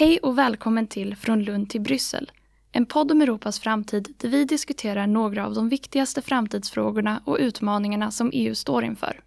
Hej 0.00 0.18
och 0.18 0.38
välkommen 0.38 0.86
till 0.86 1.16
Från 1.16 1.42
Lund 1.42 1.70
till 1.70 1.80
Bryssel. 1.80 2.30
En 2.72 2.86
podd 2.86 3.12
om 3.12 3.22
Europas 3.22 3.60
framtid 3.60 4.14
där 4.18 4.28
vi 4.28 4.44
diskuterar 4.44 5.06
några 5.06 5.46
av 5.46 5.54
de 5.54 5.68
viktigaste 5.68 6.22
framtidsfrågorna 6.22 7.22
och 7.24 7.36
utmaningarna 7.40 8.10
som 8.10 8.30
EU 8.32 8.54
står 8.54 8.84
inför. 8.84 9.20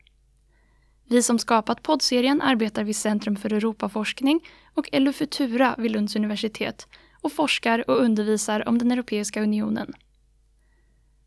Vi 1.05 1.23
som 1.23 1.39
skapat 1.39 1.83
poddserien 1.83 2.41
arbetar 2.41 2.83
vid 2.83 2.95
Centrum 2.95 3.35
för 3.35 3.53
Europaforskning 3.53 4.39
och 4.73 4.89
LU 4.91 5.13
Futura 5.13 5.75
vid 5.77 5.91
Lunds 5.91 6.15
universitet 6.15 6.87
och 7.21 7.31
forskar 7.31 7.89
och 7.89 8.01
undervisar 8.01 8.67
om 8.67 8.77
den 8.77 8.91
Europeiska 8.91 9.41
unionen. 9.41 9.93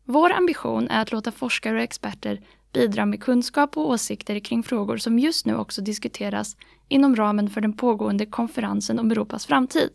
Vår 0.03 0.31
ambition 0.31 0.87
är 0.87 1.01
att 1.01 1.11
låta 1.11 1.31
forskare 1.31 1.75
och 1.77 1.83
experter 1.83 2.41
bidra 2.73 3.05
med 3.05 3.23
kunskap 3.23 3.77
och 3.77 3.89
åsikter 3.89 4.39
kring 4.39 4.63
frågor 4.63 4.97
som 4.97 5.19
just 5.19 5.45
nu 5.45 5.55
också 5.55 5.81
diskuteras 5.81 6.57
inom 6.87 7.15
ramen 7.15 7.49
för 7.49 7.61
den 7.61 7.73
pågående 7.73 8.25
konferensen 8.25 8.99
om 8.99 9.11
Europas 9.11 9.45
framtid. 9.45 9.89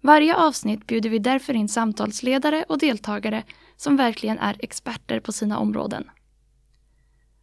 Varje 0.00 0.36
avsnitt 0.36 0.86
bjuder 0.86 1.10
vi 1.10 1.18
därför 1.18 1.54
in 1.54 1.68
samtalsledare 1.68 2.64
och 2.68 2.78
deltagare 2.78 3.44
som 3.76 3.96
verkligen 3.96 4.38
är 4.38 4.56
experter 4.58 5.20
på 5.20 5.32
sina 5.32 5.58
områden. 5.58 6.10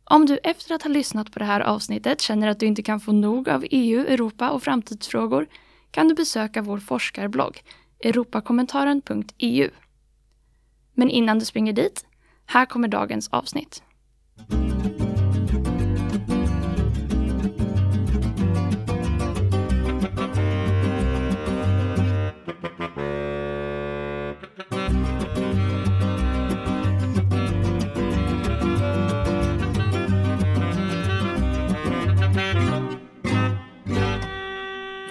Om 0.05 0.25
du 0.25 0.37
efter 0.37 0.75
att 0.75 0.83
ha 0.83 0.89
lyssnat 0.89 1.31
på 1.31 1.39
det 1.39 1.45
här 1.45 1.61
avsnittet 1.61 2.21
känner 2.21 2.47
att 2.47 2.59
du 2.59 2.65
inte 2.65 2.83
kan 2.83 2.99
få 2.99 3.11
nog 3.11 3.49
av 3.49 3.65
EU, 3.69 4.05
Europa 4.07 4.49
och 4.49 4.63
framtidsfrågor 4.63 5.47
kan 5.91 6.07
du 6.07 6.15
besöka 6.15 6.61
vår 6.61 6.77
forskarblogg 6.77 7.63
europakommentaren.eu. 7.99 9.69
Men 10.93 11.09
innan 11.09 11.39
du 11.39 11.45
springer 11.45 11.73
dit, 11.73 12.05
här 12.53 12.65
kommer 12.65 12.87
dagens 12.87 13.27
avsnitt. 13.27 13.83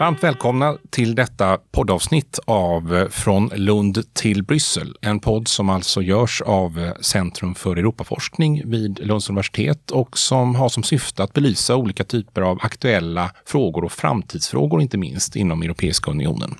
Varmt 0.03 0.25
välkomna 0.25 0.77
till 0.91 1.14
detta 1.14 1.58
poddavsnitt 1.70 2.39
av 2.45 2.97
eh, 2.97 3.08
Från 3.08 3.50
Lund 3.55 4.14
till 4.14 4.42
Bryssel. 4.42 4.97
En 5.00 5.20
podd 5.20 5.48
som 5.48 5.70
alltså 5.70 6.03
görs 6.03 6.42
av 6.42 6.78
eh, 6.78 6.92
Centrum 7.00 7.55
för 7.55 7.77
Europaforskning 7.77 8.70
vid 8.70 9.06
Lunds 9.06 9.28
universitet 9.28 9.91
och 9.91 10.19
som 10.19 10.55
har 10.55 10.69
som 10.69 10.83
syfte 10.83 11.23
att 11.23 11.33
belysa 11.33 11.77
olika 11.77 12.05
typer 12.05 12.42
av 12.42 12.58
aktuella 12.62 13.30
frågor 13.47 13.84
och 13.84 13.92
framtidsfrågor, 13.92 14.83
inte 14.83 14.98
minst 14.98 15.36
inom 15.36 15.62
Europeiska 15.62 16.11
unionen. 16.11 16.55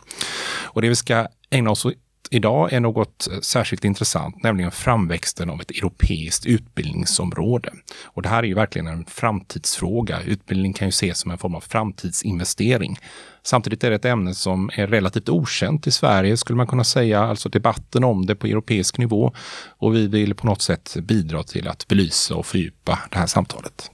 Och 0.63 0.83
det 0.83 0.89
vi 0.89 0.97
ska 0.97 1.27
ägna 1.51 1.71
oss 1.71 1.87
idag 2.35 2.73
är 2.73 2.81
något 2.81 3.29
särskilt 3.43 3.85
intressant, 3.85 4.43
nämligen 4.43 4.71
framväxten 4.71 5.51
av 5.51 5.61
ett 5.61 5.71
europeiskt 5.71 6.47
utbildningsområde. 6.47 7.73
Och 8.05 8.23
det 8.23 8.29
här 8.29 8.43
är 8.43 8.47
ju 8.47 8.55
verkligen 8.55 8.87
en 8.87 9.05
framtidsfråga. 9.05 10.21
Utbildning 10.23 10.73
kan 10.73 10.89
ju 10.89 10.91
ses 10.91 11.19
som 11.19 11.31
en 11.31 11.39
form 11.39 11.55
av 11.55 11.61
framtidsinvestering. 11.61 12.99
Samtidigt 13.43 13.85
är 13.85 13.91
det 13.91 13.97
ett 13.97 14.05
ämne 14.05 14.35
som 14.35 14.71
är 14.75 14.87
relativt 14.87 15.29
okänt 15.29 15.87
i 15.87 15.91
Sverige, 15.91 16.37
skulle 16.37 16.57
man 16.57 16.67
kunna 16.67 16.85
säga, 16.85 17.21
alltså 17.21 17.49
debatten 17.49 18.05
om 18.05 18.27
det 18.27 18.35
på 18.35 18.47
europeisk 18.47 18.99
nivå. 18.99 19.33
Och 19.79 19.95
vi 19.95 20.07
vill 20.07 20.35
på 20.35 20.47
något 20.47 20.63
sätt 20.63 20.97
bidra 21.03 21.43
till 21.43 21.69
att 21.69 21.89
belysa 21.89 22.35
och 22.35 22.47
fördjupa 22.47 22.99
det 23.11 23.19
här 23.19 23.27
samtalet. 23.27 23.91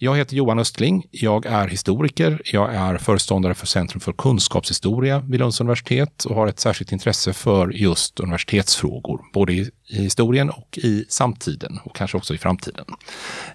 Jag 0.00 0.16
heter 0.16 0.36
Johan 0.36 0.58
Östling. 0.58 1.06
Jag 1.10 1.46
är 1.46 1.68
historiker. 1.68 2.42
Jag 2.44 2.74
är 2.74 2.98
föreståndare 2.98 3.54
för 3.54 3.66
Centrum 3.66 4.00
för 4.00 4.12
kunskapshistoria 4.12 5.18
vid 5.18 5.40
Lunds 5.40 5.60
universitet 5.60 6.24
och 6.24 6.34
har 6.34 6.46
ett 6.46 6.60
särskilt 6.60 6.92
intresse 6.92 7.32
för 7.32 7.68
just 7.68 8.20
universitetsfrågor, 8.20 9.20
både 9.32 9.52
i 9.52 9.70
historien 9.86 10.50
och 10.50 10.78
i 10.78 11.04
samtiden 11.08 11.80
och 11.84 11.96
kanske 11.96 12.16
också 12.16 12.34
i 12.34 12.38
framtiden. 12.38 12.84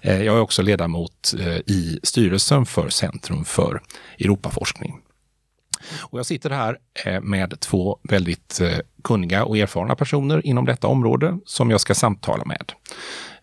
Eh, 0.02 0.22
jag 0.22 0.36
är 0.36 0.40
också 0.40 0.62
ledamot 0.62 1.34
eh, 1.40 1.56
i 1.56 2.00
styrelsen 2.02 2.66
för 2.66 2.88
Centrum 2.88 3.44
för 3.44 3.82
Europaforskning. 4.18 5.00
Och 6.00 6.18
jag 6.18 6.26
sitter 6.26 6.50
här 6.50 6.78
eh, 7.04 7.20
med 7.20 7.60
två 7.60 7.98
väldigt 8.02 8.60
kunniga 9.04 9.44
och 9.44 9.58
erfarna 9.58 9.94
personer 9.94 10.46
inom 10.46 10.64
detta 10.64 10.86
område 10.86 11.38
som 11.46 11.70
jag 11.70 11.80
ska 11.80 11.94
samtala 11.94 12.44
med. 12.44 12.72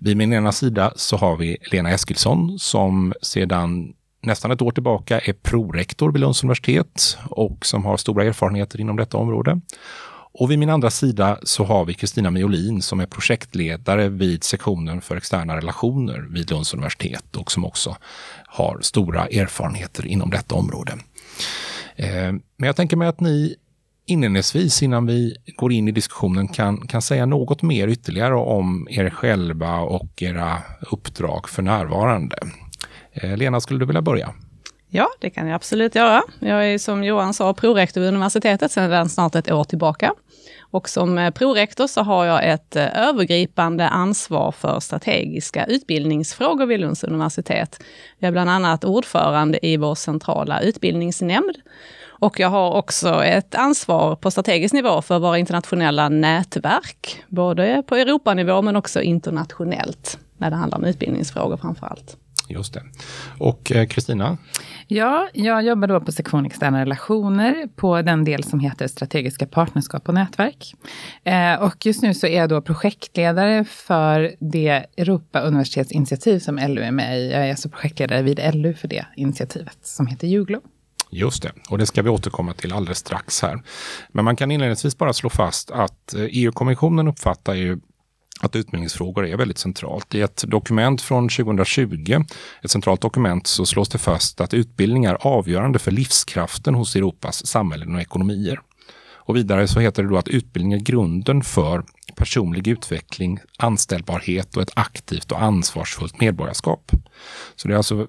Vid 0.04 0.18
min 0.18 0.34
ena 0.34 0.52
sida 0.52 0.94
så 0.96 1.18
har 1.18 1.38
vi 1.38 1.58
Lena 1.72 1.90
Eskilsson 1.90 2.60
som 2.60 3.14
sedan 3.22 3.94
nästan 4.22 4.52
ett 4.52 4.62
år 4.62 4.72
tillbaka 4.72 5.20
är 5.20 5.34
prorektor 5.34 6.12
vid 6.12 6.22
Lunds 6.22 6.44
universitet 6.44 7.18
och 7.30 7.66
som 7.66 7.86
har 7.86 7.98
stora 7.98 8.24
erfarenheter 8.24 8.82
inom 8.82 8.96
detta 8.96 9.18
område. 9.18 9.62
Och 10.34 10.52
vid 10.52 10.60
min 10.60 10.70
andra 10.70 10.90
sida 10.90 11.40
så 11.44 11.64
har 11.64 11.86
vi 11.86 11.94
Kristina 11.94 12.32
Miolin 12.32 12.82
som 12.82 13.00
är 13.00 13.06
projektledare 13.06 14.10
vid 14.10 14.44
sektionen 14.44 15.02
för 15.02 15.16
externa 15.16 15.58
relationer 15.58 16.28
vid 16.30 16.52
Lunds 16.52 16.74
universitet 16.74 17.36
och 17.36 17.52
som 17.52 17.66
också 17.66 17.98
har 18.48 18.80
stora 18.82 19.28
erfarenheter 19.28 20.08
inom 20.08 20.30
detta 20.30 20.56
område. 20.56 20.92
Eh, 21.96 22.32
men 22.32 22.68
jag 22.68 22.76
tänker 22.76 22.98
mig 22.98 23.08
att 23.08 23.20
ni 23.20 23.56
inledningsvis 24.12 24.84
innan 24.84 25.06
vi 25.06 25.36
går 25.58 25.72
in 25.72 25.88
i 25.88 25.92
diskussionen 25.92 26.48
kan, 26.48 26.88
kan 26.88 27.02
säga 27.02 27.26
något 27.26 27.62
mer 27.62 27.88
ytterligare 27.88 28.36
om 28.36 28.88
er 28.90 29.10
själva 29.10 29.80
och 29.80 30.22
era 30.22 30.58
uppdrag 30.92 31.50
för 31.50 31.62
närvarande. 31.62 32.36
Eh, 33.14 33.38
Lena, 33.38 33.62
skulle 33.62 33.80
du 33.80 33.86
vilja 33.86 34.02
börja? 34.02 34.34
Ja, 34.90 35.08
det 35.20 35.30
kan 35.30 35.48
jag 35.48 35.56
absolut 35.56 35.96
göra. 35.96 36.22
Jag 36.40 36.74
är 36.74 36.78
som 36.78 37.04
Johan 37.04 37.34
sa 37.34 37.54
prorektor 37.54 38.02
vid 38.02 38.08
universitetet 38.08 38.72
sedan 38.72 39.10
snart 39.10 39.36
ett 39.36 39.52
år 39.52 39.64
tillbaka. 39.64 40.14
Och 40.72 40.90
som 40.90 41.18
eh, 41.18 41.32
prorektor 41.32 41.88
så 41.88 42.02
har 42.02 42.26
jag 42.26 42.50
ett 42.50 42.76
eh, 42.76 43.08
övergripande 43.08 43.90
ansvar 43.90 44.52
för 44.52 44.80
strategiska 44.80 45.66
utbildningsfrågor 45.66 46.66
vid 46.66 46.80
Lunds 46.80 47.04
universitet. 47.04 47.84
Jag 48.20 48.28
är 48.28 48.32
bland 48.32 48.50
annat 48.50 48.84
ordförande 48.84 49.66
i 49.66 49.78
vår 49.78 49.96
centrala 49.96 50.62
utbildningsnämnd 50.62 51.56
och 52.22 52.40
jag 52.40 52.50
har 52.50 52.72
också 52.72 53.24
ett 53.24 53.56
ansvar 53.56 54.16
på 54.16 54.32
strategisk 54.32 54.74
nivå 54.74 55.02
för 55.02 55.20
våra 55.20 55.38
internationella 55.38 56.10
nätverk, 56.10 57.24
både 57.28 57.84
på 57.88 57.96
Europanivå 57.96 58.62
men 58.62 58.76
också 58.76 59.02
internationellt, 59.02 60.20
när 60.38 60.50
det 60.50 60.56
handlar 60.56 60.78
om 60.78 60.86
utbildningsfrågor 60.86 61.58
framför 61.58 61.88
allt. 61.88 62.18
Just 62.50 62.74
det. 62.74 62.84
Och 63.40 63.72
eh, 63.72 63.88
Kristina? 63.88 64.38
Ja, 64.88 65.30
jag 65.34 65.64
jobbar 65.64 65.88
då 65.88 66.02
på 66.02 66.12
sektion 66.12 66.46
externa 66.46 66.82
relationer 66.82 67.68
på 67.76 68.02
den 68.02 68.24
del 68.24 68.44
som 68.44 68.60
heter 68.60 68.88
strategiska 68.88 69.48
partnerskap 69.48 70.08
och 70.08 70.14
nätverk. 70.14 70.74
Eh, 71.24 71.54
och 71.64 71.86
just 71.86 72.02
nu 72.02 72.14
så 72.14 72.28
är 72.28 72.38
jag 72.38 72.50
då 72.50 72.62
projektledare 72.62 73.66
för 73.66 74.36
det 74.40 74.86
Europa-universitetsinitiativ 74.98 76.40
som 76.40 76.56
LU 76.56 76.82
är 76.82 76.92
med 76.92 77.20
i. 77.20 77.32
Jag 77.32 77.46
är 77.46 77.50
alltså 77.50 77.70
projektledare 77.70 78.22
vid 78.22 78.56
LU 78.56 78.74
för 78.74 78.88
det 78.88 79.06
initiativet 79.16 79.78
som 79.82 80.08
heter 80.08 80.28
Juglo. 80.28 80.62
Just 81.12 81.44
det, 81.44 81.52
och 81.70 81.78
det 81.78 81.86
ska 81.86 82.02
vi 82.02 82.10
återkomma 82.10 82.54
till 82.54 82.74
alldeles 82.74 82.98
strax 82.98 83.42
här. 83.42 83.64
Men 84.10 84.26
man 84.26 84.36
kan 84.36 84.52
inledningsvis 84.52 84.98
bara 84.98 85.14
slå 85.14 85.30
fast 85.30 85.72
att 85.72 86.14
eh, 86.14 86.26
EU-kommissionen 86.30 87.08
uppfattar 87.08 87.54
ju 87.54 87.80
att 88.42 88.56
utbildningsfrågor 88.56 89.28
är 89.28 89.38
väldigt 89.38 89.58
centralt. 89.58 90.16
I 90.16 90.22
ett 90.22 90.44
dokument 90.48 91.02
från 91.02 91.30
2020, 91.30 92.24
ett 92.64 92.72
centralt 92.72 93.02
dokument, 93.02 93.48
så 93.48 93.66
slås 93.66 93.90
det 93.90 93.98
fast 93.98 94.42
att 94.42 94.54
utbildning 94.54 95.06
är 95.06 95.28
avgörande 95.28 95.80
för 95.80 95.92
livskraften 95.92 96.76
hos 96.76 96.96
Europas 96.96 97.46
samhällen 97.46 97.96
och 97.96 98.02
ekonomier. 98.02 98.62
Och 99.24 99.36
vidare 99.36 99.68
så 99.68 99.80
heter 99.80 100.04
det 100.04 100.10
då 100.10 100.18
att 100.18 100.28
utbildning 100.28 100.74
är 100.74 100.80
grunden 100.80 101.44
för 101.44 101.84
personlig 102.16 102.68
utveckling, 102.68 103.40
anställbarhet 103.58 104.56
och 104.56 104.62
ett 104.62 104.72
aktivt 104.76 105.32
och 105.32 105.42
ansvarsfullt 105.42 106.20
medborgarskap. 106.20 106.92
Så 107.56 107.68
det 107.68 107.74
är 107.74 107.78
alltså 107.78 108.08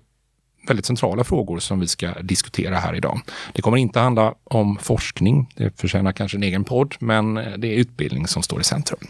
väldigt 0.68 0.86
centrala 0.86 1.24
frågor 1.24 1.58
som 1.58 1.80
vi 1.80 1.86
ska 1.86 2.12
diskutera 2.22 2.76
här 2.76 2.94
idag. 2.94 3.20
Det 3.52 3.62
kommer 3.62 3.76
inte 3.76 4.00
handla 4.00 4.34
om 4.44 4.78
forskning, 4.82 5.52
det 5.56 5.80
förtjänar 5.80 6.12
kanske 6.12 6.36
en 6.36 6.42
egen 6.42 6.64
podd, 6.64 6.94
men 6.98 7.34
det 7.34 7.66
är 7.68 7.76
utbildning 7.76 8.26
som 8.26 8.42
står 8.42 8.60
i 8.60 8.64
centrum. 8.64 9.08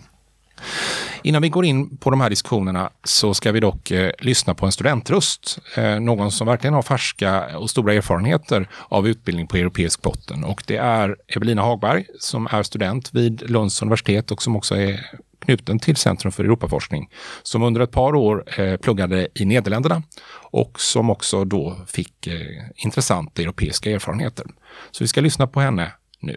Innan 1.23 1.43
vi 1.43 1.49
går 1.49 1.65
in 1.65 1.97
på 1.97 2.11
de 2.11 2.21
här 2.21 2.31
diskussionerna 2.31 2.91
så 3.05 3.35
ska 3.35 3.53
vi 3.53 3.61
dock 3.61 3.91
eh, 3.91 4.13
lyssna 4.19 4.55
på 4.55 4.67
en 4.67 4.73
studentröst. 4.73 5.59
Eh, 5.77 6.01
någon 6.01 6.33
som 6.33 6.47
verkligen 6.47 6.75
har 6.75 6.83
färska 6.83 7.59
och 7.59 7.71
stora 7.71 7.95
erfarenheter 7.95 8.69
av 8.89 9.09
utbildning 9.09 9.47
på 9.47 9.57
europeisk 9.57 10.03
botten. 10.03 10.45
Och 10.45 10.63
det 10.67 10.77
är 10.77 11.17
Evelina 11.29 11.63
Hagberg 11.63 12.07
som 12.21 12.49
är 12.51 12.63
student 12.63 13.15
vid 13.15 13.51
Lunds 13.51 13.83
universitet 13.83 14.31
och 14.31 14.43
som 14.43 14.57
också 14.57 14.77
är 14.77 15.01
knuten 15.43 15.79
till 15.79 15.97
Centrum 15.97 16.33
för 16.33 16.45
Europaforskning, 16.45 17.11
som 17.43 17.63
under 17.63 17.81
ett 17.81 17.91
par 17.91 18.15
år 18.15 18.45
eh, 18.61 18.77
pluggade 18.77 19.29
i 19.35 19.45
Nederländerna 19.45 20.03
och 20.51 20.81
som 20.81 21.11
också 21.11 21.45
då 21.45 21.77
fick 21.87 22.27
eh, 22.27 22.35
intressanta 22.75 23.43
europeiska 23.43 23.91
erfarenheter. 23.91 24.47
Så 24.91 25.05
vi 25.05 25.09
ska 25.09 25.21
lyssna 25.21 25.47
på 25.47 25.61
henne 25.61 25.93
nu. 26.21 26.37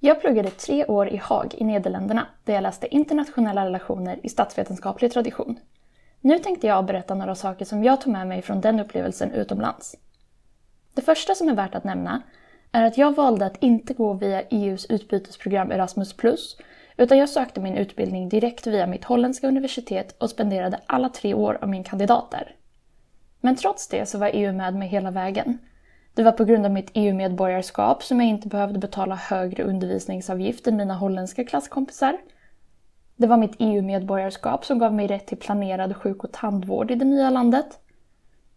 Jag 0.00 0.20
pluggade 0.20 0.50
tre 0.50 0.84
år 0.84 1.08
i 1.08 1.16
Haag 1.16 1.54
i 1.58 1.64
Nederländerna 1.64 2.26
där 2.44 2.54
jag 2.54 2.62
läste 2.62 2.94
internationella 2.94 3.64
relationer 3.66 4.20
i 4.22 4.28
statsvetenskaplig 4.28 5.12
tradition. 5.12 5.58
Nu 6.20 6.38
tänkte 6.38 6.66
jag 6.66 6.84
berätta 6.84 7.14
några 7.14 7.34
saker 7.34 7.64
som 7.64 7.84
jag 7.84 8.00
tog 8.00 8.12
med 8.12 8.26
mig 8.26 8.42
från 8.42 8.60
den 8.60 8.80
upplevelsen 8.80 9.32
utomlands. 9.32 9.96
Det 10.94 11.02
första 11.02 11.34
som 11.34 11.48
är 11.48 11.54
värt 11.54 11.74
att 11.74 11.84
nämna 11.84 12.22
är 12.72 12.84
att 12.84 12.98
jag 12.98 13.14
valde 13.14 13.46
att 13.46 13.62
inte 13.62 13.94
gå 13.94 14.12
via 14.12 14.42
EUs 14.42 14.86
utbytesprogram 14.86 15.72
Erasmus+, 15.72 16.14
utan 16.96 17.18
jag 17.18 17.28
sökte 17.28 17.60
min 17.60 17.76
utbildning 17.76 18.28
direkt 18.28 18.66
via 18.66 18.86
mitt 18.86 19.04
holländska 19.04 19.48
universitet 19.48 20.14
och 20.18 20.30
spenderade 20.30 20.80
alla 20.86 21.08
tre 21.08 21.34
år 21.34 21.58
av 21.62 21.68
min 21.68 21.84
kandidat 21.84 22.30
där. 22.30 22.54
Men 23.40 23.56
trots 23.56 23.88
det 23.88 24.06
så 24.06 24.18
var 24.18 24.30
EU 24.32 24.52
med 24.52 24.74
mig 24.74 24.88
hela 24.88 25.10
vägen. 25.10 25.58
Det 26.14 26.22
var 26.22 26.32
på 26.32 26.44
grund 26.44 26.66
av 26.66 26.72
mitt 26.72 26.90
EU-medborgarskap 26.94 28.02
som 28.02 28.20
jag 28.20 28.28
inte 28.28 28.48
behövde 28.48 28.78
betala 28.78 29.14
högre 29.14 29.62
undervisningsavgift 29.62 30.66
än 30.66 30.76
mina 30.76 30.94
holländska 30.94 31.44
klasskompisar. 31.44 32.18
Det 33.16 33.26
var 33.26 33.36
mitt 33.36 33.56
EU-medborgarskap 33.58 34.64
som 34.64 34.78
gav 34.78 34.94
mig 34.94 35.06
rätt 35.06 35.26
till 35.26 35.38
planerad 35.38 35.96
sjuk 35.96 36.24
och 36.24 36.32
tandvård 36.32 36.90
i 36.90 36.94
det 36.94 37.04
nya 37.04 37.30
landet. 37.30 37.78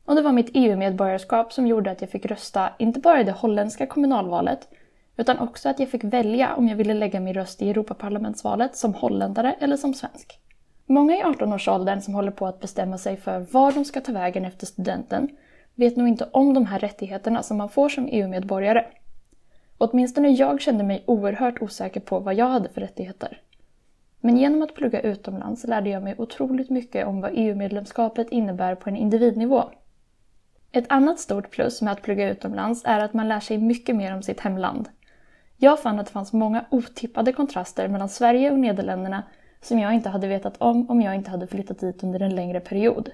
Och 0.06 0.16
det 0.16 0.22
var 0.22 0.32
mitt 0.32 0.52
EU-medborgarskap 0.54 1.54
som 1.54 1.68
gjorde 1.68 1.92
att 1.92 2.02
jag 2.02 2.10
fick 2.10 2.26
rösta 2.26 2.70
inte 2.80 3.00
bara 3.00 3.22
i 3.22 3.24
det 3.24 3.32
holländska 3.32 3.88
kommunalvalet 3.88 4.70
utan 5.18 5.40
också 5.40 5.70
att 5.70 5.80
jag 5.80 5.90
fick 5.90 6.04
välja 6.04 6.56
om 6.56 6.68
jag 6.68 6.76
ville 6.76 6.94
lägga 6.94 7.20
min 7.20 7.34
röst 7.34 7.62
i 7.62 7.70
Europaparlamentsvalet 7.70 8.76
som 8.76 8.94
holländare 8.94 9.56
eller 9.60 9.78
som 9.78 9.94
svensk. 9.94 10.40
Många 10.86 11.18
i 11.18 11.24
18-årsåldern 11.24 12.02
som 12.02 12.14
håller 12.14 12.32
på 12.32 12.48
att 12.48 12.60
bestämma 12.60 12.98
sig 12.98 13.18
för 13.18 13.40
var 13.40 13.72
de 13.72 13.86
ska 13.86 14.02
ta 14.02 14.12
vägen 14.12 14.46
efter 14.46 14.66
studenten 14.66 15.30
vet 15.78 15.98
nog 15.98 16.08
inte 16.08 16.30
om 16.32 16.54
de 16.54 16.66
här 16.66 16.80
rättigheterna 16.80 17.44
som 17.44 17.58
man 17.58 17.70
får 17.70 17.90
som 17.90 18.08
EU-medborgare. 18.12 18.86
Åtminstone 19.78 20.30
jag 20.30 20.62
kände 20.62 20.84
mig 20.84 21.04
oerhört 21.08 21.62
osäker 21.62 22.00
på 22.00 22.20
vad 22.20 22.36
jag 22.36 22.50
hade 22.50 22.70
för 22.70 22.82
rättigheter. 22.82 23.42
Men 24.20 24.38
genom 24.38 24.62
att 24.62 24.76
plugga 24.76 25.02
utomlands 25.02 25.64
lärde 25.64 25.90
jag 25.90 26.04
mig 26.04 26.16
otroligt 26.18 26.70
mycket 26.70 27.08
om 27.08 27.22
vad 27.22 27.32
EU-medlemskapet 27.34 28.30
innebär 28.30 28.76
på 28.76 28.90
en 28.90 28.96
individnivå. 28.96 29.64
Ett 30.72 30.86
annat 30.90 31.20
stort 31.20 31.52
plus 31.52 31.82
med 31.82 31.94
att 31.94 32.02
plugga 32.02 32.30
utomlands 32.30 32.82
är 32.86 33.00
att 33.00 33.14
man 33.14 33.28
lär 33.28 33.40
sig 33.40 33.58
mycket 33.58 33.96
mer 33.96 34.16
om 34.16 34.24
sitt 34.24 34.40
hemland. 34.40 34.90
Jag 35.60 35.80
fann 35.80 36.00
att 36.00 36.06
det 36.06 36.12
fanns 36.12 36.34
många 36.34 36.66
otippade 36.72 37.34
kontraster 37.34 37.88
mellan 37.88 38.10
Sverige 38.10 38.52
och 38.52 38.60
Nederländerna 38.60 39.24
som 39.62 39.80
jag 39.80 39.94
inte 39.94 40.10
hade 40.10 40.28
vetat 40.28 40.58
om 40.58 40.90
om 40.90 41.02
jag 41.02 41.16
inte 41.16 41.32
hade 41.32 41.48
flyttat 41.48 41.80
dit 41.80 42.04
under 42.04 42.20
en 42.20 42.36
längre 42.36 42.60
period. 42.60 43.10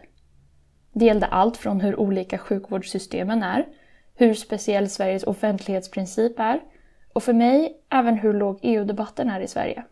Det 0.94 1.06
gällde 1.06 1.25
allt 1.25 1.57
från 1.57 1.81
hur 1.81 2.00
olika 2.00 2.38
sjukvårdssystemen 2.38 3.44
är, 3.44 3.68
hur 4.16 4.34
speciell 4.34 4.90
Sveriges 4.90 5.24
offentlighetsprincip 5.24 6.40
är 6.40 6.60
och 7.13 7.24
för 7.24 7.34
mig 7.34 7.78
även 7.90 8.18
hur 8.18 8.34
låg 8.34 8.60
EU-debatten 8.62 9.30
är 9.30 9.39
i 9.39 9.48
Sverige. 9.48 9.84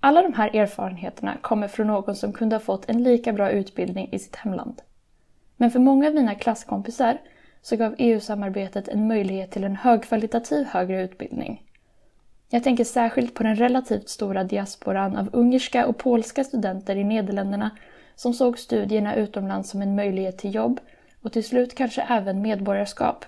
Alla 0.00 0.22
de 0.22 0.32
här 0.32 0.56
erfarenheterna 0.56 1.36
kommer 1.40 1.68
från 1.68 1.86
någon 1.86 2.16
som 2.16 2.32
kunde 2.32 2.56
ha 2.56 2.60
fått 2.60 2.90
en 2.90 3.02
lika 3.02 3.32
bra 3.32 3.50
utbildning 3.50 4.08
i 4.12 4.18
sitt 4.18 4.36
hemland. 4.36 4.82
Men 5.56 5.70
för 5.70 5.78
många 5.78 6.08
av 6.08 6.14
mina 6.14 6.34
klasskompisar 6.34 7.18
så 7.62 7.76
gav 7.76 7.94
EU-samarbetet 7.98 8.88
en 8.88 9.08
möjlighet 9.08 9.50
till 9.50 9.64
en 9.64 9.76
högkvalitativ 9.76 10.66
högre 10.66 11.02
utbildning. 11.02 11.62
Jag 12.50 12.64
tänker 12.64 12.84
särskilt 12.84 13.34
på 13.34 13.42
den 13.42 13.56
relativt 13.56 14.08
stora 14.08 14.44
diasporan 14.44 15.16
av 15.16 15.28
ungerska 15.32 15.86
och 15.86 15.98
polska 15.98 16.44
studenter 16.44 16.96
i 16.96 17.04
Nederländerna 17.04 17.70
som 18.14 18.34
såg 18.34 18.58
studierna 18.58 19.14
utomlands 19.14 19.70
som 19.70 19.82
en 19.82 19.96
möjlighet 19.96 20.38
till 20.38 20.54
jobb 20.54 20.80
och 21.22 21.32
till 21.32 21.44
slut 21.44 21.74
kanske 21.74 22.02
även 22.02 22.42
medborgarskap. 22.42 23.24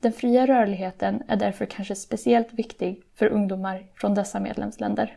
Den 0.00 0.12
fria 0.12 0.46
rörligheten 0.46 1.22
är 1.28 1.36
därför 1.36 1.66
kanske 1.66 1.94
speciellt 1.94 2.52
viktig 2.52 3.02
för 3.14 3.26
ungdomar 3.26 3.86
från 3.94 4.14
dessa 4.14 4.40
medlemsländer. 4.40 5.16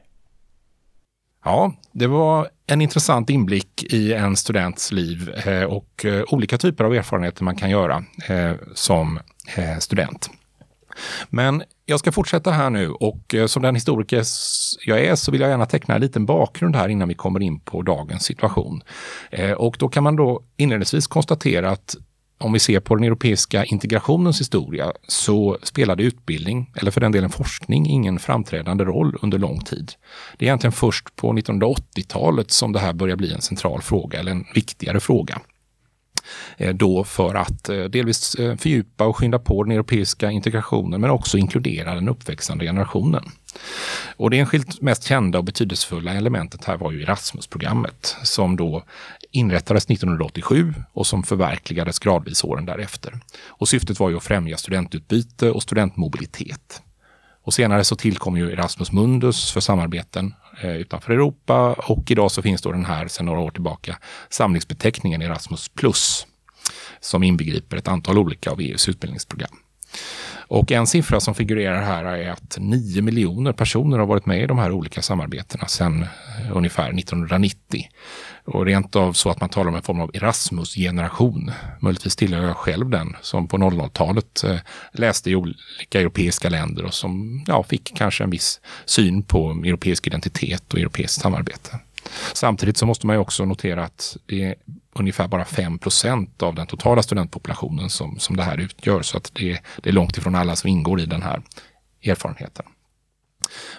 Ja, 1.44 1.74
det 1.92 2.08
var 2.08 2.50
en 2.72 2.82
intressant 2.82 3.30
inblick 3.30 3.84
i 3.84 4.14
en 4.14 4.36
students 4.36 4.92
liv 4.92 5.30
eh, 5.46 5.64
och 5.64 6.06
eh, 6.06 6.24
olika 6.28 6.58
typer 6.58 6.84
av 6.84 6.96
erfarenheter 6.96 7.44
man 7.44 7.56
kan 7.56 7.70
göra 7.70 8.04
eh, 8.28 8.52
som 8.74 9.20
student. 9.80 10.30
Men 11.30 11.64
jag 11.86 12.00
ska 12.00 12.12
fortsätta 12.12 12.52
här 12.52 12.70
nu 12.70 12.90
och 12.90 13.36
som 13.48 13.62
den 13.62 13.76
historiker 13.76 14.24
jag 14.86 15.00
är 15.00 15.16
så 15.16 15.32
vill 15.32 15.42
jag 15.42 15.50
gärna 15.50 15.66
teckna 15.66 15.96
en 15.96 16.02
liten 16.02 16.26
bakgrund 16.26 16.76
här 16.76 16.90
innan 16.90 17.08
vi 17.08 17.14
kommer 17.14 17.40
in 17.42 17.60
på 17.60 17.82
dagens 17.82 18.24
situation. 18.24 18.84
Och 19.58 19.76
då 19.80 19.90
kan 19.90 20.04
man 20.04 20.16
då 20.16 20.44
inledningsvis 20.58 21.08
konstatera 21.08 21.70
att 21.70 21.96
om 22.42 22.54
vi 22.54 22.60
ser 22.60 22.80
på 22.80 22.96
den 22.96 23.04
europeiska 23.04 23.66
integrationens 23.66 24.40
historia 24.40 24.92
så 25.08 25.58
spelade 25.64 26.04
utbildning, 26.04 26.74
eller 26.76 26.92
för 26.92 27.02
den 27.02 27.12
delen 27.12 27.30
forskning, 27.30 27.86
ingen 27.88 28.20
framträdande 28.20 28.84
roll 28.84 29.18
under 29.22 29.38
lång 29.38 29.60
tid. 29.60 29.92
Det 30.38 30.46
är 30.46 30.48
egentligen 30.48 30.72
först 30.72 31.16
på 31.16 31.34
1980-talet 31.34 32.52
som 32.52 32.72
det 32.72 32.80
här 32.80 32.94
börjar 32.94 33.16
bli 33.16 33.34
en 33.34 33.42
central 33.42 33.82
fråga, 33.82 34.20
eller 34.20 34.32
en 34.32 34.46
viktigare 34.54 35.00
fråga. 35.00 35.42
Eh, 36.58 36.74
då 36.74 37.04
för 37.04 37.36
att 37.36 37.70
eh, 37.70 37.84
delvis 37.84 38.36
eh, 38.36 38.58
fördjupa 38.58 39.06
och 39.06 39.18
skynda 39.18 39.40
på 39.40 39.64
den 39.64 39.72
europeiska 39.72 40.32
integrationen 40.32 41.02
men 41.02 41.10
också 41.10 41.38
inkludera 41.38 41.96
den 41.96 42.10
uppväxande 42.10 42.66
generationen. 42.66 43.24
Och 44.18 44.30
det 44.30 44.40
enskilt 44.40 44.82
mest 44.82 45.04
kända 45.04 45.38
och 45.38 45.44
betydelsefulla 45.44 46.14
elementet 46.14 46.66
här 46.66 46.78
var 46.78 46.92
ju 46.92 47.04
Erasmus-programmet 47.04 48.16
som 48.24 48.56
då 48.56 48.84
inrättades 49.32 49.86
1987 49.86 50.74
och 50.94 51.08
som 51.08 51.24
förverkligades 51.24 52.00
gradvis 52.00 52.44
åren 52.44 52.66
därefter. 52.66 53.20
Och 53.48 53.70
syftet 53.70 54.00
var 54.00 54.10
ju 54.10 54.18
att 54.18 54.24
främja 54.24 54.58
studentutbyte 54.58 55.52
och 55.52 55.64
studentmobilitet. 55.64 56.82
Och 57.44 57.54
senare 57.54 57.84
så 57.84 57.96
tillkom 57.96 58.38
ju 58.38 58.52
Erasmus 58.52 58.92
Mundus 58.92 59.52
för 59.52 59.60
samarbeten 59.60 60.34
eh, 60.62 60.76
utanför 60.76 61.14
Europa 61.14 61.74
och 61.74 62.12
idag 62.12 62.32
så 62.32 62.42
finns 62.42 62.62
då 62.62 62.72
den 62.72 62.86
här 62.86 63.08
sedan 63.08 63.26
några 63.26 63.40
år 63.40 63.52
tillbaka 63.52 63.98
samlingsbeteckningen 64.30 65.22
Erasmus 65.22 65.70
Plus 65.70 66.28
som 67.00 67.24
inbegriper 67.24 67.78
ett 67.78 67.88
antal 67.88 68.18
olika 68.18 68.52
av 68.52 68.60
EUs 68.60 68.90
utbildningsprogram. 68.90 69.58
Och 70.52 70.72
en 70.72 70.88
siffra 70.88 71.20
som 71.20 71.36
figurerar 71.36 71.82
här 71.82 72.06
är 72.06 72.32
att 72.32 72.58
9 72.60 73.02
miljoner 73.02 73.54
personer 73.54 73.98
har 73.98 74.06
varit 74.06 74.26
med 74.26 74.44
i 74.44 74.48
de 74.48 74.58
här 74.58 74.72
olika 74.72 75.02
samarbetena 75.02 75.68
sedan 75.68 76.02
eh, 76.02 76.58
ungefär 76.58 77.00
1990. 77.00 77.86
Och 78.44 78.66
rent 78.66 78.96
av 78.96 79.14
så 79.14 79.30
att 79.30 79.42
man 79.42 79.50
talar 79.50 79.70
om 79.70 79.76
en 79.76 79.82
form 79.82 80.00
av 80.02 80.12
Erasmus-generation. 80.14 81.52
Möjligtvis 81.80 82.16
tillhör 82.16 82.44
jag 82.44 82.58
själv 82.58 82.90
den 82.90 83.16
som 83.22 83.48
på 83.48 83.58
00-talet 83.58 84.44
eh, 84.44 84.58
läste 84.94 85.32
i 85.32 85.36
olika 85.36 86.00
europeiska 86.00 86.50
länder 86.50 86.86
och 86.86 86.94
som 86.94 87.44
ja, 87.48 87.64
fick 87.64 87.94
kanske 87.96 88.24
en 88.24 88.30
viss 88.30 88.62
syn 88.86 89.24
på 89.24 89.52
europeisk 89.52 90.08
identitet 90.08 90.74
och 90.74 90.80
europeiskt 90.80 91.22
samarbete. 91.22 91.80
Samtidigt 92.34 92.78
så 92.78 92.86
måste 92.86 93.08
man 93.08 93.16
ju 93.16 93.20
också 93.20 93.46
notera 93.46 93.84
att 93.84 94.18
det 94.26 94.44
är 94.44 94.56
ungefär 94.94 95.28
bara 95.28 95.44
5% 95.44 96.44
av 96.44 96.56
den 96.56 96.68
totala 96.68 97.04
studentpopulationen 97.04 97.90
som, 97.90 98.20
som 98.20 98.38
det 98.38 98.44
här 98.44 98.58
utgör. 98.58 99.02
Så 99.02 99.18
att 99.18 99.32
det, 99.34 99.60
det 99.84 99.90
är 99.90 99.94
långt 99.94 100.18
ifrån 100.18 100.36
alla 100.36 100.56
som 100.56 100.70
ingår 100.70 101.02
i 101.02 101.06
den 101.06 101.22
här 101.22 101.42
erfarenheten. 102.04 102.66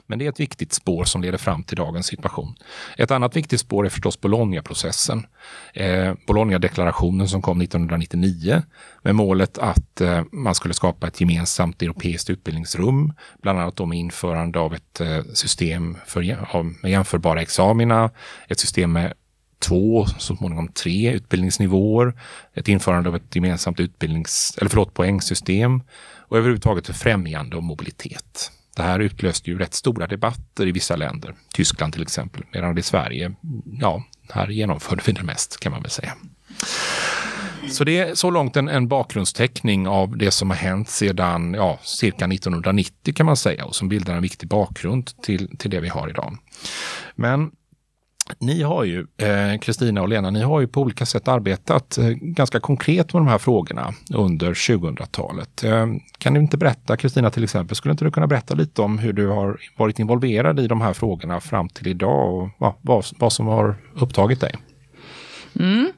Men 0.06 0.18
det 0.18 0.24
är 0.24 0.28
ett 0.28 0.40
viktigt 0.40 0.72
spår 0.72 1.04
som 1.04 1.22
leder 1.22 1.38
fram 1.38 1.62
till 1.62 1.76
dagens 1.76 2.06
situation. 2.06 2.54
Ett 2.96 3.10
annat 3.10 3.36
viktigt 3.36 3.60
spår 3.60 3.86
är 3.86 3.90
förstås 3.90 4.20
Bologna-processen. 4.20 5.26
Eh, 5.74 6.14
Bologna-deklarationen 6.26 7.28
som 7.28 7.42
kom 7.42 7.60
1999 7.60 8.62
med 9.02 9.14
målet 9.14 9.58
att 9.58 10.00
eh, 10.00 10.22
man 10.32 10.54
skulle 10.54 10.74
skapa 10.74 11.06
ett 11.06 11.20
gemensamt 11.20 11.82
europeiskt 11.82 12.30
utbildningsrum, 12.30 13.12
bland 13.42 13.60
annat 13.60 13.76
då 13.76 13.86
med 13.86 13.98
införande 13.98 14.58
av 14.58 14.74
ett 14.74 15.00
eh, 15.00 15.22
system 15.32 15.96
för, 16.06 16.46
av, 16.56 16.74
med 16.82 16.90
jämförbara 16.90 17.42
examina, 17.42 18.10
ett 18.48 18.60
system 18.60 18.92
med 18.92 19.12
två, 19.62 20.06
så 20.18 20.36
småningom 20.36 20.68
tre 20.68 21.12
utbildningsnivåer, 21.12 22.14
ett 22.54 22.68
införande 22.68 23.08
av 23.08 23.16
ett 23.16 23.36
gemensamt 23.36 23.80
utbildnings, 23.80 24.54
eller 24.58 24.70
förlåt, 24.70 24.94
poängsystem 24.94 25.82
och 26.32 26.38
överhuvudtaget 26.38 26.86
för 26.86 26.92
främjande 26.92 27.56
och 27.56 27.62
mobilitet. 27.62 28.50
Det 28.76 28.82
här 28.82 29.00
utlöste 29.00 29.50
ju 29.50 29.58
rätt 29.58 29.74
stora 29.74 30.06
debatter 30.06 30.66
i 30.66 30.72
vissa 30.72 30.96
länder, 30.96 31.34
Tyskland 31.54 31.92
till 31.92 32.02
exempel, 32.02 32.42
medan 32.52 32.78
i 32.78 32.82
Sverige, 32.82 33.32
ja, 33.80 34.02
här 34.30 34.48
genomförde 34.48 35.02
vi 35.06 35.12
det 35.12 35.22
mest 35.22 35.60
kan 35.60 35.72
man 35.72 35.82
väl 35.82 35.90
säga. 35.90 36.14
Så 37.70 37.84
det 37.84 37.98
är 37.98 38.14
så 38.14 38.30
långt 38.30 38.56
en, 38.56 38.68
en 38.68 38.88
bakgrundsteckning 38.88 39.88
av 39.88 40.16
det 40.16 40.30
som 40.30 40.50
har 40.50 40.56
hänt 40.56 40.88
sedan 40.88 41.54
ja, 41.54 41.78
cirka 41.82 42.24
1990 42.24 43.14
kan 43.14 43.26
man 43.26 43.36
säga 43.36 43.64
och 43.64 43.74
som 43.74 43.88
bildar 43.88 44.14
en 44.14 44.22
viktig 44.22 44.48
bakgrund 44.48 45.22
till, 45.22 45.58
till 45.58 45.70
det 45.70 45.80
vi 45.80 45.88
har 45.88 46.08
idag. 46.08 46.38
Men 47.14 47.50
ni 48.38 48.62
har 48.62 48.84
ju, 48.84 49.06
eh, 49.16 49.58
Kristina 49.60 50.00
eh, 50.00 50.02
och 50.02 50.08
Lena, 50.08 50.30
ni 50.30 50.42
har 50.42 50.60
ju 50.60 50.66
på 50.66 50.80
olika 50.80 51.06
sätt 51.06 51.28
arbetat 51.28 51.98
eh, 51.98 52.08
ganska 52.08 52.60
konkret 52.60 53.12
med 53.12 53.20
de 53.20 53.28
här 53.28 53.38
frågorna 53.38 53.92
under 54.14 54.54
2000-talet. 54.54 55.64
Eh, 55.64 55.86
kan 56.18 56.34
du 56.34 56.40
inte 56.40 56.56
berätta, 56.56 56.96
Kristina 56.96 57.30
till 57.30 57.44
exempel, 57.44 57.76
skulle 57.76 57.92
inte 57.92 58.04
du 58.04 58.10
kunna 58.10 58.26
berätta 58.26 58.54
lite 58.54 58.82
om 58.82 58.98
hur 58.98 59.12
du 59.12 59.28
har 59.28 59.60
varit 59.76 59.98
involverad 59.98 60.60
i 60.60 60.66
de 60.66 60.80
här 60.80 60.92
frågorna 60.92 61.40
fram 61.40 61.68
till 61.68 61.86
idag 61.86 62.34
och 62.34 62.48
va, 62.58 62.76
vad, 62.80 63.04
vad 63.18 63.32
som 63.32 63.46
har 63.46 63.76
upptagit 63.94 64.40
dig? 64.40 64.54
Mm. 65.60 65.92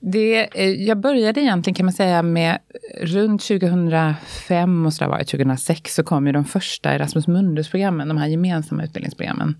Det, 0.00 0.48
eh, 0.54 0.70
jag 0.70 0.98
började 0.98 1.40
egentligen 1.40 1.74
kan 1.74 1.86
man 1.86 1.92
säga 1.92 2.22
med 2.22 2.58
runt 3.00 3.42
2005 3.42 4.86
och 4.86 4.94
så 4.94 5.08
var 5.08 5.18
det 5.18 5.24
2006 5.24 5.94
så 5.94 6.02
kom 6.02 6.26
ju 6.26 6.32
de 6.32 6.44
första 6.44 6.92
Erasmus 6.92 7.26
Mundus-programmen, 7.26 8.08
de 8.08 8.16
här 8.16 8.26
gemensamma 8.26 8.84
utbildningsprogrammen. 8.84 9.56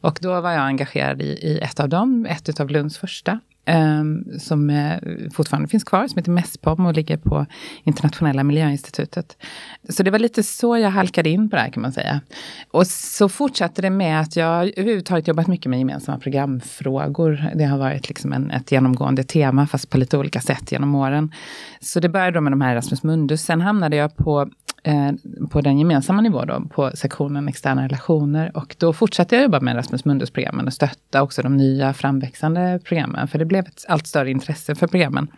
Och 0.00 0.18
då 0.22 0.40
var 0.40 0.52
jag 0.52 0.62
engagerad 0.62 1.22
i, 1.22 1.24
i 1.24 1.58
ett 1.62 1.80
av 1.80 1.88
dem, 1.88 2.26
ett 2.26 2.60
av 2.60 2.70
Lunds 2.70 2.98
första 2.98 3.40
um, 3.66 4.24
som 4.38 4.70
uh, 4.70 4.98
fortfarande 5.32 5.68
finns 5.68 5.84
kvar, 5.84 6.08
som 6.08 6.18
heter 6.18 6.30
MESPOM 6.30 6.86
och 6.86 6.94
ligger 6.94 7.16
på 7.16 7.46
Internationella 7.84 8.44
miljöinstitutet. 8.44 9.36
Så 9.88 10.02
det 10.02 10.10
var 10.10 10.18
lite 10.18 10.42
så 10.42 10.78
jag 10.78 10.90
halkade 10.90 11.30
in 11.30 11.50
på 11.50 11.56
det 11.56 11.62
här 11.62 11.70
kan 11.70 11.82
man 11.82 11.92
säga. 11.92 12.20
Och 12.70 12.86
så 12.86 13.28
fortsatte 13.28 13.82
det 13.82 13.90
med 13.90 14.20
att 14.20 14.36
jag 14.36 14.78
överhuvudtaget 14.78 15.28
jobbat 15.28 15.46
mycket 15.46 15.70
med 15.70 15.78
gemensamma 15.78 16.18
programfrågor. 16.18 17.50
Det 17.54 17.64
har 17.64 17.78
varit 17.78 18.08
liksom 18.08 18.32
en, 18.32 18.50
ett 18.50 18.72
genomgående 18.72 19.24
tema, 19.24 19.66
fast 19.66 19.90
på 19.90 19.98
lite 19.98 20.18
olika 20.18 20.40
sätt 20.40 20.72
genom 20.72 20.94
åren. 20.94 21.32
Så 21.80 22.00
det 22.00 22.08
började 22.08 22.30
då 22.30 22.40
med 22.40 22.52
de 22.52 22.60
här 22.60 22.72
Erasmus 22.72 23.02
Mundus. 23.02 23.42
Sen 23.42 23.60
hamnade 23.60 23.96
jag 23.96 24.16
på 24.16 24.50
eh, 24.84 25.12
på 25.50 25.60
den 25.60 25.78
gemensamma 25.78 26.22
nivån, 26.22 26.46
då, 26.46 26.60
på 26.60 26.90
sektionen 26.94 27.48
externa 27.48 27.84
relationer. 27.84 28.56
Och 28.56 28.76
då 28.78 28.92
fortsatte 28.92 29.34
jag 29.34 29.42
jobba 29.42 29.60
med 29.60 29.74
Erasmus 29.74 30.04
Mundus-programmen 30.04 30.66
och 30.66 30.72
stötta 30.72 31.22
också 31.22 31.42
de 31.42 31.56
nya 31.56 31.92
framväxande 31.92 32.80
programmen. 32.84 33.28
För 33.28 33.38
det 33.38 33.44
blev 33.44 33.66
ett 33.66 33.84
allt 33.88 34.06
större 34.06 34.30
intresse 34.30 34.74
för 34.74 34.86
programmen. 34.86 35.28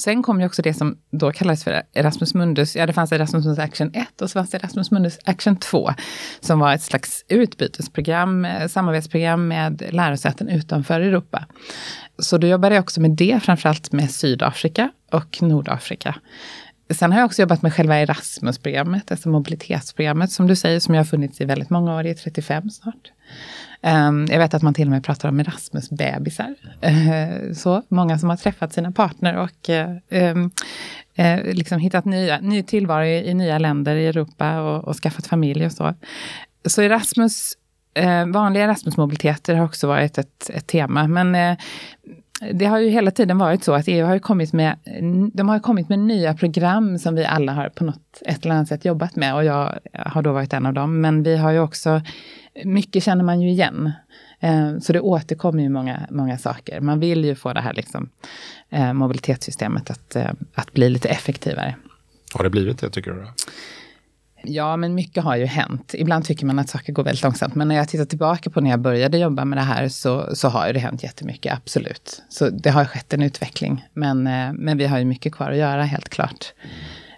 Sen 0.00 0.22
kom 0.22 0.40
ju 0.40 0.46
också 0.46 0.62
det 0.62 0.74
som 0.74 0.96
då 1.10 1.32
kallades 1.32 1.64
för 1.64 1.82
Erasmus 1.92 2.34
Mundus. 2.34 2.76
Ja, 2.76 2.86
det 2.86 2.92
fanns 2.92 3.12
Erasmus 3.12 3.44
Mundus 3.44 3.58
Action 3.58 3.90
1 3.94 4.22
och 4.22 4.30
så 4.30 4.38
fanns 4.38 4.50
det 4.50 4.58
Erasmus 4.58 4.90
Mundus 4.90 5.18
Action 5.24 5.56
2. 5.56 5.90
Som 6.40 6.58
var 6.58 6.74
ett 6.74 6.82
slags 6.82 7.24
utbytesprogram, 7.28 8.44
eh, 8.44 8.68
samarbetsprogram 8.68 9.48
med 9.48 9.82
lärosäten 9.90 10.48
utanför 10.48 11.00
Europa. 11.00 11.46
Så 12.18 12.38
då 12.38 12.46
jobbade 12.46 12.74
jag 12.74 12.82
också 12.82 13.00
med 13.00 13.10
det, 13.10 13.40
framförallt 13.42 13.92
med 13.92 14.10
Sydafrika 14.10 14.90
och 15.12 15.42
Nordafrika. 15.42 16.14
Sen 16.90 17.12
har 17.12 17.18
jag 17.18 17.26
också 17.26 17.42
jobbat 17.42 17.62
med 17.62 17.74
själva 17.74 17.96
Erasmus-programmet, 17.96 19.10
alltså 19.10 19.28
mobilitetsprogrammet 19.28 20.32
som 20.32 20.46
du 20.46 20.56
säger, 20.56 20.80
som 20.80 20.94
jag 20.94 21.00
har 21.00 21.06
funnits 21.06 21.40
i 21.40 21.44
väldigt 21.44 21.70
många 21.70 21.96
år, 21.96 22.06
i 22.06 22.14
35 22.14 22.70
snart. 22.70 23.12
Um, 23.82 24.26
jag 24.30 24.38
vet 24.38 24.54
att 24.54 24.62
man 24.62 24.74
till 24.74 24.86
och 24.86 24.90
med 24.90 25.04
pratar 25.04 25.28
om 25.28 25.40
Erasmus-bebisar. 25.40 26.54
Uh, 26.86 27.52
så 27.52 27.82
många 27.88 28.18
som 28.18 28.28
har 28.28 28.36
träffat 28.36 28.72
sina 28.72 28.92
partner 28.92 29.36
och 29.36 29.68
uh, 29.68 30.30
um, 30.30 30.50
uh, 31.18 31.54
liksom 31.54 31.78
hittat 31.78 32.04
nya, 32.04 32.40
ny 32.40 32.62
tillvaro 32.62 33.04
i, 33.04 33.30
i, 33.30 33.34
nya 33.34 33.58
länder 33.58 33.96
i 33.96 34.06
Europa 34.06 34.60
och, 34.60 34.84
och 34.84 34.96
skaffat 34.96 35.26
familj 35.26 35.66
och 35.66 35.72
så. 35.72 35.94
Så 36.64 36.82
Erasmus 36.82 37.56
vanliga 38.32 38.64
Erasmus-mobiliteter 38.64 39.54
har 39.54 39.64
också 39.64 39.86
varit 39.86 40.18
ett, 40.18 40.50
ett 40.54 40.66
tema. 40.66 41.06
Men 41.06 41.56
det 42.52 42.66
har 42.66 42.78
ju 42.78 42.88
hela 42.88 43.10
tiden 43.10 43.38
varit 43.38 43.64
så 43.64 43.72
att 43.72 43.88
EU 43.88 44.06
har 44.06 44.18
kommit 44.18 44.52
med, 44.52 44.76
de 45.32 45.48
har 45.48 45.58
kommit 45.58 45.88
med 45.88 45.98
nya 45.98 46.34
program 46.34 46.98
som 46.98 47.14
vi 47.14 47.24
alla 47.24 47.52
har 47.52 47.68
på 47.68 47.84
något 47.84 48.22
ett 48.26 48.44
eller 48.44 48.54
annat 48.54 48.68
sätt 48.68 48.84
jobbat 48.84 49.16
med 49.16 49.34
och 49.34 49.44
jag 49.44 49.78
har 49.92 50.22
då 50.22 50.32
varit 50.32 50.52
en 50.52 50.66
av 50.66 50.74
dem. 50.74 51.00
Men 51.00 51.22
vi 51.22 51.36
har 51.36 51.50
ju 51.50 51.58
också, 51.58 52.02
mycket 52.64 53.02
känner 53.02 53.24
man 53.24 53.40
ju 53.40 53.50
igen. 53.50 53.92
Eh, 54.40 54.78
så 54.78 54.92
det 54.92 55.00
återkommer 55.00 55.62
ju 55.62 55.68
många, 55.68 56.06
många 56.10 56.38
saker. 56.38 56.80
Man 56.80 57.00
vill 57.00 57.24
ju 57.24 57.34
få 57.34 57.52
det 57.52 57.60
här 57.60 57.74
liksom, 57.74 58.08
eh, 58.70 58.92
mobilitetssystemet 58.92 59.90
att, 59.90 60.16
eh, 60.16 60.30
att 60.54 60.72
bli 60.72 60.90
lite 60.90 61.08
effektivare. 61.08 61.74
Har 62.34 62.44
det 62.44 62.50
blivit 62.50 62.78
det 62.78 62.90
tycker 62.90 63.10
du? 63.10 63.20
Då? 63.20 63.28
Ja, 64.42 64.76
men 64.76 64.94
mycket 64.94 65.24
har 65.24 65.36
ju 65.36 65.44
hänt. 65.44 65.94
Ibland 65.98 66.24
tycker 66.24 66.46
man 66.46 66.58
att 66.58 66.68
saker 66.68 66.92
går 66.92 67.04
väldigt 67.04 67.22
långsamt. 67.22 67.54
Men 67.54 67.68
när 67.68 67.74
jag 67.74 67.88
tittar 67.88 68.04
tillbaka 68.04 68.50
på 68.50 68.60
när 68.60 68.70
jag 68.70 68.80
började 68.80 69.18
jobba 69.18 69.44
med 69.44 69.58
det 69.58 69.62
här 69.62 69.88
så, 69.88 70.36
så 70.36 70.48
har 70.48 70.72
det 70.72 70.78
hänt 70.78 71.02
jättemycket, 71.02 71.52
absolut. 71.52 72.22
Så 72.28 72.50
det 72.50 72.70
har 72.70 72.84
skett 72.84 73.12
en 73.12 73.22
utveckling. 73.22 73.86
Men, 73.92 74.26
eh, 74.26 74.52
men 74.52 74.78
vi 74.78 74.86
har 74.86 74.98
ju 74.98 75.04
mycket 75.04 75.34
kvar 75.34 75.50
att 75.50 75.56
göra, 75.56 75.82
helt 75.82 76.08
klart. 76.08 76.52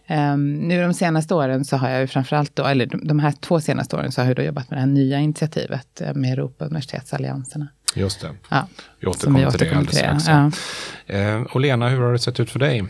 Um, 0.08 0.54
nu 0.54 0.82
de 0.82 0.94
senaste 0.94 1.34
åren 1.34 1.64
så 1.64 1.76
har 1.76 1.90
jag 1.90 2.00
ju 2.00 2.06
framförallt 2.06 2.56
då, 2.56 2.64
eller 2.64 2.86
de, 2.86 3.06
de 3.08 3.18
här 3.18 3.32
två 3.32 3.60
senaste 3.60 3.96
åren 3.96 4.12
så 4.12 4.20
har 4.20 4.26
jag 4.26 4.36
då 4.36 4.42
jobbat 4.42 4.70
med 4.70 4.76
det 4.76 4.80
här 4.80 4.88
nya 4.88 5.18
initiativet 5.18 6.00
eh, 6.00 6.14
med 6.14 6.32
Europa 6.32 6.64
universitetsallianserna. 6.64 7.68
Just 7.94 8.20
det. 8.20 8.30
Ja, 8.50 8.68
vi 9.00 9.06
återkommer 9.06 9.50
till 9.50 9.58
det 9.58 9.76
alldeles 9.76 10.24
strax. 10.24 10.58
Ja. 11.06 11.38
Uh, 11.38 11.42
och 11.42 11.60
Lena, 11.60 11.88
hur 11.88 12.00
har 12.00 12.12
det 12.12 12.18
sett 12.18 12.40
ut 12.40 12.50
för 12.50 12.58
dig? 12.58 12.84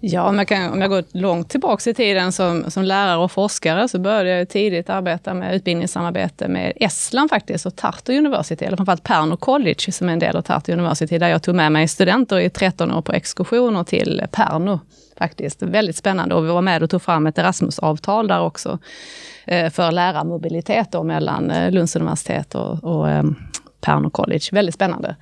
Ja, 0.00 0.28
om 0.28 0.38
jag, 0.38 0.48
kan, 0.48 0.72
om 0.72 0.80
jag 0.80 0.90
går 0.90 1.04
långt 1.12 1.48
tillbaka 1.48 1.90
i 1.90 1.94
tiden 1.94 2.32
som, 2.32 2.70
som 2.70 2.84
lärare 2.84 3.16
och 3.16 3.32
forskare 3.32 3.88
så 3.88 3.98
började 3.98 4.30
jag 4.30 4.48
tidigt 4.48 4.90
arbeta 4.90 5.34
med 5.34 5.54
utbildningssamarbete 5.54 6.48
med 6.48 6.72
Estland 6.76 7.30
faktiskt 7.30 7.66
och 7.66 7.76
Tartu 7.76 8.18
University, 8.18 8.64
eller 8.64 8.76
framförallt 8.76 9.02
Pärnu 9.02 9.36
College 9.36 9.92
som 9.92 10.08
är 10.08 10.12
en 10.12 10.18
del 10.18 10.36
av 10.36 10.42
Tartu 10.42 10.72
University, 10.72 11.18
där 11.18 11.28
jag 11.28 11.42
tog 11.42 11.54
med 11.54 11.72
mig 11.72 11.88
studenter 11.88 12.38
i 12.40 12.50
13 12.50 12.92
år 12.92 13.02
på 13.02 13.12
exkursioner 13.12 13.84
till 13.84 14.22
Pärnu. 14.30 14.78
Faktiskt 15.18 15.62
väldigt 15.62 15.96
spännande 15.96 16.34
och 16.34 16.44
vi 16.44 16.48
var 16.48 16.62
med 16.62 16.82
och 16.82 16.90
tog 16.90 17.02
fram 17.02 17.26
ett 17.26 17.38
Erasmus-avtal 17.38 18.28
där 18.28 18.40
också 18.40 18.78
eh, 19.44 19.70
för 19.70 19.92
lärarmobilitet 19.92 20.92
då 20.92 21.02
mellan 21.02 21.50
eh, 21.50 21.70
Lunds 21.70 21.96
universitet 21.96 22.54
och, 22.54 22.84
och 22.84 23.10
ehm, 23.10 23.36
Pärnu 23.80 24.10
College. 24.10 24.44
Väldigt 24.52 24.74
spännande. 24.74 25.16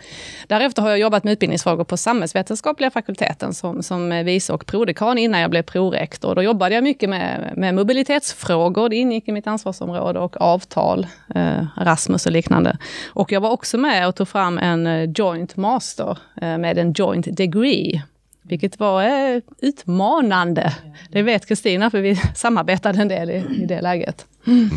Därefter 0.47 0.83
har 0.83 0.91
jag 0.91 0.99
jobbat 0.99 1.25
med 1.25 1.33
utbildningsfrågor 1.33 1.85
på 1.85 1.97
samhällsvetenskapliga 1.97 2.91
fakulteten 2.91 3.55
som, 3.55 3.83
som 3.83 4.25
vice 4.25 4.53
och 4.53 4.67
prodekan 4.67 5.19
innan 5.19 5.41
jag 5.41 5.51
blev 5.51 5.63
prorektor. 5.63 6.35
Då 6.35 6.43
jobbade 6.43 6.75
jag 6.75 6.85
mycket 6.85 7.11
med, 7.11 7.53
med 7.57 7.75
mobilitetsfrågor. 7.75 8.89
Det 8.89 8.97
ingick 8.97 9.29
i 9.29 9.33
mitt 9.33 9.47
ansvarsområde 9.47 10.19
och 10.19 10.41
avtal, 10.41 11.07
eh, 11.35 11.81
Erasmus 11.81 12.27
och 12.27 12.33
liknande. 12.33 12.79
Och 13.07 13.33
jag 13.33 13.41
var 13.41 13.51
också 13.51 13.79
med 13.79 14.09
och 14.09 14.17
tog 14.17 14.29
fram 14.29 14.59
en 14.59 14.87
eh, 14.87 15.11
joint 15.15 15.57
master 15.57 16.19
eh, 16.43 16.59
med 16.59 16.79
en 16.79 16.93
joint 16.93 17.37
degree 17.37 18.03
vilket 18.49 18.81
var 18.81 19.03
eh, 19.03 19.41
utmanande. 19.63 20.75
Det 21.11 21.23
vet 21.23 21.47
Kristina, 21.47 21.91
för 21.91 22.01
vi 22.01 22.17
samarbetade 22.35 23.03
en 23.03 23.09
del 23.09 23.31
i, 23.31 23.45
i 23.63 23.67
det 23.67 23.81
läget. 23.81 24.27
Mm. 24.47 24.71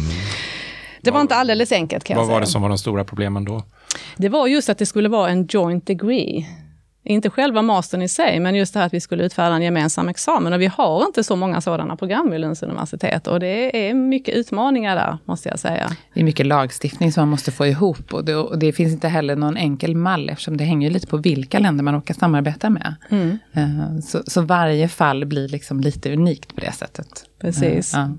Det 1.01 1.11
var 1.11 1.21
inte 1.21 1.35
alldeles 1.35 1.71
enkelt 1.71 2.03
kan 2.03 2.17
jag 2.17 2.25
säga. 2.25 2.27
Vad 2.27 2.33
var 2.33 2.41
det 2.41 2.47
som 2.47 2.61
var 2.61 2.69
de 2.69 2.77
stora 2.77 3.03
problemen 3.03 3.45
då? 3.45 3.63
Det 4.17 4.29
var 4.29 4.47
just 4.47 4.69
att 4.69 4.77
det 4.77 4.85
skulle 4.85 5.09
vara 5.09 5.29
en 5.29 5.47
joint 5.49 5.87
degree. 5.87 6.45
Inte 7.09 7.29
själva 7.29 7.61
mastern 7.61 8.01
i 8.01 8.07
sig, 8.07 8.39
men 8.39 8.55
just 8.55 8.73
det 8.73 8.79
här 8.79 8.85
att 8.87 8.93
vi 8.93 9.01
skulle 9.01 9.23
utfärda 9.23 9.55
en 9.55 9.61
gemensam 9.61 10.09
examen. 10.09 10.53
Och 10.53 10.61
vi 10.61 10.65
har 10.65 11.05
inte 11.05 11.23
så 11.23 11.35
många 11.35 11.61
sådana 11.61 11.95
program 11.95 12.31
vid 12.31 12.39
Lunds 12.39 12.63
universitet. 12.63 13.27
Och 13.27 13.39
det 13.39 13.89
är 13.89 13.93
mycket 13.93 14.35
utmaningar 14.35 14.95
där, 14.95 15.17
måste 15.25 15.49
jag 15.49 15.59
säga. 15.59 15.91
Det 16.13 16.19
är 16.19 16.23
mycket 16.23 16.45
lagstiftning 16.45 17.11
som 17.11 17.21
man 17.21 17.29
måste 17.29 17.51
få 17.51 17.65
ihop. 17.65 18.13
Och 18.13 18.25
det, 18.25 18.35
och 18.35 18.59
det 18.59 18.73
finns 18.73 18.93
inte 18.93 19.07
heller 19.07 19.35
någon 19.35 19.57
enkel 19.57 19.95
mall, 19.95 20.29
eftersom 20.29 20.57
det 20.57 20.63
hänger 20.63 20.89
lite 20.89 21.07
på 21.07 21.17
vilka 21.17 21.59
länder 21.59 21.83
man 21.83 21.93
råkar 21.93 22.13
samarbeta 22.13 22.69
med. 22.69 22.95
Mm. 23.09 23.37
Uh, 23.57 23.99
så, 23.99 24.21
så, 24.27 24.41
varje 24.41 24.87
fall 24.87 25.25
blir 25.25 25.47
liksom 25.47 25.79
lite 25.79 26.13
unikt 26.13 26.55
på 26.55 26.61
det 26.61 26.71
sättet. 26.71 27.25
Precis. 27.41 27.93
Uh, 27.93 27.99
uh. 27.99 28.11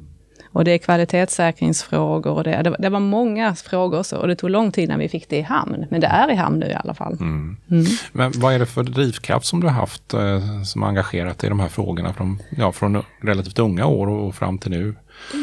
Och 0.58 0.64
det 0.64 0.70
är 0.70 0.78
kvalitetssäkringsfrågor 0.78 2.32
och 2.32 2.44
det, 2.44 2.76
det, 2.78 2.88
var 2.88 3.00
många 3.00 3.54
frågor 3.54 4.02
så, 4.02 4.16
och 4.16 4.28
det 4.28 4.36
tog 4.36 4.50
lång 4.50 4.72
tid 4.72 4.88
när 4.88 4.98
vi 4.98 5.08
fick 5.08 5.28
det 5.28 5.36
i 5.36 5.42
hamn. 5.42 5.86
Men 5.90 6.00
det 6.00 6.06
är 6.06 6.30
i 6.30 6.34
hamn 6.34 6.58
nu 6.58 6.66
i 6.66 6.74
alla 6.74 6.94
fall. 6.94 7.12
Mm. 7.12 7.56
Mm. 7.70 7.86
Men 8.12 8.32
vad 8.36 8.54
är 8.54 8.58
det 8.58 8.66
för 8.66 8.82
drivkraft 8.82 9.46
som 9.46 9.60
du 9.60 9.66
har 9.66 9.74
haft 9.74 10.14
eh, 10.14 10.62
som 10.62 10.82
engagerat 10.82 11.44
i 11.44 11.48
de 11.48 11.60
här 11.60 11.68
frågorna 11.68 12.12
från, 12.12 12.42
ja, 12.56 12.72
från 12.72 13.02
relativt 13.22 13.58
unga 13.58 13.86
år 13.86 14.08
och 14.08 14.34
fram 14.34 14.58
till 14.58 14.70
nu? 14.70 14.94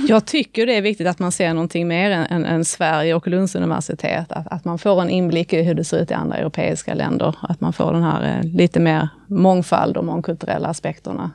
Jag 0.08 0.26
tycker 0.26 0.66
det 0.66 0.78
är 0.78 0.82
viktigt 0.82 1.08
att 1.08 1.20
man 1.20 1.32
ser 1.32 1.54
någonting 1.54 1.88
mer 1.88 2.12
än, 2.12 2.26
än, 2.26 2.46
än 2.46 2.66
Sverige 2.66 3.14
och 3.14 3.28
Lunds 3.28 3.56
universitet. 3.56 4.32
Att, 4.32 4.48
att, 4.48 4.66
man 4.66 4.78
får 4.78 5.02
en 5.02 5.10
inblick 5.10 5.54
i 5.54 5.64
hur 5.64 5.74
det 5.74 5.84
ser 5.84 5.98
ut 5.98 6.12
i 6.12 6.14
andra 6.14 6.38
europeiska 6.38 6.94
länder. 6.94 7.36
Att 7.42 7.62
man 7.62 7.74
får 7.74 7.94
den 7.94 8.04
här 8.04 8.38
eh, 8.38 8.44
lite 8.44 8.80
mer 8.80 9.10
mångfald 9.28 9.98
och 9.98 10.06
mångkulturella 10.06 10.68
aspekterna. 10.68 11.32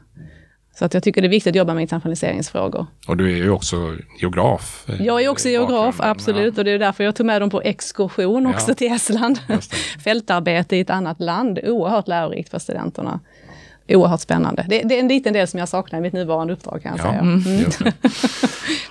Så 0.80 0.86
att 0.86 0.94
jag 0.94 1.02
tycker 1.02 1.22
det 1.22 1.26
är 1.26 1.30
viktigt 1.30 1.50
att 1.50 1.56
jobba 1.56 1.74
med 1.74 1.82
internationaliseringsfrågor. 1.82 2.86
Och 3.06 3.16
du 3.16 3.32
är 3.32 3.36
ju 3.36 3.50
också 3.50 3.96
geograf. 4.20 4.86
Jag 4.98 5.22
är 5.22 5.28
också 5.28 5.48
geograf, 5.48 5.96
absolut. 5.98 6.54
Ja. 6.56 6.60
Och 6.60 6.64
det 6.64 6.70
är 6.70 6.78
därför 6.78 7.04
jag 7.04 7.16
tog 7.16 7.26
med 7.26 7.42
dem 7.42 7.50
på 7.50 7.60
exkursion 7.60 8.46
också 8.46 8.70
ja. 8.70 8.74
till 8.74 8.92
Estland. 8.92 9.38
Fältarbete 10.04 10.76
i 10.76 10.80
ett 10.80 10.90
annat 10.90 11.20
land. 11.20 11.58
Oerhört 11.64 12.08
lärorikt 12.08 12.50
för 12.50 12.58
studenterna 12.58 13.20
oerhört 13.96 14.20
spännande. 14.20 14.66
Det, 14.68 14.82
det, 14.82 14.96
är 14.96 15.00
en 15.00 15.08
liten 15.08 15.32
del 15.32 15.48
som 15.48 15.58
jag 15.58 15.68
saknar 15.68 15.98
i 15.98 16.02
mitt 16.02 16.12
nuvarande 16.12 16.52
uppdrag 16.52 16.82
kan 16.82 16.96
jag 16.96 17.06
ja, 17.06 17.10
säga. 17.10 17.20
Mm. 17.20 17.92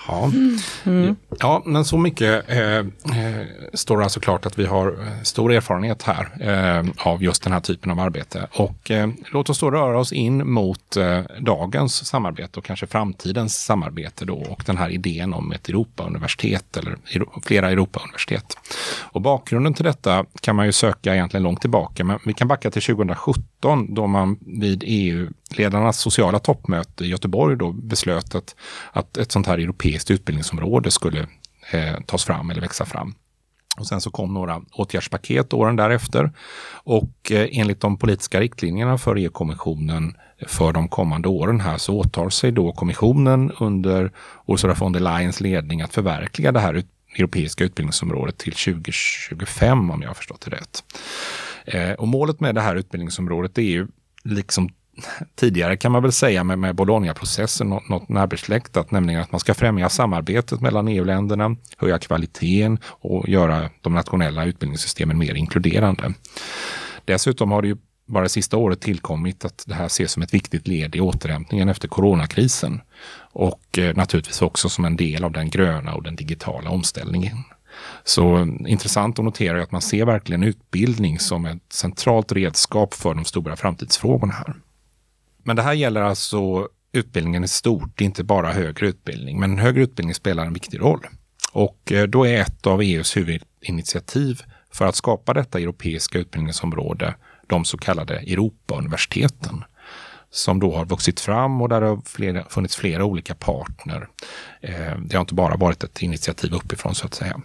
ja. 0.08 0.32
Mm. 0.86 1.16
ja, 1.40 1.62
men 1.66 1.86
så 1.86 1.98
mycket 1.98 2.50
eh, 2.50 2.78
eh, 2.78 2.86
står 3.74 3.98
det 3.98 4.04
alltså 4.04 4.20
klart 4.20 4.46
att 4.46 4.60
vi 4.60 4.66
har 4.66 4.88
eh, 4.88 5.24
stor 5.24 5.54
erfarenhet 5.54 6.04
här 6.04 6.30
eh, 6.40 7.08
av 7.08 7.24
just 7.24 7.44
den 7.44 7.54
här 7.54 7.60
typen 7.60 7.92
av 7.92 8.00
arbete. 8.00 8.48
Och 8.52 8.92
eh, 8.92 9.10
låt 9.32 9.50
oss 9.50 9.60
då 9.60 9.72
röra 9.72 10.00
oss 10.00 10.12
in 10.12 10.52
mot 10.52 10.98
eh, 10.98 11.22
dagens 11.40 12.06
samarbete 12.06 12.60
och 12.60 12.66
kanske 12.66 12.88
framtidens 12.88 13.64
samarbete 13.64 14.26
då 14.26 14.36
och 14.36 14.64
den 14.66 14.78
här 14.78 14.90
idén 14.90 15.34
om 15.34 15.52
ett 15.52 15.70
Europauniversitet 15.70 16.78
eller 16.78 16.98
flera 17.44 17.70
Europauniversitet. 17.70 18.58
Och 19.12 19.22
bakgrunden 19.22 19.74
till 19.74 19.86
detta 19.86 20.26
kan 20.42 20.56
man 20.56 20.66
ju 20.66 20.72
söka 20.72 21.14
egentligen 21.14 21.44
långt 21.44 21.62
tillbaka, 21.62 22.04
men 22.04 22.20
vi 22.26 22.34
kan 22.34 22.48
backa 22.48 22.72
till 22.72 22.82
2017 22.82 23.94
då 23.94 24.08
man 24.08 24.38
vid 24.42 24.84
EU-ledarnas 24.86 26.00
sociala 26.00 26.40
toppmöte 26.40 27.06
i 27.06 27.08
Göteborg 27.08 27.58
då 27.58 27.72
beslöt 27.72 28.36
att, 28.36 28.56
att 28.92 29.18
ett 29.18 29.32
sånt 29.32 29.48
här 29.48 29.58
europeiskt 29.58 30.12
utbildningsområde 30.12 30.92
skulle 30.92 31.20
eh, 31.72 32.02
tas 32.06 32.26
fram 32.26 32.50
eller 32.50 32.62
växa 32.62 32.86
fram. 32.86 33.16
Och 33.80 33.88
sen 33.88 34.02
så 34.02 34.12
kom 34.12 34.34
några 34.34 34.62
åtgärdspaket 34.72 35.54
åren 35.54 35.76
därefter. 35.76 36.32
Och 36.72 37.32
eh, 37.32 37.48
enligt 37.52 37.82
de 37.82 37.98
politiska 37.98 38.40
riktlinjerna 38.40 38.98
för 38.98 39.16
EU-kommissionen 39.16 40.16
för 40.48 40.74
de 40.74 40.88
kommande 40.88 41.28
åren 41.28 41.60
här 41.60 41.78
så 41.78 41.98
åtar 41.98 42.30
sig 42.30 42.52
då 42.52 42.72
kommissionen 42.72 43.52
under 43.60 44.12
Ursula 44.48 44.74
von 44.74 44.92
der 44.92 45.00
Leyens 45.00 45.42
ledning 45.42 45.82
att 45.82 45.94
förverkliga 45.94 46.52
det 46.52 46.60
här 46.60 46.74
europeiska 47.16 47.64
utbildningsområdet 47.64 48.38
till 48.38 48.54
2025 48.54 49.92
om 49.92 50.02
jag 50.02 50.10
har 50.10 50.16
förstått 50.16 50.42
det 50.42 50.56
rätt. 50.56 50.84
Eh, 51.66 51.92
och 51.92 52.08
målet 52.08 52.40
med 52.40 52.56
det 52.56 52.62
här 52.62 52.76
utbildningsområdet 52.76 53.58
är 53.58 53.62
ju 53.62 53.88
liksom 54.24 54.70
tidigare 55.36 55.78
kan 55.78 55.92
man 55.92 56.04
väl 56.04 56.12
säga 56.12 56.44
med, 56.44 56.60
med 56.60 56.76
Bologna-processen 56.76 57.70
något, 57.70 57.90
något 57.90 58.10
närbesläktat, 58.10 58.92
nämligen 58.92 59.22
att 59.22 59.32
man 59.32 59.40
ska 59.40 59.54
främja 59.54 59.90
samarbetet 59.90 60.62
mellan 60.62 60.88
EU-länderna, 60.88 61.56
höja 61.78 62.00
kvaliteten 62.00 62.80
och 62.86 63.30
göra 63.30 63.70
de 63.82 63.94
nationella 63.94 64.46
utbildningssystemen 64.46 65.18
mer 65.18 65.34
inkluderande. 65.34 66.14
Dessutom 67.06 67.52
har 67.52 67.62
det 67.62 67.68
ju 67.68 67.78
bara 68.10 68.24
det 68.24 68.30
sista 68.30 68.58
året 68.58 68.82
tillkommit 68.82 69.46
att 69.46 69.64
det 69.68 69.74
här 69.74 69.86
ses 69.86 70.12
som 70.12 70.24
ett 70.24 70.34
viktigt 70.34 70.68
led 70.68 70.96
i 70.96 71.00
återhämtningen 71.00 71.70
efter 71.70 71.88
coronakrisen. 71.88 72.82
Och 73.32 73.80
eh, 73.80 73.96
naturligtvis 73.96 74.42
också 74.42 74.70
som 74.70 74.86
en 74.86 74.96
del 74.96 75.24
av 75.24 75.32
den 75.32 75.50
gröna 75.50 75.94
och 75.94 76.04
den 76.04 76.16
digitala 76.16 76.70
omställningen. 76.70 77.38
Så 78.04 78.38
eh, 78.38 78.48
intressant 78.68 79.20
att 79.20 79.26
notera 79.26 79.64
att 79.64 79.72
man 79.72 79.82
ser 79.82 80.06
verkligen 80.06 80.44
utbildning 80.44 81.20
som 81.20 81.46
ett 81.46 81.74
centralt 81.74 82.32
redskap 82.32 82.94
för 82.94 83.14
de 83.14 83.26
stora 83.26 83.56
framtidsfrågorna 83.56 84.34
här. 84.34 84.56
Men 85.44 85.56
det 85.56 85.62
här 85.62 85.74
gäller 85.74 86.02
alltså 86.02 86.68
utbildningen 86.92 87.44
i 87.44 87.48
stort, 87.48 88.02
inte 88.02 88.24
bara 88.24 88.52
högre 88.52 88.88
utbildning. 88.88 89.40
Men 89.40 89.60
högre 89.60 89.84
utbildning 89.84 90.16
spelar 90.16 90.46
en 90.46 90.54
viktig 90.54 90.82
roll. 90.82 91.08
Och 91.52 91.92
eh, 91.92 92.04
då 92.04 92.28
är 92.28 92.42
ett 92.42 92.68
av 92.68 92.82
EUs 92.82 93.18
huvudinitiativ 93.18 94.42
för 94.72 94.86
att 94.86 94.96
skapa 94.96 95.34
detta 95.34 95.60
europeiska 95.60 96.20
utbildningsområde 96.20 97.16
de 97.50 97.66
så 97.66 97.78
kallade 97.78 98.16
Europauniversiteten 98.16 99.64
som 100.32 100.60
då 100.60 100.76
har 100.76 100.86
vuxit 100.86 101.20
fram 101.20 101.62
och 101.62 101.70
där 101.70 101.82
det 101.82 101.88
har 101.88 102.02
flera, 102.06 102.44
funnits 102.44 102.76
flera 102.76 103.06
olika 103.06 103.36
partner. 103.36 104.08
Eh, 104.62 104.98
det 104.98 105.14
har 105.16 105.22
inte 105.22 105.34
bara 105.34 105.56
varit 105.56 105.84
ett 105.84 106.02
initiativ 106.02 106.54
uppifrån 106.54 106.96
så 106.96 107.06
att 107.06 107.14
säga. 107.14 107.42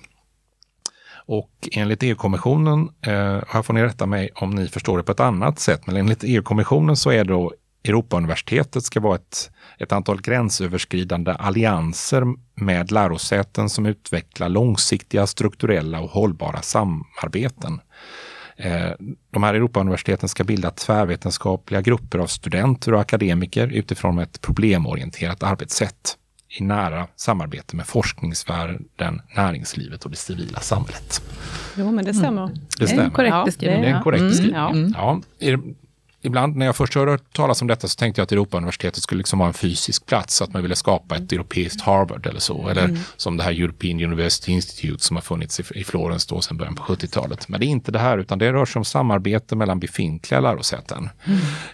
Och 1.26 1.68
enligt 1.72 2.02
EU-kommissionen, 2.02 2.88
eh, 3.00 3.42
här 3.48 3.62
får 3.62 3.74
ni 3.74 3.82
rätta 3.82 4.06
mig 4.06 4.30
om 4.34 4.50
ni 4.50 4.68
förstår 4.68 4.98
det 4.98 5.04
på 5.04 5.12
ett 5.12 5.20
annat 5.20 5.58
sätt, 5.58 5.86
men 5.86 5.96
enligt 5.96 6.24
EU-kommissionen 6.24 6.96
så 6.96 7.10
är 7.10 7.24
då 7.24 7.52
Europauniversitetet 7.84 8.84
ska 8.84 9.00
vara 9.00 9.14
ett, 9.14 9.50
ett 9.78 9.92
antal 9.92 10.20
gränsöverskridande 10.20 11.32
allianser 11.32 12.24
med 12.54 12.92
lärosäten 12.92 13.68
som 13.70 13.86
utvecklar 13.86 14.48
långsiktiga 14.48 15.26
strukturella 15.26 16.00
och 16.00 16.10
hållbara 16.10 16.62
samarbeten. 16.62 17.80
Eh, 18.56 18.90
de 19.30 19.42
här 19.42 19.54
Europauniversiteten 19.54 20.28
ska 20.28 20.44
bilda 20.44 20.70
tvärvetenskapliga 20.70 21.80
grupper 21.80 22.18
av 22.18 22.26
studenter 22.26 22.94
och 22.94 23.00
akademiker 23.00 23.68
utifrån 23.68 24.18
ett 24.18 24.40
problemorienterat 24.40 25.42
arbetssätt 25.42 26.16
i 26.58 26.62
nära 26.62 27.06
samarbete 27.16 27.76
med 27.76 27.86
forskningsvärlden, 27.86 29.22
näringslivet 29.36 30.04
och 30.04 30.10
det 30.10 30.16
civila 30.16 30.60
samhället. 30.60 31.22
Jo, 31.76 31.92
men 31.92 32.04
det 32.04 32.14
stämmer. 32.14 32.42
Mm. 32.44 32.56
Det 32.78 32.86
stämmer. 32.86 33.02
Det 33.02 33.02
är 33.02 33.04
en 33.04 33.10
korrekt 33.10 33.44
beskrivning. 33.44 33.82
Det 33.82 33.88
är 33.88 33.94
en 33.96 34.02
korrekt 34.02 34.20
Mm, 34.20 34.30
beskrivning. 34.30 34.94
ja. 34.96 35.20
Ja, 35.38 35.58
ibland 36.24 36.56
när 36.56 36.66
jag 36.66 36.76
först 36.76 36.94
hörde 36.94 37.18
talas 37.18 37.62
om 37.62 37.68
detta 37.68 37.88
så 37.88 37.96
tänkte 37.96 38.20
jag 38.20 38.24
att 38.24 38.32
Europauniversitetet 38.32 39.02
skulle 39.02 39.18
liksom 39.18 39.38
vara 39.38 39.48
en 39.48 39.54
fysisk 39.54 40.06
plats, 40.06 40.42
att 40.42 40.52
man 40.52 40.62
ville 40.62 40.76
skapa 40.76 41.16
ett 41.16 41.32
europeiskt 41.32 41.80
Harvard 41.80 42.26
eller 42.26 42.40
så. 42.40 42.68
Eller 42.68 42.98
som 43.16 43.36
det 43.36 43.42
här 43.42 43.52
European 43.52 44.00
University 44.00 44.52
Institute 44.52 45.04
som 45.04 45.16
har 45.16 45.22
funnits 45.22 45.60
i, 45.60 45.84
Florens 45.84 46.26
då 46.26 46.40
sedan 46.40 46.56
början 46.56 46.74
på 46.74 46.82
70-talet. 46.82 47.48
Men 47.48 47.60
det 47.60 47.66
är 47.66 47.68
inte 47.68 47.92
det 47.92 47.98
här, 47.98 48.18
utan 48.18 48.38
det 48.38 48.52
rör 48.52 48.64
sig 48.64 48.80
om 48.80 48.84
samarbete 48.84 49.56
mellan 49.56 49.80
befintliga 49.80 50.40
lärosäten. 50.40 51.10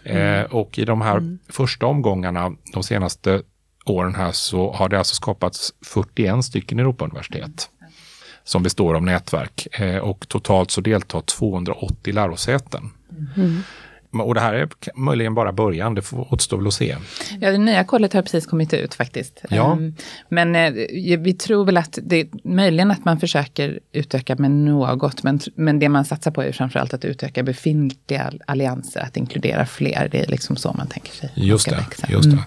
Eh, 0.04 0.42
och 0.42 0.78
i 0.78 0.84
de 0.84 1.00
här 1.00 1.38
första 1.48 1.86
omgångarna, 1.86 2.52
de 2.72 2.82
senaste 2.82 3.42
åren 3.84 4.14
här, 4.14 4.32
så 4.32 4.72
har 4.72 4.88
det 4.88 4.98
alltså 4.98 5.14
skapats 5.14 5.72
41 5.84 6.44
stycken 6.44 6.78
Europauniversitet 6.78 7.70
som 8.44 8.62
består 8.62 8.94
av 8.94 9.02
nätverk 9.02 9.66
eh, 9.80 9.96
och 9.96 10.28
totalt 10.28 10.70
så 10.70 10.80
deltar 10.80 11.20
280 11.20 12.14
lärosäten. 12.14 12.90
Och 14.12 14.34
det 14.34 14.40
här 14.40 14.54
är 14.54 14.68
möjligen 14.94 15.34
bara 15.34 15.52
början, 15.52 15.94
det 15.94 16.02
får 16.02 16.32
återstå 16.34 16.56
väl 16.56 16.66
att 16.66 16.74
se. 16.74 16.96
Ja, 17.40 17.50
det 17.50 17.58
nya 17.58 17.84
kollet 17.84 18.12
har 18.12 18.22
precis 18.22 18.46
kommit 18.46 18.72
ut 18.74 18.94
faktiskt. 18.94 19.42
Ja. 19.50 19.72
Ehm, 19.72 19.94
Men 20.28 20.56
eh, 20.56 20.72
vi 21.20 21.34
tror 21.34 21.64
väl 21.64 21.76
att 21.76 21.98
det 22.02 22.28
möjligen 22.44 22.90
att 22.90 23.04
man 23.04 23.20
försöker 23.20 23.78
utöka 23.92 24.36
med 24.36 24.50
något, 24.50 25.22
men, 25.22 25.40
men 25.54 25.78
det 25.78 25.88
man 25.88 26.04
satsar 26.04 26.30
på 26.30 26.42
är 26.42 26.52
framförallt 26.52 26.94
att 26.94 27.04
utöka 27.04 27.42
befintliga 27.42 28.32
allianser, 28.46 29.00
att 29.00 29.16
inkludera 29.16 29.66
fler. 29.66 30.08
Det 30.12 30.20
är 30.20 30.26
liksom 30.26 30.56
så 30.56 30.72
man 30.72 30.86
tänker 30.86 31.12
sig. 31.12 31.30
Just 31.34 31.68
det. 31.68 31.76
växa. 31.76 32.06
Just 32.10 32.26
Mm. 32.26 32.38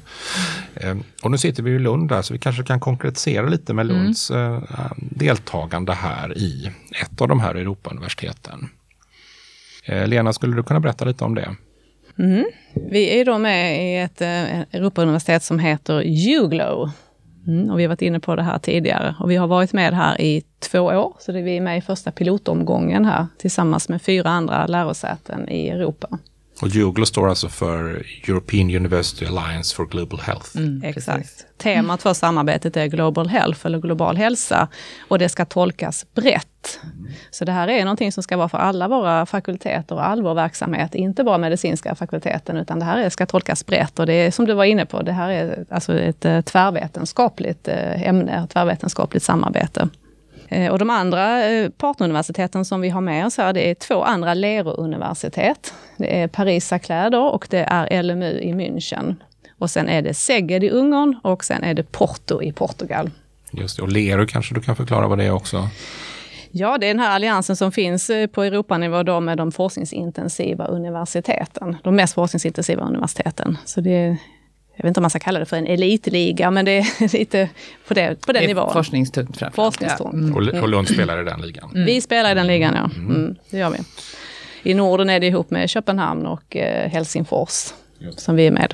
det. 0.73 0.87
Eh, 0.87 0.95
Och 1.23 1.31
nu 1.31 1.37
sitter 1.37 1.63
vi 1.63 1.71
i 1.71 1.79
Lund 1.79 2.09
där, 2.09 2.21
så 2.21 2.33
vi 2.33 2.39
kanske 2.39 2.63
kan 2.63 2.79
konkretisera 2.79 3.49
lite 3.49 3.73
med 3.73 3.85
Lunds 3.85 4.31
eh, 4.31 4.61
deltagande 4.97 5.93
här 5.93 6.37
i 6.37 6.71
ett 7.01 7.21
av 7.21 7.27
de 7.27 7.39
här 7.39 7.55
Europauniversiteten. 7.55 8.69
Eh, 9.85 10.07
Lena, 10.07 10.33
skulle 10.33 10.55
du 10.55 10.63
kunna 10.63 10.79
berätta 10.79 11.05
lite 11.05 11.23
om 11.23 11.35
det? 11.35 11.55
Mm. 12.19 12.45
Vi 12.73 13.19
är 13.19 13.25
då 13.25 13.37
med 13.37 13.85
i 13.85 13.97
ett 13.97 14.21
eh, 14.21 14.59
Europauniversitet 14.59 15.43
som 15.43 15.59
heter 15.59 16.03
Uglow. 16.37 16.91
Mm, 17.47 17.69
och 17.69 17.79
vi 17.79 17.83
har 17.83 17.89
varit 17.89 18.01
inne 18.01 18.19
på 18.19 18.35
det 18.35 18.43
här 18.43 18.59
tidigare. 18.59 19.15
Och 19.19 19.31
vi 19.31 19.35
har 19.35 19.47
varit 19.47 19.73
med 19.73 19.93
här 19.93 20.21
i 20.21 20.43
två 20.59 20.79
år, 20.79 21.13
så 21.19 21.31
det 21.31 21.39
är 21.39 21.43
vi 21.43 21.59
med 21.59 21.77
i 21.77 21.81
första 21.81 22.11
pilotomgången 22.11 23.05
här 23.05 23.27
tillsammans 23.37 23.89
med 23.89 24.01
fyra 24.01 24.29
andra 24.29 24.67
lärosäten 24.67 25.49
i 25.49 25.69
Europa. 25.69 26.19
Och 26.61 26.67
Juglo 26.67 27.05
står 27.05 27.29
alltså 27.29 27.49
för 27.49 28.05
European 28.27 28.75
University 28.75 29.25
Alliance 29.25 29.75
for 29.75 29.85
Global 29.85 30.19
Health. 30.19 30.57
Mm, 30.57 30.83
Exakt. 30.83 31.17
precis. 31.17 31.45
Temat 31.57 32.01
för 32.01 32.13
samarbetet 32.13 32.77
är 32.77 32.87
Global 32.87 33.27
Health, 33.27 33.65
eller 33.65 33.79
global 33.79 34.17
hälsa. 34.17 34.67
Och 35.07 35.19
det 35.19 35.29
ska 35.29 35.45
tolkas 35.45 36.05
brett. 36.13 36.79
Så 37.31 37.45
det 37.45 37.51
här 37.51 37.67
är 37.67 37.83
någonting 37.83 38.11
som 38.11 38.23
ska 38.23 38.37
vara 38.37 38.49
för 38.49 38.57
alla 38.57 38.87
våra 38.87 39.25
fakulteter 39.25 39.95
och 39.95 40.05
all 40.05 40.23
vår 40.23 40.33
verksamhet. 40.33 40.95
Inte 40.95 41.23
bara 41.23 41.37
medicinska 41.37 41.95
fakulteten, 41.95 42.57
utan 42.57 42.79
det 42.79 42.85
här 42.85 42.97
är, 42.97 43.09
ska 43.09 43.25
tolkas 43.25 43.65
brett. 43.65 43.99
Och 43.99 44.05
det 44.05 44.13
är 44.13 44.31
som 44.31 44.45
du 44.45 44.53
var 44.53 44.63
inne 44.63 44.85
på, 44.85 45.01
det 45.01 45.11
här 45.11 45.29
är 45.29 45.65
alltså 45.69 45.99
ett 45.99 46.25
eh, 46.25 46.41
tvärvetenskapligt 46.41 47.67
eh, 47.67 48.07
ämne, 48.07 48.47
tvärvetenskapligt 48.53 49.25
samarbete. 49.25 49.89
Eh, 50.53 50.71
Och 50.71 50.79
de 50.79 50.89
andra 50.89 51.45
eh, 51.49 51.69
partneruniversiteten 51.69 52.65
som 52.65 52.81
vi 52.81 52.89
har 52.89 53.01
med 53.01 53.25
oss 53.25 53.37
här, 53.37 53.53
det 53.53 53.69
är 53.69 53.75
två 53.75 54.03
andra 54.03 54.33
Lero-universitet. 54.33 55.73
Det 55.97 56.19
är 56.21 56.27
Paris-Saclay 56.27 57.15
och 57.15 57.47
det 57.49 57.65
är 57.69 58.03
LMU 58.03 58.39
i 58.39 58.53
München. 58.53 59.15
Och 59.59 59.69
sen 59.69 59.89
är 59.89 60.01
det 60.01 60.13
Szeged 60.13 60.63
i 60.63 60.69
Ungern 60.69 61.19
och 61.23 61.43
sen 61.43 61.63
är 61.63 61.73
det 61.73 61.91
Porto 61.91 62.41
i 62.41 62.51
Portugal. 62.51 63.09
Just 63.51 63.77
det. 63.77 63.83
Och 63.83 63.91
Leru 63.91 64.27
kanske 64.27 64.55
du 64.55 64.61
kan 64.61 64.75
förklara 64.75 65.07
vad 65.07 65.17
det 65.17 65.23
är 65.23 65.31
också? 65.31 65.69
Ja, 66.51 66.77
det 66.77 66.85
är 66.85 66.93
den 66.93 66.99
här 66.99 67.15
alliansen 67.15 67.55
som 67.55 67.71
finns 67.71 68.09
eh, 68.09 68.27
på 68.27 68.43
Europanivå 68.43 69.03
då 69.03 69.19
med 69.19 69.37
de 69.37 69.51
forskningsintensiva 69.51 70.65
universiteten. 70.65 71.75
De 71.83 71.95
mest 71.95 72.13
forskningsintensiva 72.13 72.83
universiteten. 72.83 73.57
Så 73.65 73.81
det 73.81 74.17
jag 74.75 74.83
vet 74.83 74.87
inte 74.87 74.99
om 74.99 75.01
man 75.01 75.09
ska 75.09 75.19
kalla 75.19 75.39
det 75.39 75.45
för 75.45 75.57
en 75.57 75.67
elitliga, 75.67 76.51
men 76.51 76.65
det 76.65 76.71
är 76.71 77.13
lite 77.17 77.49
på, 77.87 77.93
det, 77.93 78.21
på 78.25 78.33
den 78.33 78.41
Det 78.41 78.45
är 78.45 78.47
nivån. 78.47 78.73
forskningstungt 78.73 79.37
framförallt. 79.37 79.55
Forskningstungt. 79.75 80.13
Ja. 80.13 80.19
Mm. 80.19 80.55
Och, 80.57 80.63
och 80.63 80.69
Lund 80.69 80.87
spelar 80.87 81.21
i 81.21 81.25
den 81.25 81.41
ligan. 81.41 81.71
Vi 81.73 82.01
spelar 82.01 82.31
i 82.31 82.33
den 82.35 82.47
ligan, 82.47 82.73
ja. 82.75 82.89
Mm, 82.95 83.35
det 83.49 83.57
gör 83.57 83.69
vi. 83.69 83.77
I 84.71 84.73
Norden 84.73 85.09
är 85.09 85.19
det 85.19 85.27
ihop 85.27 85.49
med 85.49 85.69
Köpenhamn 85.69 86.25
och 86.25 86.55
eh, 86.55 86.89
Helsingfors 86.89 87.73
som 88.17 88.35
vi 88.35 88.47
är 88.47 88.51
med. 88.51 88.73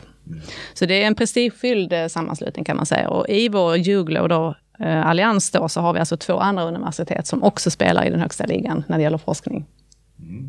Så 0.74 0.86
det 0.86 1.04
är 1.04 1.08
en 1.08 1.16
prestigefylld 1.16 1.94
eh, 1.94 2.08
sammanslutning 2.08 2.66
kan 2.66 2.78
man 2.78 2.86
säga. 2.86 3.10
Och 3.10 3.30
i 3.30 3.50
vår 3.50 3.78
Juglo 3.78 4.28
då, 4.28 4.56
eh, 4.80 5.08
allians 5.08 5.52
då, 5.52 5.70
så 5.70 5.82
har 5.82 5.94
vi 5.94 6.00
alltså 6.00 6.18
två 6.18 6.38
andra 6.40 6.64
universitet 6.64 7.28
som 7.28 7.44
också 7.44 7.72
spelar 7.72 8.06
i 8.06 8.10
den 8.10 8.20
högsta 8.20 8.46
ligan 8.46 8.84
när 8.88 8.98
det 8.98 9.04
gäller 9.04 9.18
forskning. 9.18 9.66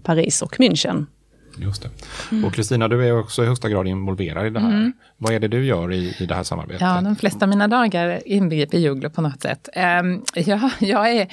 Paris 0.04 0.42
och 0.42 0.56
München. 0.56 1.06
Just 1.56 1.82
det. 1.82 2.46
Och 2.46 2.54
Kristina, 2.54 2.88
du 2.88 3.08
är 3.08 3.18
också 3.18 3.44
i 3.44 3.46
högsta 3.46 3.68
grad 3.68 3.88
involverad 3.88 4.46
i 4.46 4.50
det 4.50 4.60
här. 4.60 4.92
Vad 5.16 5.34
är 5.34 5.40
det 5.40 5.48
du 5.48 5.64
gör 5.64 5.92
i, 5.92 6.16
i 6.18 6.26
det 6.26 6.34
här 6.34 6.42
samarbetet? 6.42 6.80
Ja, 6.80 7.00
de 7.00 7.16
flesta 7.16 7.44
av 7.44 7.48
mina 7.48 7.68
dagar 7.68 8.28
inbegriper 8.28 8.78
Juglo 8.78 9.10
på 9.10 9.22
något 9.22 9.42
sätt. 9.42 9.68
Um, 10.00 10.24
ja, 10.34 10.70
jag 10.78 11.12
är, 11.12 11.28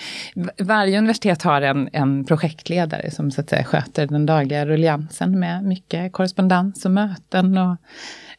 varje 0.57 0.97
universitet 0.97 1.43
har 1.43 1.61
en, 1.61 1.89
en 1.93 2.25
projektledare 2.25 3.11
som 3.11 3.31
så 3.31 3.41
att 3.41 3.49
säga 3.49 3.63
sköter 3.63 4.07
den 4.07 4.25
dagliga 4.25 4.65
rulliansen 4.65 5.39
med 5.39 5.63
mycket 5.63 6.11
korrespondens 6.13 6.85
och 6.85 6.91
möten 6.91 7.57
och 7.57 7.77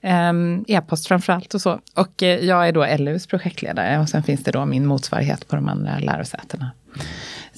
um, 0.02 0.64
e-post 0.68 1.06
framförallt 1.06 1.54
och 1.54 1.60
så. 1.60 1.80
Och 1.94 2.22
eh, 2.22 2.44
jag 2.44 2.68
är 2.68 2.72
då 2.72 2.86
LUs 2.98 3.26
projektledare 3.26 3.98
och 3.98 4.08
sen 4.08 4.22
finns 4.22 4.44
det 4.44 4.50
då 4.50 4.66
min 4.66 4.86
motsvarighet 4.86 5.48
på 5.48 5.56
de 5.56 5.68
andra 5.68 5.98
lärosätena. 5.98 6.70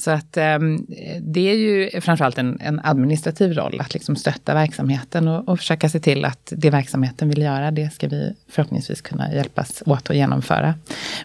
Så 0.00 0.10
att 0.10 0.36
um, 0.36 0.86
det 1.20 1.50
är 1.50 1.54
ju 1.54 2.00
framförallt 2.00 2.38
en, 2.38 2.58
en 2.60 2.80
administrativ 2.84 3.52
roll 3.52 3.80
att 3.80 3.94
liksom 3.94 4.16
stötta 4.16 4.54
verksamheten 4.54 5.28
och, 5.28 5.48
och 5.48 5.58
försöka 5.58 5.88
se 5.88 6.00
till 6.00 6.24
att 6.24 6.52
det 6.56 6.70
verksamheten 6.70 7.28
vill 7.28 7.42
göra, 7.42 7.70
det 7.70 7.90
ska 7.94 8.08
vi 8.08 8.34
förhoppningsvis 8.48 9.00
kunna 9.00 9.34
hjälpas 9.34 9.82
åt 9.86 10.10
att 10.10 10.16
genomföra. 10.16 10.74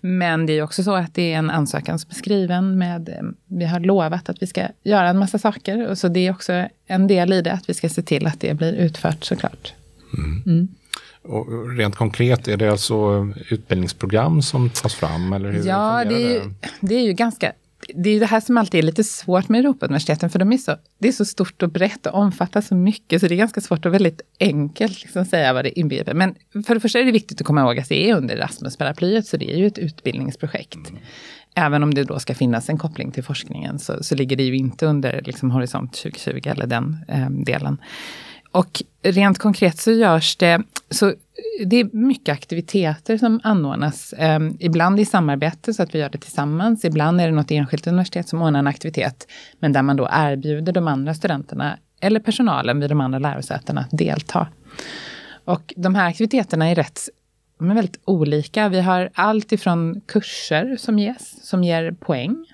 Men 0.01 0.45
det 0.45 0.53
är 0.53 0.63
också 0.63 0.83
så 0.83 0.95
att 0.95 1.13
det 1.13 1.33
är 1.33 1.37
en 1.37 1.49
ansökan 1.49 1.99
som 1.99 2.09
är 2.11 2.15
skriven 2.15 2.77
med, 2.77 3.09
eh, 3.09 3.15
vi 3.47 3.65
har 3.65 3.79
lovat 3.79 4.29
att 4.29 4.41
vi 4.41 4.47
ska 4.47 4.67
göra 4.83 5.09
en 5.09 5.17
massa 5.17 5.39
saker 5.39 5.87
och 5.87 5.97
så 5.97 6.07
det 6.07 6.27
är 6.27 6.31
också 6.31 6.67
en 6.87 7.07
del 7.07 7.33
i 7.33 7.41
det, 7.41 7.51
att 7.51 7.69
vi 7.69 7.73
ska 7.73 7.89
se 7.89 8.01
till 8.01 8.27
att 8.27 8.39
det 8.39 8.53
blir 8.53 8.73
utfört 8.73 9.23
såklart. 9.23 9.73
Och 11.21 11.77
rent 11.77 11.95
konkret, 11.95 12.47
är 12.47 12.57
det 12.57 12.71
alltså 12.71 13.27
utbildningsprogram 13.49 14.41
som 14.41 14.69
tas 14.69 14.95
fram? 14.95 15.33
Eller 15.33 15.51
hur 15.51 15.67
Ja, 15.67 16.05
det 16.09 16.15
är, 16.15 16.29
ju, 16.29 16.41
det 16.79 16.95
är 16.95 17.03
ju 17.03 17.13
ganska 17.13 17.51
det 17.95 18.09
är 18.09 18.19
det 18.19 18.25
här 18.25 18.39
som 18.39 18.57
alltid 18.57 18.77
är 18.77 18.83
lite 18.83 19.03
svårt 19.03 19.49
med 19.49 19.59
Europauniversiteten, 19.59 20.29
för 20.29 20.39
de 20.39 20.53
är 20.53 20.57
så, 20.57 20.75
det 20.99 21.07
är 21.07 21.11
så 21.11 21.25
stort 21.25 21.63
och 21.63 21.69
brett 21.69 22.05
och 22.05 22.13
omfattar 22.13 22.61
så 22.61 22.75
mycket, 22.75 23.21
så 23.21 23.27
det 23.27 23.35
är 23.35 23.37
ganska 23.37 23.61
svårt 23.61 23.85
och 23.85 23.93
väldigt 23.93 24.21
enkelt 24.39 25.03
liksom 25.03 25.25
säga 25.25 25.53
vad 25.53 25.65
det 25.65 25.79
inbegriper. 25.79 26.13
Men 26.13 26.35
för 26.65 26.73
det 26.73 26.79
första 26.79 26.99
är 26.99 27.03
det 27.03 27.11
viktigt 27.11 27.41
att 27.41 27.47
komma 27.47 27.61
ihåg 27.61 27.79
att 27.79 27.89
det 27.89 28.09
är 28.09 28.15
under 28.15 28.35
Erasmus-paraplyet, 28.35 29.27
så 29.27 29.37
det 29.37 29.53
är 29.53 29.57
ju 29.57 29.67
ett 29.67 29.77
utbildningsprojekt. 29.77 30.75
Mm. 30.89 31.01
Även 31.55 31.83
om 31.83 31.93
det 31.93 32.03
då 32.03 32.19
ska 32.19 32.35
finnas 32.35 32.69
en 32.69 32.77
koppling 32.77 33.11
till 33.11 33.23
forskningen, 33.23 33.79
så, 33.79 34.03
så 34.03 34.15
ligger 34.15 34.35
det 34.35 34.43
ju 34.43 34.57
inte 34.57 34.85
under 34.85 35.21
liksom, 35.21 35.51
Horisont 35.51 35.93
2020 35.93 36.49
eller 36.49 36.67
den 36.67 36.97
eh, 37.07 37.29
delen. 37.29 37.77
Och 38.55 38.83
rent 39.03 39.39
konkret 39.39 39.77
så 39.77 39.91
görs 39.91 40.35
det, 40.35 40.63
så 40.89 41.13
det 41.65 41.75
är 41.75 41.89
mycket 41.91 42.33
aktiviteter 42.33 43.17
som 43.17 43.39
anordnas. 43.43 44.13
Eh, 44.13 44.39
ibland 44.59 44.99
i 44.99 45.05
samarbete 45.05 45.73
så 45.73 45.83
att 45.83 45.95
vi 45.95 45.99
gör 45.99 46.09
det 46.09 46.17
tillsammans. 46.17 46.85
Ibland 46.85 47.21
är 47.21 47.25
det 47.25 47.35
något 47.35 47.51
enskilt 47.51 47.87
universitet 47.87 48.29
som 48.29 48.41
ordnar 48.41 48.59
en 48.59 48.67
aktivitet, 48.67 49.27
men 49.59 49.73
där 49.73 49.81
man 49.81 49.95
då 49.95 50.09
erbjuder 50.11 50.73
de 50.73 50.87
andra 50.87 51.13
studenterna 51.13 51.77
eller 52.01 52.19
personalen 52.19 52.79
vid 52.79 52.89
de 52.89 53.01
andra 53.01 53.19
lärosätena 53.19 53.81
att 53.81 53.97
delta. 53.97 54.47
Och 55.45 55.73
de 55.77 55.95
här 55.95 56.09
aktiviteterna 56.09 56.69
är 56.69 56.75
rätt 56.75 56.99
de 57.59 57.71
är 57.71 57.75
väldigt 57.75 57.99
olika. 58.05 58.69
Vi 58.69 58.81
har 58.81 59.09
allt 59.13 59.51
ifrån 59.51 60.01
kurser 60.07 60.77
som 60.79 60.99
ges, 60.99 61.47
som 61.47 61.63
ger 61.63 61.91
poäng 61.91 62.45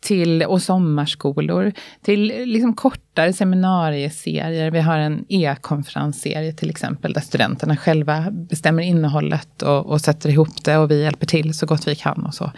till, 0.00 0.42
och 0.42 0.62
sommarskolor, 0.62 1.72
till 2.02 2.20
liksom 2.44 2.74
kortare 2.74 3.32
seminarieserier. 3.32 4.70
Vi 4.70 4.80
har 4.80 4.98
en 4.98 5.24
e-konferensserie 5.28 6.52
till 6.52 6.70
exempel, 6.70 7.12
där 7.12 7.20
studenterna 7.20 7.76
själva 7.76 8.30
bestämmer 8.30 8.82
innehållet 8.82 9.62
och, 9.62 9.86
och, 9.86 10.00
sätter 10.00 10.28
ihop 10.28 10.64
det 10.64 10.76
och 10.76 10.90
vi 10.90 11.02
hjälper 11.02 11.26
till 11.26 11.54
så 11.54 11.66
gott 11.66 11.88
vi 11.88 11.94
kan 11.94 12.26
och 12.26 12.34
så. 12.34 12.52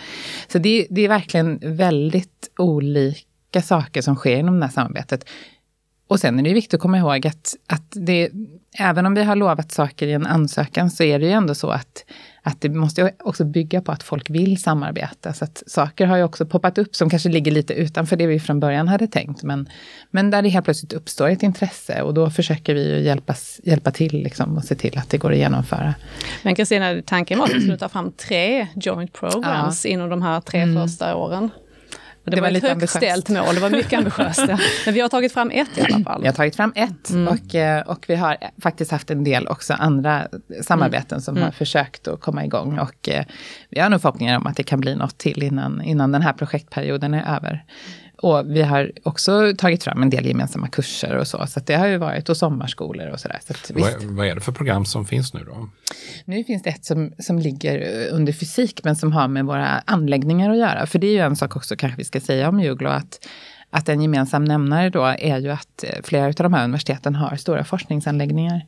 Så 0.48 0.58
det, 0.58 0.86
det 0.90 1.00
är 1.00 1.08
verkligen 1.08 1.58
väldigt 1.62 2.50
olika 2.58 3.62
saker 3.62 4.02
som 4.02 4.16
sker 4.16 4.36
inom 4.36 4.60
det 4.60 4.66
här 4.66 4.72
samarbetet. 4.72 5.24
Och 6.12 6.20
sen 6.20 6.38
är 6.38 6.42
det 6.42 6.54
viktigt 6.54 6.74
att 6.74 6.80
komma 6.80 6.98
ihåg 6.98 7.26
att, 7.26 7.54
att 7.66 7.86
det, 7.90 8.30
även 8.78 9.06
om 9.06 9.14
vi 9.14 9.22
har 9.22 9.36
lovat 9.36 9.72
saker 9.72 10.06
i 10.06 10.12
en 10.12 10.26
ansökan 10.26 10.90
så 10.90 11.02
är 11.02 11.18
det 11.18 11.26
ju 11.26 11.32
ändå 11.32 11.54
så 11.54 11.70
att 11.70 12.04
att 12.44 12.60
det 12.60 12.68
måste 12.68 13.12
också 13.18 13.44
bygga 13.44 13.80
på 13.80 13.92
att 13.92 14.02
folk 14.02 14.30
vill 14.30 14.62
samarbeta. 14.62 15.32
Så 15.32 15.44
att 15.44 15.62
saker 15.66 16.06
har 16.06 16.16
ju 16.16 16.22
också 16.22 16.46
poppat 16.46 16.78
upp 16.78 16.96
som 16.96 17.10
kanske 17.10 17.28
ligger 17.28 17.52
lite 17.52 17.74
utanför 17.74 18.16
det 18.16 18.26
vi 18.26 18.40
från 18.40 18.60
början 18.60 18.88
hade 18.88 19.06
tänkt. 19.06 19.42
Men, 19.42 19.68
men 20.10 20.30
där 20.30 20.42
det 20.42 20.48
helt 20.48 20.64
plötsligt 20.64 20.92
uppstår 20.92 21.28
ett 21.28 21.42
intresse 21.42 22.02
och 22.02 22.14
då 22.14 22.30
försöker 22.30 22.74
vi 22.74 22.90
ju 22.90 23.00
hjälpas, 23.00 23.60
hjälpa 23.64 23.90
till 23.90 24.22
liksom 24.22 24.56
och 24.56 24.64
se 24.64 24.74
till 24.74 24.98
att 24.98 25.10
det 25.10 25.18
går 25.18 25.32
att 25.32 25.38
genomföra. 25.38 25.94
Men 26.42 26.54
Kristina, 26.54 27.02
tanken 27.06 27.38
var 27.38 27.46
att 27.46 27.54
vi 27.54 27.60
skulle 27.60 27.78
ta 27.78 27.88
fram 27.88 28.12
tre 28.12 28.66
joint 28.74 29.12
programs 29.12 29.84
ja. 29.84 29.90
inom 29.90 30.08
de 30.10 30.22
här 30.22 30.40
tre 30.40 30.60
mm. 30.60 30.82
första 30.82 31.16
åren. 31.16 31.50
Det, 32.24 32.30
det 32.30 32.40
var, 32.40 32.48
var 32.48 32.56
ett 32.56 32.62
högt 32.62 32.72
ambitiöst. 32.72 32.96
ställt 32.96 33.28
mål, 33.28 33.54
det 33.54 33.60
var 33.60 33.70
mycket 33.70 33.98
ambitiöst. 33.98 34.44
Ja. 34.48 34.58
Men 34.84 34.94
vi 34.94 35.00
har 35.00 35.08
tagit 35.08 35.32
fram 35.32 35.50
ett 35.50 35.78
i 35.78 35.80
alla 35.80 36.04
fall. 36.04 36.20
Vi 36.20 36.26
har 36.26 36.34
tagit 36.34 36.56
fram 36.56 36.72
ett 36.76 37.10
mm. 37.10 37.28
och, 37.28 37.54
eh, 37.54 37.82
och 37.82 38.04
vi 38.08 38.14
har 38.14 38.36
faktiskt 38.62 38.90
haft 38.90 39.10
en 39.10 39.24
del 39.24 39.48
också 39.48 39.74
andra 39.74 40.28
samarbeten 40.62 41.16
mm. 41.16 41.22
som 41.22 41.36
mm. 41.36 41.44
har 41.44 41.52
försökt 41.52 42.08
att 42.08 42.20
komma 42.20 42.44
igång. 42.44 42.78
Och 42.78 43.08
eh, 43.08 43.24
vi 43.70 43.80
har 43.80 43.90
nog 43.90 44.02
förhoppningar 44.02 44.36
om 44.36 44.46
att 44.46 44.56
det 44.56 44.62
kan 44.62 44.80
bli 44.80 44.94
något 44.94 45.18
till 45.18 45.42
innan, 45.42 45.82
innan 45.82 46.12
den 46.12 46.22
här 46.22 46.32
projektperioden 46.32 47.14
är 47.14 47.36
över. 47.36 47.64
Och 48.22 48.56
vi 48.56 48.62
har 48.62 48.92
också 49.02 49.52
tagit 49.58 49.84
fram 49.84 50.02
en 50.02 50.10
del 50.10 50.26
gemensamma 50.26 50.68
kurser 50.68 51.16
och 51.16 51.26
så. 51.26 51.46
Så 51.46 51.60
det 51.60 51.74
har 51.74 51.86
ju 51.86 51.96
varit 51.96 52.28
och 52.28 52.36
sommarskolor 52.36 53.08
och 53.08 53.20
sådär. 53.20 53.40
Så 53.44 53.74
vad, 53.74 54.02
vad, 54.02 54.26
är 54.26 54.34
det 54.34 54.40
för 54.40 54.52
program 54.52 54.84
som 54.84 55.04
finns 55.04 55.34
nu 55.34 55.44
då? 55.44 55.68
Nu 56.24 56.44
finns 56.44 56.62
det 56.62 56.70
ett 56.70 56.84
som, 56.84 57.12
som 57.18 57.38
ligger 57.38 58.06
under 58.10 58.32
fysik 58.32 58.80
men 58.84 58.96
som 58.96 59.12
har 59.12 59.28
med 59.28 59.44
våra 59.44 59.66
anläggningar 59.66 60.50
att 60.50 60.58
göra. 60.58 60.86
För 60.86 60.98
det 60.98 61.06
är 61.06 61.12
ju 61.12 61.18
en 61.18 61.36
sak 61.36 61.56
också 61.56 61.76
kanske 61.76 61.98
vi 61.98 62.04
ska 62.04 62.20
säga 62.20 62.48
om 62.48 62.60
Juglo 62.60 62.88
att 62.88 63.28
att 63.74 63.88
en 63.88 64.02
gemensam 64.02 64.44
nämnare 64.44 64.90
då 64.90 65.04
är 65.04 65.38
ju 65.38 65.50
att 65.50 65.84
flera 66.04 66.26
av 66.26 66.32
de 66.32 66.52
här 66.52 66.64
universiteten 66.64 67.14
har 67.14 67.36
stora 67.36 67.64
forskningsanläggningar. 67.64 68.66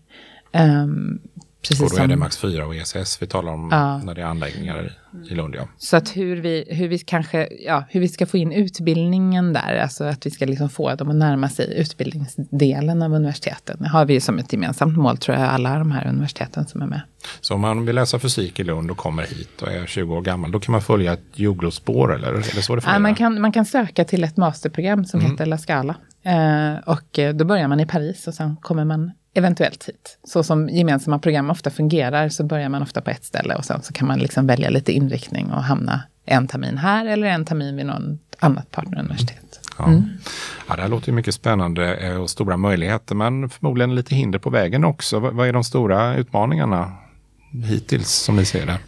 Um, 0.53 1.21
Precis 1.69 1.93
och 1.93 1.99
då 1.99 2.03
är 2.03 2.07
det 2.07 2.17
Max 2.17 2.39
4 2.39 2.67
och 2.67 2.75
ESS 2.75 3.23
vi 3.23 3.27
talar 3.27 3.53
om 3.53 3.69
ja. 3.71 3.99
när 3.99 4.15
det 4.15 4.21
är 4.21 4.27
anläggningar 4.27 4.93
i 5.31 5.35
Lund. 5.35 5.55
Ja. 5.55 5.69
Så 5.79 5.97
att 5.97 6.17
hur 6.17 6.37
vi, 6.37 6.65
hur 6.71 6.89
vi 6.89 6.99
kanske, 6.99 7.49
ja, 7.67 7.85
hur 7.89 8.01
vi 8.01 8.09
ska 8.09 8.27
få 8.27 8.37
in 8.37 8.53
utbildningen 8.53 9.53
där, 9.53 9.77
alltså 9.77 10.05
att 10.05 10.27
vi 10.27 10.31
ska 10.31 10.47
liksom 10.47 10.71
få 10.71 10.95
dem 10.95 11.11
att 11.11 11.17
närma 11.17 11.49
sig 11.49 11.75
utbildningsdelen 11.81 13.03
av 13.03 13.13
universiteten. 13.13 13.77
Det 13.81 13.89
har 13.89 14.05
vi 14.05 14.21
som 14.21 14.39
ett 14.39 14.53
gemensamt 14.53 14.97
mål 14.99 15.19
tror 15.19 15.39
jag, 15.39 15.49
alla 15.49 15.79
de 15.79 15.93
här 15.93 16.09
universiteten 16.09 16.67
som 16.67 16.83
är 16.83 16.87
med. 16.87 17.01
Så 17.41 17.55
om 17.55 17.61
man 17.61 17.87
vill 17.87 17.95
läsa 17.95 18.19
fysik 18.19 18.61
i 18.61 18.65
Lund 18.65 18.91
och 18.91 18.97
kommer 18.97 19.23
hit 19.23 19.63
och 19.63 19.69
är 19.69 19.87
20 19.87 20.15
år 20.15 20.23
gammal, 20.23 20.51
då 20.51 20.61
kan 20.61 20.73
man 20.73 20.83
följa 20.83 21.13
ett 21.13 21.25
jordglospår 21.35 22.15
eller? 22.15 22.29
eller 22.29 22.43
så 22.43 22.77
det 22.77 22.83
ja, 22.87 22.99
man, 22.99 23.15
kan, 23.15 23.41
man 23.41 23.53
kan 23.53 23.65
söka 23.65 24.05
till 24.05 24.25
ett 24.25 24.37
masterprogram 24.37 25.05
som 25.05 25.21
mm. 25.21 25.33
heter 25.33 25.47
La 25.47 25.59
Scala. 25.59 25.95
Eh, 26.23 26.75
och 26.87 27.19
då 27.35 27.45
börjar 27.45 27.69
man 27.69 27.81
i 27.81 27.87
Paris 27.87 28.27
och 28.29 28.35
sen 28.35 28.57
kommer 28.57 28.85
man 28.85 29.11
eventuellt 29.35 29.89
hit. 29.89 30.19
Så 30.25 30.43
som 30.43 30.69
gemensamma 30.69 31.19
program 31.19 31.51
ofta 31.51 31.71
fungerar 31.71 32.29
så 32.29 32.45
börjar 32.45 32.69
man 32.69 32.83
ofta 32.83 33.01
på 33.01 33.11
ett 33.11 33.25
ställe 33.25 33.55
och 33.55 33.65
sen 33.65 33.83
så 33.83 33.93
kan 33.93 34.09
man 34.09 34.19
liksom 34.19 34.47
välja 34.47 34.71
lite 34.71 34.93
inriktning 34.93 35.53
och 35.53 35.63
hamna 35.63 36.03
en 36.27 36.49
termin 36.49 36.79
här 36.79 37.07
eller 37.07 37.27
en 37.27 37.45
termin 37.45 37.77
vid 37.77 37.87
något 37.87 38.21
annat 38.39 38.71
partneruniversitet. 38.71 39.61
Ja. 39.79 39.85
Mm. 39.87 40.03
ja, 40.69 40.77
det 40.77 40.83
här 40.83 40.89
låter 40.89 41.09
ju 41.09 41.15
mycket 41.15 41.35
spännande 41.35 41.97
eh, 41.97 42.17
och 42.17 42.31
stora 42.31 42.57
möjligheter 42.57 43.15
men 43.15 43.51
förmodligen 43.51 43.95
lite 43.95 44.15
hinder 44.15 44.39
på 44.39 44.51
vägen 44.51 44.85
också. 44.85 45.19
Vad 45.19 45.49
är 45.49 45.53
de 45.53 45.65
stora 45.65 46.17
utmaningarna 46.17 46.93
hittills 47.65 48.09
som 48.09 48.37
ni 48.37 48.45
ser 48.45 48.67
det? 48.67 48.79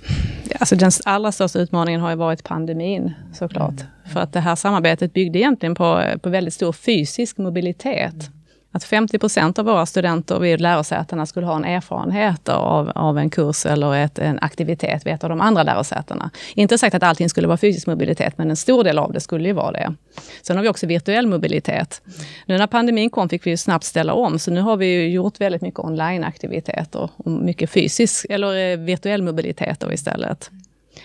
Alltså 0.59 0.76
den 0.76 0.90
allra 1.04 1.32
största 1.32 1.59
utmaningen 1.59 2.00
har 2.00 2.11
ju 2.11 2.16
varit 2.16 2.44
pandemin 2.44 3.14
såklart. 3.32 3.80
Mm. 3.80 4.12
För 4.12 4.20
att 4.20 4.32
det 4.32 4.40
här 4.40 4.56
samarbetet 4.56 5.12
byggde 5.12 5.38
egentligen 5.38 5.74
på, 5.74 6.02
på 6.22 6.30
väldigt 6.30 6.54
stor 6.54 6.72
fysisk 6.72 7.38
mobilitet 7.38 8.30
att 8.72 8.85
50 8.85 9.18
procent 9.18 9.59
av 9.59 9.64
våra 9.64 9.87
studenter 9.87 10.38
vid 10.38 10.61
lärosätena 10.61 11.26
skulle 11.26 11.46
ha 11.46 11.57
en 11.57 11.64
erfarenhet 11.64 12.48
av, 12.48 12.92
av 12.94 13.18
en 13.18 13.31
kurs 13.31 13.66
eller 13.66 13.94
ett, 13.94 14.18
en 14.18 14.38
aktivitet 14.42 15.07
vid 15.07 15.14
ett 15.14 15.24
av 15.24 15.31
de 15.31 15.40
andra 15.40 15.62
lärosätena. 15.62 16.31
Inte 16.55 16.79
sagt 16.79 16.94
att 16.94 17.02
allting 17.02 17.29
skulle 17.29 17.46
vara 17.46 17.57
fysisk 17.57 17.87
mobilitet, 17.87 18.38
men 18.38 18.50
en 18.50 18.57
stor 18.57 18.85
del 18.85 18.98
av 18.98 19.12
det 19.12 19.20
skulle 19.20 19.48
ju 19.48 19.52
vara 19.52 19.72
det. 19.72 19.94
Sen 20.42 20.57
har 20.57 20.62
vi 20.62 20.68
också 20.68 20.87
virtuell 20.87 21.26
mobilitet. 21.26 22.02
Nu 22.46 22.59
när 22.59 22.66
pandemin 22.66 23.11
kom 23.11 23.29
fick 23.29 23.46
vi 23.46 23.57
snabbt 23.57 23.85
ställa 23.85 24.12
om, 24.12 24.38
så 24.38 24.50
nu 24.50 24.61
har 24.61 24.76
vi 24.76 25.09
gjort 25.09 25.40
väldigt 25.40 25.62
mycket 25.62 25.81
onlineaktiviteter 25.81 27.11
och 27.16 27.31
mycket 27.31 27.70
fysisk 27.70 28.26
eller 28.31 28.72
eh, 28.72 28.79
virtuell 28.79 29.22
mobilitet 29.22 29.85
istället. 29.92 30.50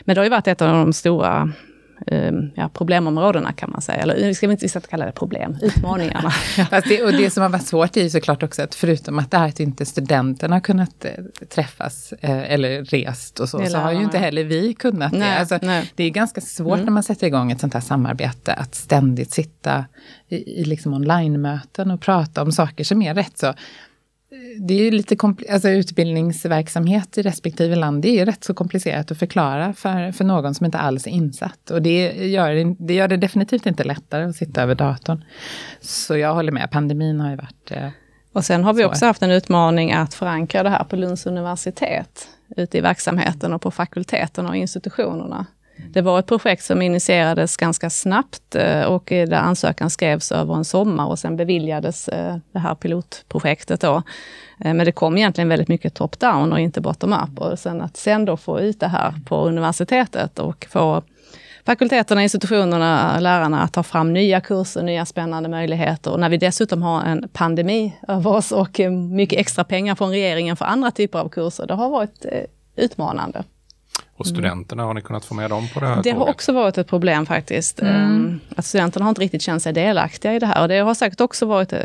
Men 0.01 0.15
det 0.15 0.19
har 0.19 0.23
ju 0.25 0.29
varit 0.29 0.47
ett 0.47 0.61
av 0.61 0.67
de 0.67 0.93
stora 0.93 1.51
Ehm, 2.07 2.51
ja, 2.55 2.69
problemområdena 2.73 3.53
kan 3.53 3.71
man 3.71 3.81
säga. 3.81 3.97
Eller 3.97 4.33
ska 4.33 4.47
vi 4.47 4.53
inte 4.53 4.81
kalla 4.89 5.05
det 5.05 5.11
problem, 5.11 5.57
utmaningarna. 5.61 6.29
Fast 6.69 6.87
det, 6.87 7.03
och 7.03 7.11
det 7.11 7.29
som 7.29 7.43
har 7.43 7.49
varit 7.49 7.67
svårt 7.67 7.97
är 7.97 8.03
ju 8.03 8.09
såklart 8.09 8.43
också 8.43 8.63
att 8.63 8.75
förutom 8.75 9.19
att 9.19 9.31
det 9.31 9.37
här 9.37 9.47
att 9.47 9.59
inte 9.59 9.85
studenterna 9.85 10.55
har 10.55 10.61
kunnat 10.61 11.05
eh, 11.05 11.11
träffas 11.49 12.13
eh, 12.21 12.53
eller 12.53 12.83
rest 12.83 13.39
och 13.39 13.49
så, 13.49 13.65
så 13.65 13.77
har 13.77 13.91
ju 13.91 14.03
inte 14.03 14.17
heller 14.17 14.43
vi 14.43 14.73
kunnat 14.73 15.11
nej, 15.11 15.21
det. 15.21 15.39
Alltså, 15.39 15.59
det 15.95 16.03
är 16.03 16.09
ganska 16.09 16.41
svårt 16.41 16.73
mm. 16.73 16.85
när 16.85 16.91
man 16.91 17.03
sätter 17.03 17.27
igång 17.27 17.51
ett 17.51 17.59
sånt 17.59 17.73
här 17.73 17.81
samarbete 17.81 18.53
att 18.53 18.75
ständigt 18.75 19.31
sitta 19.31 19.85
i, 20.27 20.61
i 20.61 20.63
liksom 20.63 20.93
online-möten 20.93 21.91
och 21.91 22.01
prata 22.01 22.41
om 22.41 22.51
saker 22.51 22.83
som 22.83 23.01
är 23.01 23.13
rätt 23.13 23.37
så 23.37 23.53
det 24.59 24.73
är 24.73 24.83
ju 24.83 24.91
lite 24.91 25.15
alltså 25.51 25.69
utbildningsverksamhet 25.69 27.17
i 27.17 27.21
respektive 27.21 27.75
land, 27.75 28.01
det 28.01 28.19
är 28.19 28.25
rätt 28.25 28.43
så 28.43 28.53
komplicerat 28.53 29.11
att 29.11 29.17
förklara 29.17 29.73
för, 29.73 30.11
för 30.11 30.23
någon 30.23 30.55
som 30.55 30.65
inte 30.65 30.77
alls 30.77 31.07
är 31.07 31.11
insatt. 31.11 31.71
Och 31.71 31.81
det 31.81 32.27
gör, 32.27 32.75
det 32.87 32.93
gör 32.93 33.07
det 33.07 33.17
definitivt 33.17 33.65
inte 33.65 33.83
lättare 33.83 34.23
att 34.23 34.35
sitta 34.35 34.61
över 34.61 34.75
datorn. 34.75 35.23
Så 35.81 36.17
jag 36.17 36.33
håller 36.33 36.51
med, 36.51 36.71
pandemin 36.71 37.19
har 37.19 37.29
ju 37.29 37.35
varit 37.35 37.71
eh, 37.71 37.89
Och 38.33 38.45
sen 38.45 38.63
har 38.63 38.73
vi 38.73 38.85
också 38.85 39.05
haft 39.05 39.21
en 39.21 39.31
utmaning 39.31 39.91
att 39.91 40.13
förankra 40.13 40.63
det 40.63 40.69
här 40.69 40.83
på 40.83 40.95
Lunds 40.95 41.25
universitet, 41.25 42.27
ute 42.57 42.77
i 42.77 42.81
verksamheten 42.81 43.53
och 43.53 43.61
på 43.61 43.71
fakulteterna 43.71 44.49
och 44.49 44.55
institutionerna. 44.55 45.45
Det 45.93 46.01
var 46.01 46.19
ett 46.19 46.25
projekt 46.25 46.63
som 46.63 46.81
initierades 46.81 47.57
ganska 47.57 47.89
snabbt 47.89 48.55
eh, 48.55 48.83
och 48.83 49.03
där 49.05 49.33
ansökan 49.33 49.89
skrevs 49.89 50.31
över 50.31 50.55
en 50.55 50.65
sommar 50.65 51.05
och 51.05 51.19
sen 51.19 51.37
beviljades 51.37 52.07
eh, 52.07 52.35
det 52.51 52.59
här 52.59 52.75
pilotprojektet 52.75 53.81
då. 53.81 53.95
Eh, 54.59 54.73
men 54.73 54.85
det 54.85 54.91
kom 54.91 55.17
egentligen 55.17 55.49
väldigt 55.49 55.67
mycket 55.67 55.93
top-down 55.93 56.51
och 56.51 56.59
inte 56.59 56.81
bottom-up. 56.81 57.39
Och 57.39 57.59
sen 57.59 57.81
att 57.81 57.97
sen 57.97 58.25
då 58.25 58.37
få 58.37 58.59
ut 58.59 58.79
det 58.79 58.87
här 58.87 59.13
på 59.25 59.47
universitetet 59.47 60.39
och 60.39 60.67
få 60.69 61.03
fakulteterna, 61.65 62.23
institutionerna, 62.23 63.19
lärarna 63.19 63.61
att 63.61 63.73
ta 63.73 63.83
fram 63.83 64.13
nya 64.13 64.41
kurser, 64.41 64.83
nya 64.83 65.05
spännande 65.05 65.49
möjligheter. 65.49 66.11
Och 66.11 66.19
när 66.19 66.29
vi 66.29 66.37
dessutom 66.37 66.81
har 66.81 67.03
en 67.03 67.29
pandemi 67.33 67.95
över 68.07 68.31
oss 68.31 68.51
och 68.51 68.79
mycket 69.11 69.39
extra 69.39 69.63
pengar 69.63 69.95
från 69.95 70.09
regeringen 70.09 70.57
för 70.57 70.65
andra 70.65 70.91
typer 70.91 71.19
av 71.19 71.29
kurser, 71.29 71.67
det 71.67 71.73
har 71.73 71.89
varit 71.89 72.25
utmanande. 72.75 73.43
Och 74.21 74.27
studenterna, 74.27 74.83
har 74.83 74.93
ni 74.93 75.01
kunnat 75.01 75.25
få 75.25 75.33
med 75.33 75.49
dem 75.49 75.67
på 75.73 75.79
det 75.79 75.87
här? 75.87 75.95
Det 75.95 76.03
tåget? 76.03 76.17
har 76.17 76.29
också 76.29 76.53
varit 76.53 76.77
ett 76.77 76.87
problem 76.87 77.25
faktiskt. 77.25 77.81
Mm. 77.81 77.95
Ehm, 77.95 78.39
att 78.55 78.65
studenterna 78.65 79.05
har 79.05 79.09
inte 79.09 79.21
riktigt 79.21 79.41
känt 79.41 79.63
sig 79.63 79.73
delaktiga 79.73 80.33
i 80.33 80.39
det 80.39 80.45
här. 80.45 80.61
Och 80.61 80.67
det 80.67 80.79
har 80.79 80.93
säkert 80.93 81.21
också 81.21 81.45
varit 81.45 81.73
eh, 81.73 81.79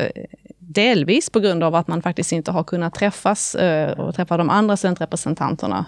delvis 0.57 1.29
på 1.29 1.39
grund 1.39 1.63
av 1.63 1.75
att 1.75 1.87
man 1.87 2.01
faktiskt 2.01 2.31
inte 2.31 2.51
har 2.51 2.63
kunnat 2.63 2.93
träffas 2.93 3.55
eh, 3.55 3.99
och 3.99 4.15
träffa 4.15 4.37
de 4.37 4.49
andra 4.49 4.77
studentrepresentanterna. 4.77 5.85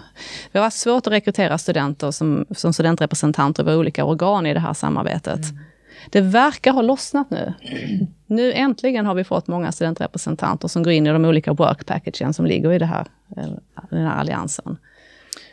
Det 0.52 0.58
har 0.58 0.64
varit 0.64 0.72
svårt 0.72 1.06
att 1.06 1.12
rekrytera 1.12 1.58
studenter 1.58 2.10
som, 2.10 2.46
som 2.50 2.72
studentrepresentanter 2.72 3.62
över 3.62 3.76
olika 3.76 4.04
organ 4.04 4.46
i 4.46 4.54
det 4.54 4.60
här 4.60 4.74
samarbetet. 4.74 5.50
Mm. 5.50 5.58
Det 6.10 6.20
verkar 6.20 6.72
ha 6.72 6.82
lossnat 6.82 7.30
nu. 7.30 7.54
Nu 8.26 8.52
äntligen 8.52 9.06
har 9.06 9.14
vi 9.14 9.24
fått 9.24 9.46
många 9.46 9.72
studentrepresentanter 9.72 10.68
som 10.68 10.82
går 10.82 10.92
in 10.92 11.06
i 11.06 11.10
de 11.10 11.24
olika 11.24 11.52
work 11.52 11.86
packagen 11.86 12.34
som 12.34 12.46
ligger 12.46 12.72
i 12.72 12.78
det 12.78 12.86
här, 12.86 13.06
den 13.90 14.06
här 14.06 14.16
alliansen. 14.16 14.78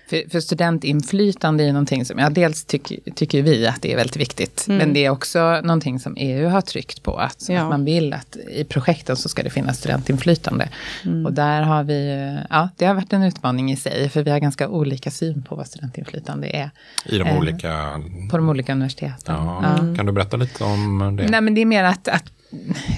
För, 0.10 0.30
för 0.30 0.40
studentinflytande 0.40 1.64
är 1.64 1.74
någonting 1.74 2.06
som, 2.06 2.20
ja 2.20 2.30
dels 2.30 2.66
tycker, 2.66 2.98
tycker 3.16 3.42
vi 3.42 3.68
att 3.68 3.82
det 3.82 3.94
är 3.94 3.96
väldigt 3.96 4.18
viktigt. 4.18 4.66
Mm. 4.68 4.78
Men 4.78 4.94
det 4.94 5.06
är 5.06 5.10
också 5.10 5.62
någonting 5.62 6.00
som 6.00 6.16
EU 6.18 6.48
har 6.48 6.62
tryckt 6.62 7.04
på. 7.04 7.16
Att, 7.16 7.46
ja. 7.50 7.62
att 7.62 7.70
man 7.70 7.86
vill 7.86 8.14
att 8.14 8.38
i 8.52 8.64
projekten 8.64 9.16
så 9.16 9.30
ska 9.30 9.44
det 9.44 9.50
finnas 9.50 9.78
studentinflytande. 9.78 10.70
Mm. 11.06 11.26
Och 11.26 11.34
där 11.34 11.62
har 11.62 11.84
vi, 11.84 12.32
ja 12.50 12.70
det 12.78 12.86
har 12.86 12.94
varit 12.94 13.14
en 13.14 13.24
utmaning 13.24 13.72
i 13.72 13.76
sig. 13.76 14.10
För 14.10 14.24
vi 14.24 14.32
har 14.32 14.40
ganska 14.40 14.70
olika 14.70 15.12
syn 15.12 15.44
på 15.44 15.56
vad 15.56 15.68
studentinflytande 15.68 16.48
är. 16.48 16.70
I 17.06 17.18
de 17.18 17.28
eh, 17.28 17.38
olika... 17.38 18.02
På 18.32 18.38
de 18.38 18.50
olika 18.50 18.72
universiteten. 18.72 19.36
Ja. 19.36 19.64
ja. 19.64 19.96
Kan 19.96 20.06
du 20.06 20.12
berätta 20.12 20.38
lite 20.38 20.64
om 20.64 21.16
det? 21.18 21.28
Nej 21.28 21.42
men 21.42 21.56
det 21.56 21.62
är 21.62 21.66
mer 21.66 21.84
att, 21.84 22.08
att 22.08 22.24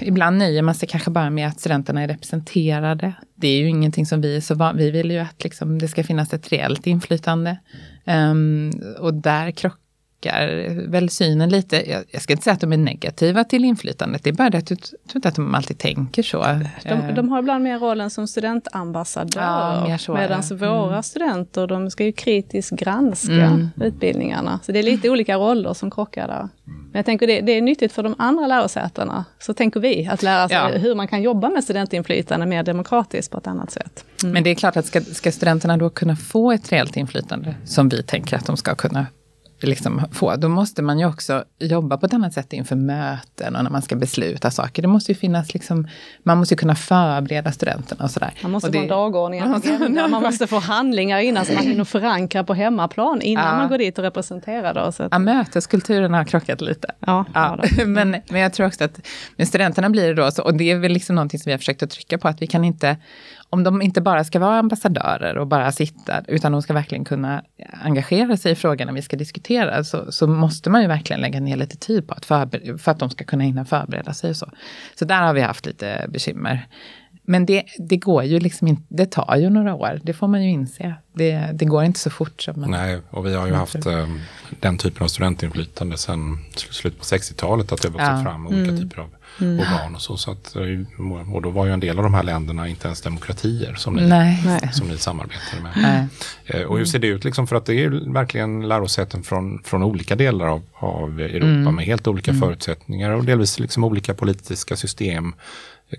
ibland 0.01 0.38
nöjer 0.38 0.62
man 0.62 0.75
sig 0.75 0.89
kanske 0.89 1.12
bara 1.12 1.29
med 1.29 1.47
att 1.47 1.59
studenterna 1.59 2.01
är 2.01 2.07
representerade. 2.07 3.13
Det 3.35 3.47
är 3.47 3.59
ju 3.59 3.69
ingenting 3.69 4.05
som 4.05 4.21
vi 4.21 4.35
är 4.35 4.41
så 4.41 4.55
van 4.55 4.77
Vi 4.77 4.91
vill 4.91 5.12
ju 5.12 5.17
att 5.17 5.43
liksom 5.43 5.79
det 5.79 5.88
ska 5.88 6.03
finnas 6.03 6.33
ett 6.33 6.51
reellt 6.51 6.88
inflytande. 6.88 7.57
Um, 8.05 8.71
och 8.99 9.13
där 9.13 9.51
krockar 9.51 9.88
backar 10.21 10.88
väl 10.88 11.10
synen 11.10 11.49
lite. 11.49 11.89
Jag, 11.91 12.03
jag, 12.12 12.21
ska 12.21 12.34
inte 12.34 12.43
säga 12.43 12.53
att 12.53 12.62
de 12.62 12.73
är 12.73 12.77
negativa 12.77 13.43
till 13.43 13.65
inflytandet, 13.65 14.23
det 14.23 14.29
är 14.29 14.34
bara 14.34 14.49
det 14.49 14.58
att 14.58 14.69
jag 14.69 14.82
tror 14.82 14.99
inte 15.15 15.27
att 15.27 15.36
de 15.36 15.55
alltid 15.55 15.77
tänker 15.77 16.23
så. 16.23 16.45
De, 16.84 16.89
eh. 16.89 17.13
de 17.13 17.29
har 17.29 17.39
ibland 17.39 17.63
mer 17.63 17.79
rollen 17.79 18.10
som 18.10 18.27
studentambassadör. 18.27 19.41
Ja, 19.41 19.97
Medan 20.13 20.41
mm. 20.51 20.69
våra 20.69 21.03
studenter, 21.03 21.67
de 21.67 21.91
ska 21.91 22.05
ju 22.05 22.12
kritiskt 22.12 22.71
granska 22.71 23.34
mm. 23.34 23.69
utbildningarna. 23.82 24.60
Så 24.63 24.71
det 24.71 24.79
är 24.79 24.84
lite 24.84 25.10
olika 25.10 25.36
roller 25.36 25.73
som 25.73 25.91
krockar 25.91 26.27
där. 26.27 26.49
Men 26.65 26.99
jag 26.99 27.05
tänker 27.05 27.27
det, 27.27 27.41
det 27.41 27.51
är 27.51 27.62
nyttigt 27.62 27.93
för 27.93 28.03
de 28.03 28.15
andra 28.17 28.47
lärosätena, 28.47 29.25
så 29.39 29.53
tänker 29.53 29.79
vi, 29.79 30.08
att 30.08 30.23
lära 30.23 30.47
sig 30.47 30.58
ja. 30.58 30.67
hur 30.67 30.95
man 30.95 31.08
kan 31.08 31.21
jobba 31.21 31.49
med 31.49 31.63
studentinflytande 31.63 32.45
mer 32.45 32.63
demokratiskt 32.63 33.32
på 33.32 33.38
ett 33.38 33.47
annat 33.47 33.71
sätt. 33.71 34.05
Mm. 34.23 34.34
Men 34.34 34.43
det 34.43 34.49
är 34.49 34.55
klart 34.55 34.77
att 34.77 34.86
ska, 34.86 35.01
ska 35.01 35.32
studenterna 35.32 35.77
då 35.77 35.89
kunna 35.89 36.15
få 36.15 36.51
ett 36.51 36.71
reellt 36.71 36.97
inflytande, 36.97 37.55
som 37.65 37.89
vi 37.89 38.03
tänker 38.03 38.38
att 38.38 38.45
de 38.45 38.58
ska 38.58 38.75
kunna 38.75 39.05
liksom 39.67 40.02
få, 40.12 40.36
då 40.36 40.50
måste 40.50 40.82
man 40.82 41.00
ju 41.00 41.06
också 41.06 41.43
jobba 41.60 41.98
på 41.98 42.06
ett 42.06 42.13
annat 42.13 42.34
sätt 42.34 42.54
inför 42.54 42.76
möten 42.76 43.56
och 43.56 43.63
när 43.63 43.72
man 43.72 43.82
ska 43.82 43.95
besluta 43.95 44.52
saker. 44.52 44.82
Det 44.82 44.88
måste 44.88 45.12
ju 45.12 45.17
finnas 45.17 45.54
liksom, 45.54 45.88
man 46.24 46.38
måste 46.38 46.54
ju 46.54 46.58
kunna 46.58 46.76
förbereda 46.76 47.52
studenterna 47.52 48.04
och 48.04 48.12
sådär. 48.12 48.34
Man 48.41 48.52
måste 48.52 48.72
få 48.72 48.78
en 48.80 48.88
dagordning, 48.88 49.39
man 49.39 49.50
måste, 49.50 49.89
man 50.10 50.24
måste 50.24 50.48
få 50.48 50.60
handlingar 50.60 51.19
innan 51.19 51.45
så 51.45 51.54
man 51.54 51.63
hinner 51.63 51.84
förankra 51.84 52.43
på 52.43 52.54
hemmaplan 52.54 53.22
innan 53.22 53.45
ja. 53.45 53.58
man 53.58 53.69
går 53.69 53.78
dit 53.78 53.98
och 53.98 54.04
representerar. 54.04 54.74
Då, 54.74 54.91
så 54.91 55.04
att... 55.04 55.10
Ja, 55.12 55.19
möteskulturen 55.19 56.13
har 56.13 56.24
krockat 56.24 56.62
lite. 56.62 56.88
Ja, 57.00 57.26
ja. 57.34 57.63
men, 57.86 58.15
men 58.30 58.41
jag 58.41 58.54
tror 58.54 58.67
också 58.67 58.84
att 58.84 59.00
med 59.36 59.48
studenterna 59.48 59.89
blir 59.89 60.08
det 60.08 60.13
då 60.13 60.32
så, 60.32 60.43
och 60.43 60.54
det 60.54 60.72
är 60.72 60.76
väl 60.76 60.91
liksom 60.91 61.15
någonting 61.15 61.39
som 61.39 61.50
vi 61.50 61.52
har 61.52 61.58
försökt 61.58 61.84
att 61.84 61.89
trycka 61.89 62.17
på, 62.17 62.28
att 62.28 62.41
vi 62.41 62.48
kan 62.48 62.63
inte 62.63 62.98
om 63.49 63.63
de 63.63 63.81
inte 63.81 64.01
bara 64.01 64.23
ska 64.23 64.39
vara 64.39 64.59
ambassadörer 64.59 65.38
och 65.38 65.47
bara 65.47 65.71
sitta, 65.71 66.23
utan 66.27 66.51
de 66.51 66.62
ska 66.62 66.73
verkligen 66.73 67.05
kunna 67.05 67.43
engagera 67.83 68.38
sig 68.38 68.51
i 68.51 68.55
frågorna 68.55 68.91
vi 68.91 69.01
ska 69.01 69.17
diskutera, 69.17 69.83
så, 69.83 70.12
så 70.12 70.27
måste 70.27 70.69
man 70.69 70.81
ju 70.81 70.88
verkligen 70.88 71.21
lägga 71.21 71.39
ner 71.39 71.57
lite 71.57 71.77
tid 71.77 72.07
på 72.07 72.13
att 72.13 72.25
förbereda, 72.25 72.77
för 72.77 72.91
att 72.91 72.99
de 72.99 73.09
ska 73.09 73.23
kunna 73.23 73.43
hinna 73.43 73.65
förbereda 73.65 74.13
sig 74.13 74.29
och 74.29 74.35
så. 74.35 74.51
Så 74.95 75.05
där 75.05 75.21
har 75.21 75.33
vi 75.33 75.41
haft 75.41 75.65
lite 75.65 76.05
bekymmer. 76.09 76.67
Men 77.29 77.45
det, 77.45 77.63
det 77.77 77.97
går 77.97 78.23
ju 78.23 78.39
liksom 78.39 78.67
inte, 78.67 78.83
det 78.87 79.05
tar 79.05 79.35
ju 79.35 79.49
några 79.49 79.75
år, 79.75 79.99
det 80.03 80.13
får 80.13 80.27
man 80.27 80.43
ju 80.43 80.49
inse. 80.49 80.95
Det, 81.13 81.49
det 81.53 81.65
går 81.65 81.83
inte 81.83 81.99
så 81.99 82.09
fort 82.09 82.41
som 82.41 82.61
man... 82.61 82.71
Nej, 82.71 82.99
och 83.09 83.25
vi 83.25 83.35
har 83.35 83.47
ju 83.47 83.53
haft 83.53 83.85
eh, 83.85 84.07
den 84.59 84.77
typen 84.77 85.03
av 85.03 85.07
studentinflytande 85.07 85.97
sedan 85.97 86.37
slutet 86.55 86.99
på 86.99 87.05
60-talet, 87.05 87.71
att 87.71 87.81
det 87.81 87.87
har 87.87 87.93
vuxit 87.93 88.09
ja. 88.09 88.23
fram 88.23 88.47
olika 88.47 88.71
mm. 88.71 88.77
typer 88.77 89.01
av 89.01 89.09
mm. 89.41 89.59
organ 89.59 89.95
och 89.95 90.01
så. 90.01 90.17
så 90.17 90.31
att, 90.31 90.55
eh, 90.55 91.33
och 91.33 91.41
då 91.41 91.49
var 91.49 91.65
ju 91.65 91.73
en 91.73 91.79
del 91.79 91.97
av 91.97 92.03
de 92.03 92.13
här 92.13 92.23
länderna 92.23 92.67
inte 92.67 92.87
ens 92.87 93.01
demokratier 93.01 93.75
som 93.75 93.93
ni, 93.93 94.07
Nej. 94.07 94.69
Som 94.73 94.87
ni 94.87 94.97
samarbetade 94.97 95.63
med. 95.63 95.71
Nej. 95.75 96.07
Eh, 96.45 96.67
och 96.67 96.77
hur 96.77 96.85
ser 96.85 96.99
det 96.99 97.07
ut 97.07 97.23
liksom? 97.23 97.47
För 97.47 97.55
att 97.55 97.65
det 97.65 97.83
är 97.83 98.13
verkligen 98.13 98.67
lärosäten 98.67 99.23
från, 99.23 99.63
från 99.63 99.83
olika 99.83 100.15
delar 100.15 100.47
av, 100.47 100.61
av 100.73 101.21
Europa 101.21 101.45
mm. 101.45 101.75
med 101.75 101.85
helt 101.85 102.07
olika 102.07 102.31
mm. 102.31 102.41
förutsättningar 102.41 103.11
och 103.11 103.23
delvis 103.23 103.59
liksom 103.59 103.83
olika 103.83 104.13
politiska 104.13 104.75
system. 104.75 105.33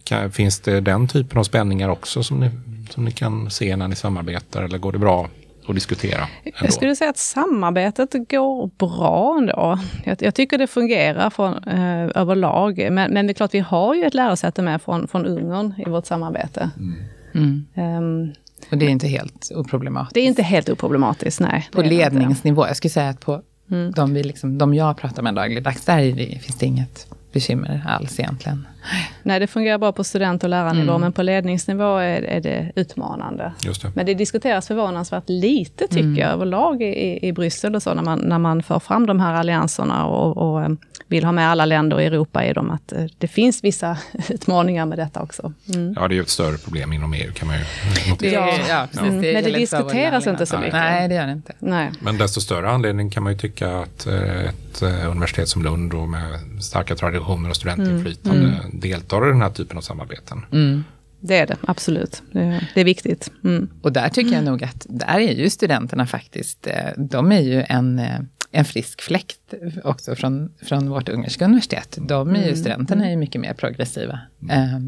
Kan, 0.05 0.33
finns 0.33 0.61
det 0.61 0.81
den 0.81 1.09
typen 1.09 1.39
av 1.39 1.45
spänningar 1.45 1.89
också 1.89 2.23
som 2.23 2.41
ni, 2.41 2.51
som 2.91 3.05
ni 3.05 3.11
kan 3.11 3.51
se 3.51 3.77
när 3.77 3.89
ni 3.89 3.97
samarbetar 3.97 4.63
eller 4.63 4.79
går 4.79 4.93
det 4.93 4.99
bra 4.99 5.29
att 5.69 5.75
diskutera. 5.75 6.29
Ändå. 6.45 6.57
Jag 6.61 6.73
skulle 6.73 6.97
säga 6.97 7.11
att 7.11 7.19
samarbetet 7.19 8.13
går 8.29 8.71
bra 8.79 9.39
ändå. 9.39 9.79
Jag, 10.05 10.23
jag 10.23 10.35
tycker 10.35 10.59
det 10.59 10.67
fungerar 10.67 11.31
från, 11.31 11.65
eh, 11.65 12.11
överlag. 12.15 12.89
Men, 12.93 13.13
men 13.13 13.27
det 13.27 13.33
är 13.33 13.35
klart, 13.35 13.55
vi 13.55 13.59
har 13.59 13.95
ju 13.95 14.05
ett 14.05 14.15
lärosäte 14.15 14.63
med 14.63 14.83
från, 14.83 15.09
från 15.09 15.27
Ungern 15.27 15.75
i 15.87 15.91
vårt 15.91 16.07
samarbete. 16.07 16.71
Mm. 17.35 17.67
Um, 17.75 18.33
och 18.71 18.79
det 18.79 18.87
är 18.87 18.91
inte 18.91 19.09
helt 19.09 19.53
oproblematiskt? 19.55 20.15
Det 20.15 20.21
är 20.21 20.25
inte 20.25 20.43
helt 20.43 20.69
oproblematiskt, 20.69 21.41
nej. 21.41 21.69
På 21.73 21.83
ledningsnivå, 21.83 22.67
jag 22.67 22.77
skulle 22.77 22.91
säga 22.91 23.09
att 23.09 23.21
på 23.21 23.43
mm. 23.71 23.93
de, 23.93 24.15
vi 24.15 24.23
liksom, 24.23 24.59
de 24.59 24.75
jag 24.75 24.97
pratar 24.97 25.23
med 25.23 25.35
dagligdags, 25.35 25.85
där 25.85 26.17
finns 26.39 26.59
det 26.59 26.67
inget 26.67 27.07
bekymmer 27.33 27.87
alls 27.89 28.21
egentligen. 28.21 28.67
Nej, 29.23 29.41
det 29.41 29.47
fungerar 29.47 29.79
bra 29.79 29.93
på 29.93 30.05
student 30.05 30.45
och 30.45 30.51
lärarnivå, 30.51 30.91
mm. 30.91 31.01
men 31.01 31.13
på 31.13 31.23
ledningsnivå 31.23 31.97
är, 31.97 32.23
är 32.23 32.41
det 32.41 32.73
utmanande. 32.77 33.53
Det. 33.63 33.91
Men 33.95 34.07
det 34.07 34.15
diskuteras 34.15 34.67
förvånansvärt 34.67 35.29
lite, 35.29 35.87
tycker 35.87 36.01
mm. 36.01 36.17
jag, 36.17 36.31
överlag 36.31 36.83
i, 36.83 37.19
i 37.29 37.33
Bryssel 37.33 37.75
och 37.75 37.83
så, 37.83 37.95
när 37.95 38.03
man, 38.03 38.19
när 38.19 38.39
man 38.39 38.63
för 38.63 38.79
fram 38.79 39.07
de 39.07 39.21
här 39.21 39.35
allianserna 39.35 40.07
och, 40.07 40.37
och 40.37 40.63
eh, 40.63 40.69
vill 41.07 41.25
ha 41.25 41.33
med 41.33 41.51
alla 41.51 41.65
länder 41.65 42.01
i 42.01 42.07
Europa 42.07 42.45
i 42.45 42.53
dem, 42.53 42.71
att 42.71 42.93
eh, 42.93 43.05
det 43.19 43.29
finns 43.29 43.65
vissa 43.65 43.99
utmaningar 44.29 44.87
med 44.87 44.99
detta 44.99 45.23
också. 45.23 45.53
Mm. 45.75 45.95
Ja, 45.97 46.09
det 46.09 46.15
är 46.15 46.17
ju 46.17 46.23
ett 46.23 46.29
större 46.29 46.59
problem 46.59 46.93
inom 46.93 47.15
EU 47.15 47.33
kan 47.33 47.49
man 47.49 47.57
ju 47.59 47.65
notera. 48.11 48.33
Ja, 48.33 48.59
ja, 48.69 48.87
precis, 48.91 49.09
mm. 49.09 49.23
det 49.23 49.33
Men 49.33 49.45
det 49.45 49.51
diskuteras 49.51 50.27
inte 50.27 50.47
så 50.47 50.59
mycket. 50.59 50.73
Nej, 50.73 51.09
det 51.09 51.15
gör 51.15 51.27
det 51.27 51.33
inte. 51.33 51.53
Nej. 51.59 51.91
Men 52.01 52.19
desto 52.19 52.41
större 52.41 52.71
anledning 52.71 53.11
kan 53.11 53.23
man 53.23 53.33
ju 53.33 53.39
tycka 53.39 53.79
att 53.79 54.07
eh, 54.07 54.45
ett 54.45 54.83
universitet 54.83 55.49
som 55.49 55.63
Lund 55.63 55.91
då 55.91 56.07
med 56.07 56.23
starka 56.61 56.97
traditioner 56.97 57.51
och 57.51 57.57
studentinflytande 57.57 58.47
mm. 58.47 58.55
mm. 58.55 58.70
Deltar 58.73 59.27
i 59.29 59.31
den 59.31 59.43
här 59.43 59.51
typen 59.51 59.77
av 59.77 59.81
samarbeten. 59.81 60.45
Mm. 60.53 60.85
Det 61.21 61.39
är 61.39 61.47
det, 61.47 61.57
absolut. 61.63 62.23
Det, 62.33 62.69
det 62.75 62.81
är 62.81 62.85
viktigt. 62.85 63.33
Mm. 63.45 63.71
Och 63.83 63.93
där 63.93 64.09
tycker 64.09 64.35
jag 64.35 64.45
nog 64.45 64.65
att, 64.65 64.87
där 64.89 65.19
är 65.19 65.33
ju 65.33 65.51
studenterna 65.51 66.07
faktiskt, 66.07 66.69
de 66.97 67.33
är 67.33 67.41
ju 67.41 67.65
en 67.69 68.01
en 68.51 68.65
frisk 68.65 69.01
fläkt 69.01 69.55
också 69.85 70.15
från, 70.15 70.53
från 70.63 70.91
vårt 70.91 71.09
ungerska 71.09 71.45
universitet. 71.45 71.99
De 72.01 72.31
är 72.31 72.39
ju, 72.39 72.45
mm. 72.45 72.57
studenterna 72.57 73.07
är 73.07 73.11
ju 73.11 73.17
mycket 73.17 73.41
mer 73.41 73.55
progressiva. 73.55 74.21
Eh, 74.51 74.79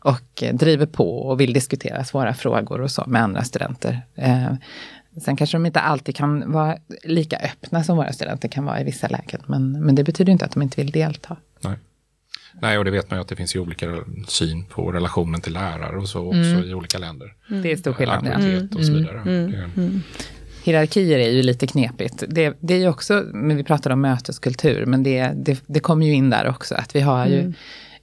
och 0.00 0.42
driver 0.52 0.86
på 0.86 1.18
och 1.18 1.40
vill 1.40 1.52
diskutera 1.52 2.04
svåra 2.04 2.34
frågor 2.34 2.80
och 2.80 2.90
så 2.90 3.04
med 3.06 3.22
andra 3.22 3.44
studenter. 3.44 4.06
Eh, 4.14 4.52
sen 5.20 5.36
kanske 5.36 5.56
de 5.56 5.66
inte 5.66 5.80
alltid 5.80 6.16
kan 6.16 6.52
vara 6.52 6.76
lika 7.04 7.36
öppna 7.36 7.84
som 7.84 7.96
våra 7.96 8.12
studenter 8.12 8.48
kan 8.48 8.64
vara 8.64 8.80
i 8.80 8.84
vissa 8.84 9.08
lägen. 9.08 9.42
Men, 9.46 9.72
men 9.72 9.94
det 9.94 10.04
betyder 10.04 10.32
inte 10.32 10.44
att 10.44 10.52
de 10.52 10.62
inte 10.62 10.80
vill 10.82 10.90
delta. 10.90 11.36
Nej. 11.60 11.78
Nej, 12.60 12.78
och 12.78 12.84
det 12.84 12.90
vet 12.90 13.10
man 13.10 13.18
ju 13.18 13.20
att 13.20 13.28
det 13.28 13.36
finns 13.36 13.56
ju 13.56 13.60
olika 13.60 13.86
syn 14.28 14.64
på 14.64 14.92
relationen 14.92 15.40
till 15.40 15.52
lärare 15.52 15.96
och 15.96 16.08
så 16.08 16.26
också 16.26 16.38
mm. 16.38 16.64
i 16.64 16.74
olika 16.74 16.98
länder. 16.98 17.34
Mm. 17.50 17.62
Det 17.62 17.72
är 17.72 17.76
stor 17.76 17.92
skillnad. 17.92 18.26
Mm. 18.26 18.68
och 18.74 18.84
så 18.84 18.92
vidare. 18.92 19.20
Mm. 19.20 19.54
Mm 19.76 20.02
hierarkier 20.66 21.18
är 21.18 21.30
ju 21.30 21.42
lite 21.42 21.66
knepigt. 21.66 22.24
Det, 22.28 22.56
det 22.60 22.74
är 22.74 22.78
ju 22.78 22.88
också, 22.88 23.24
men 23.32 23.56
vi 23.56 23.64
pratade 23.64 23.92
om 23.92 24.00
möteskultur, 24.00 24.86
men 24.86 25.02
det, 25.02 25.32
det, 25.34 25.62
det 25.66 25.80
kommer 25.80 26.06
ju 26.06 26.12
in 26.12 26.30
där 26.30 26.48
också, 26.48 26.74
att 26.74 26.96
vi 26.96 27.00
har 27.00 27.26
ju, 27.26 27.52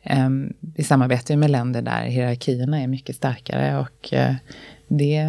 mm. 0.04 0.26
um, 0.26 0.54
vi 0.60 0.84
samarbetar 0.84 1.34
ju 1.34 1.40
med 1.40 1.52
länder 1.52 1.82
där 1.82 2.04
hierarkierna 2.04 2.82
är 2.82 2.88
mycket 2.88 3.16
starkare 3.16 3.80
och 3.80 4.14
uh, 4.14 4.36
det, 4.88 5.26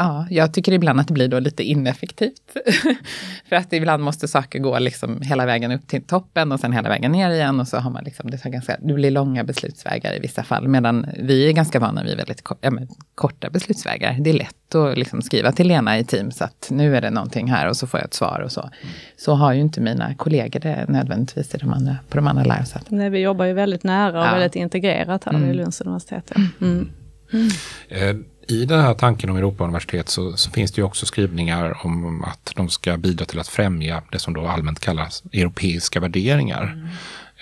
Ja, 0.00 0.26
jag 0.30 0.54
tycker 0.54 0.72
ibland 0.72 1.00
att 1.00 1.08
det 1.08 1.14
blir 1.14 1.28
då 1.28 1.38
lite 1.38 1.62
ineffektivt. 1.62 2.56
För 3.48 3.56
att 3.56 3.72
ibland 3.72 4.02
måste 4.02 4.28
saker 4.28 4.58
gå 4.58 4.78
liksom 4.78 5.22
hela 5.22 5.46
vägen 5.46 5.72
upp 5.72 5.88
till 5.88 6.02
toppen 6.02 6.52
och 6.52 6.60
sen 6.60 6.72
hela 6.72 6.88
vägen 6.88 7.12
ner 7.12 7.30
igen. 7.30 7.60
Och 7.60 7.68
så 7.68 7.76
har 7.76 7.90
man 7.90 8.04
liksom, 8.04 8.30
det, 8.30 8.38
tar 8.38 8.50
ganska, 8.50 8.76
det 8.80 8.94
blir 8.94 9.10
långa 9.10 9.44
beslutsvägar 9.44 10.16
i 10.16 10.20
vissa 10.20 10.42
fall. 10.42 10.68
Medan 10.68 11.06
vi 11.18 11.48
är 11.48 11.52
ganska 11.52 11.80
vana 11.80 12.02
vid 12.02 12.16
väldigt 12.16 12.42
ja, 12.60 12.70
korta 13.14 13.50
beslutsvägar. 13.50 14.16
Det 14.20 14.30
är 14.30 14.34
lätt 14.34 14.74
att 14.74 14.98
liksom 14.98 15.22
skriva 15.22 15.52
till 15.52 15.68
Lena 15.68 15.98
i 15.98 16.04
Teams 16.04 16.42
att 16.42 16.68
nu 16.70 16.96
är 16.96 17.00
det 17.00 17.10
någonting 17.10 17.50
här 17.50 17.68
och 17.68 17.76
så 17.76 17.86
får 17.86 18.00
jag 18.00 18.04
ett 18.04 18.14
svar 18.14 18.40
och 18.44 18.52
så. 18.52 18.70
Så 19.16 19.34
har 19.34 19.52
ju 19.52 19.60
inte 19.60 19.80
mina 19.80 20.14
kollegor 20.14 20.60
det 20.60 20.84
nödvändigtvis 20.88 21.54
i 21.54 21.58
de 21.58 21.72
andra, 21.72 21.96
på 22.08 22.16
de 22.16 22.26
andra 22.26 22.44
lärosätena. 22.44 22.98
Nej, 22.98 23.10
vi 23.10 23.18
jobbar 23.18 23.44
ju 23.44 23.52
väldigt 23.52 23.84
nära 23.84 24.20
och 24.20 24.26
ja. 24.26 24.32
väldigt 24.32 24.56
integrerat 24.56 25.24
här 25.24 25.32
mm. 25.32 25.46
vid 25.46 25.56
Lunds 25.56 25.80
universitet. 25.80 26.32
Mm. 26.60 26.90
Mm. 27.32 27.48
Eh, 27.88 28.16
i 28.48 28.64
den 28.64 28.80
här 28.80 28.94
tanken 28.94 29.30
om 29.30 29.36
Europauniversitet 29.36 30.08
så, 30.08 30.36
så, 30.36 30.50
finns 30.50 30.72
det 30.72 30.80
ju 30.80 30.84
också 30.84 31.06
skrivningar 31.06 31.86
om 31.86 32.24
att 32.24 32.52
de 32.56 32.68
ska 32.68 32.96
bidra 32.96 33.24
till 33.24 33.38
att 33.38 33.48
främja 33.48 34.02
det 34.12 34.18
som 34.18 34.34
då 34.34 34.46
allmänt 34.46 34.80
kallas 34.80 35.22
europeiska 35.32 36.00
värderingar. 36.00 36.62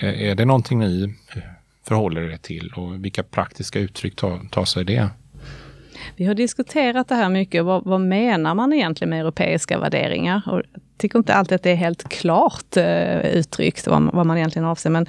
Mm. 0.01 0.25
Är 0.31 0.35
det 0.35 0.45
någonting 0.45 0.79
ni 0.79 1.15
förhåller 1.89 2.21
er 2.21 2.37
till 2.37 2.73
och 2.77 3.05
vilka 3.05 3.23
praktiska 3.23 3.79
uttryck 3.79 4.17
tar, 4.17 4.41
tar 4.51 4.65
sig 4.65 4.85
det? 4.85 5.09
Vi 6.17 6.25
har 6.25 6.35
diskuterat 6.35 7.09
det 7.09 7.15
här 7.15 7.29
mycket. 7.29 7.65
Vad, 7.65 7.85
vad 7.85 8.01
menar 8.01 8.55
man 8.55 8.73
egentligen 8.73 9.11
med 9.11 9.21
europeiska 9.21 9.79
värderingar? 9.79 10.43
Och 10.47 10.63
jag 10.73 10.83
tycker 10.99 11.19
inte 11.19 11.35
alltid 11.35 11.57
att 11.57 11.63
det 11.63 11.71
är 11.71 11.77
helt 11.77 12.09
klart 12.09 12.77
uh, 12.77 13.27
uttryckt 13.27 13.87
vad, 13.87 14.13
vad, 14.13 14.27
man 14.27 14.37
egentligen 14.37 14.69
avser. 14.69 14.91
Men, 14.91 15.07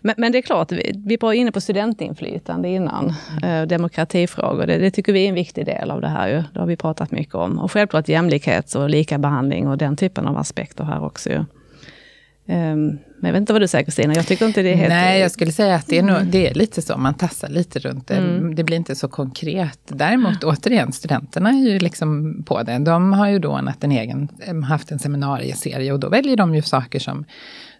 men, 0.00 0.14
men 0.18 0.32
det 0.32 0.38
är 0.38 0.42
klart, 0.42 0.72
vi, 0.72 0.92
vi 1.06 1.16
var 1.20 1.32
inne 1.32 1.52
på 1.52 1.60
studentinflytande 1.60 2.68
innan. 2.68 3.14
Uh, 3.44 3.62
demokratifrågor, 3.62 4.66
det, 4.66 4.78
det, 4.78 4.90
tycker 4.90 5.12
vi 5.12 5.24
är 5.24 5.28
en 5.28 5.34
viktig 5.34 5.66
del 5.66 5.90
av 5.90 6.00
det 6.00 6.08
här. 6.08 6.28
Ju. 6.28 6.42
Det 6.52 6.60
har 6.60 6.66
vi 6.66 6.76
pratat 6.76 7.10
mycket 7.10 7.34
om. 7.34 7.58
Och 7.58 7.72
självklart 7.72 8.08
jämlikhet 8.08 8.74
och 8.74 8.90
lika 8.90 9.18
behandling 9.18 9.68
och 9.68 9.78
den 9.78 9.96
typen 9.96 10.26
av 10.26 10.38
aspekter 10.38 10.84
här 10.84 11.04
också. 11.04 11.30
Ju. 11.30 11.44
Um, 12.50 12.98
men 13.20 13.28
jag 13.28 13.32
vet 13.32 13.40
inte 13.40 13.52
vad 13.52 13.62
du 13.62 13.68
säger 13.68 13.84
Kristina, 13.84 14.14
jag 14.14 14.26
tycker 14.26 14.46
inte 14.46 14.62
det 14.62 14.72
är 14.72 14.76
helt... 14.76 14.88
Nej, 14.88 15.20
jag 15.20 15.30
skulle 15.30 15.52
säga 15.52 15.74
att 15.74 15.86
det 15.86 15.98
är, 15.98 16.02
nog, 16.02 16.26
det 16.26 16.48
är 16.50 16.54
lite 16.54 16.82
så, 16.82 16.96
man 16.98 17.14
tassar 17.14 17.48
lite 17.48 17.78
runt 17.78 18.08
det. 18.08 18.14
Mm. 18.14 18.54
Det 18.54 18.64
blir 18.64 18.76
inte 18.76 18.94
så 18.94 19.08
konkret. 19.08 19.80
Däremot 19.88 20.44
återigen, 20.44 20.92
studenterna 20.92 21.50
är 21.50 21.68
ju 21.68 21.78
liksom 21.78 22.42
på 22.46 22.62
det. 22.62 22.78
De 22.78 23.12
har 23.12 23.28
ju 23.28 23.38
då 23.38 23.52
en 23.80 23.92
egen, 23.92 24.28
haft 24.64 24.90
en 24.90 24.98
seminarieserie 24.98 25.92
och 25.92 26.00
då 26.00 26.08
väljer 26.08 26.36
de 26.36 26.54
ju 26.54 26.62
saker 26.62 26.98
som, 26.98 27.24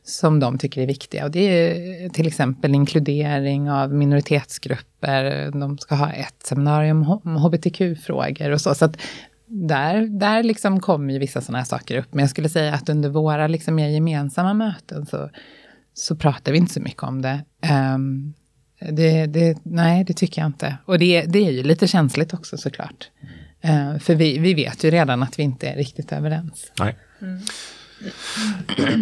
som 0.04 0.40
de 0.40 0.58
tycker 0.58 0.82
är 0.82 0.86
viktiga. 0.86 1.24
Och 1.24 1.30
det 1.30 1.40
är 1.40 2.08
till 2.08 2.26
exempel 2.26 2.74
inkludering 2.74 3.70
av 3.70 3.94
minoritetsgrupper. 3.94 5.50
De 5.60 5.78
ska 5.78 5.94
ha 5.94 6.12
ett 6.12 6.42
seminarium 6.44 7.10
om 7.10 7.36
hbtq-frågor 7.36 8.50
och 8.50 8.60
så. 8.60 8.74
Så 8.74 8.84
att 8.84 8.96
där, 9.50 10.06
där 10.06 10.42
liksom 10.42 10.80
kommer 10.80 11.12
ju 11.12 11.18
vissa 11.18 11.40
sådana 11.40 11.58
här 11.58 11.64
saker 11.64 11.98
upp. 11.98 12.14
Men 12.14 12.20
jag 12.20 12.30
skulle 12.30 12.48
säga 12.48 12.74
att 12.74 12.88
under 12.88 13.08
våra 13.08 13.46
liksom 13.46 13.74
mer 13.74 13.88
gemensamma 13.88 14.54
möten 14.54 15.06
så, 15.06 15.30
så 15.94 16.16
pratar 16.16 16.52
vi 16.52 16.58
inte 16.58 16.72
så 16.72 16.80
mycket 16.80 17.02
om 17.02 17.22
det. 17.22 17.44
Um, 17.94 18.34
det, 18.90 19.26
det 19.26 19.58
nej, 19.62 20.04
det 20.04 20.12
tycker 20.12 20.42
jag 20.42 20.48
inte. 20.48 20.76
Och 20.84 20.98
det, 20.98 21.22
det 21.22 21.38
är 21.38 21.50
ju 21.50 21.62
lite 21.62 21.86
känsligt 21.86 22.34
också 22.34 22.56
såklart. 22.56 23.10
Uh, 23.64 23.98
för 23.98 24.14
vi, 24.14 24.38
vi 24.38 24.54
vet 24.54 24.84
ju 24.84 24.90
redan 24.90 25.22
att 25.22 25.38
vi 25.38 25.42
inte 25.42 25.68
är 25.68 25.76
riktigt 25.76 26.12
överens. 26.12 26.72
Nej. 26.78 26.96
Mm. 27.20 27.40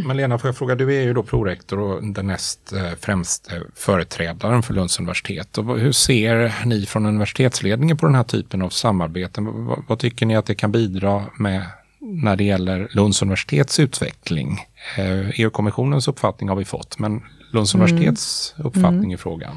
Men 0.05 0.17
Lena, 0.17 0.39
får 0.39 0.49
jag 0.49 0.57
fråga, 0.57 0.75
du 0.75 0.97
är 0.97 1.03
ju 1.03 1.15
då 1.15 1.23
prorektor 1.23 1.79
och 1.79 2.05
den 2.05 2.27
näst 2.27 2.73
eh, 2.73 2.91
främste 3.01 3.63
företrädaren 3.75 4.63
för 4.63 4.75
Lunds 4.75 4.99
universitet. 4.99 5.59
Och 5.59 5.79
hur 5.79 5.93
ser 5.93 6.67
ni 6.67 6.87
från 6.87 7.07
universitetsledningen 7.07 7.97
på 7.97 8.07
den 8.07 8.15
här 8.15 8.25
typen 8.25 8.63
av 8.63 8.71
samarbeten? 8.71 9.67
Vad, 9.67 9.85
vad 9.89 9.99
tycker 9.99 10.27
ni 10.27 10.37
att 10.37 10.47
det 10.47 10.55
kan 10.55 10.73
bidra 10.73 11.25
med 11.39 11.63
när 12.01 12.37
det 12.37 12.45
gäller 12.45 12.89
Lunds 12.91 13.23
universitets 13.23 13.81
utveckling? 13.81 14.59
Eh, 14.97 15.41
EU-kommissionens 15.41 16.09
uppfattning 16.09 16.49
har 16.49 16.57
vi 16.57 16.65
fått, 16.65 16.99
men 16.99 17.23
Lunds 17.53 17.75
mm. 17.75 17.85
universitets 17.85 18.55
uppfattning 18.59 18.99
mm. 18.99 19.11
i 19.11 19.17
frågan? 19.17 19.57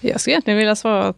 Jag 0.00 0.20
skulle 0.20 0.34
egentligen 0.34 0.58
vilja 0.58 0.76
svara 0.76 1.14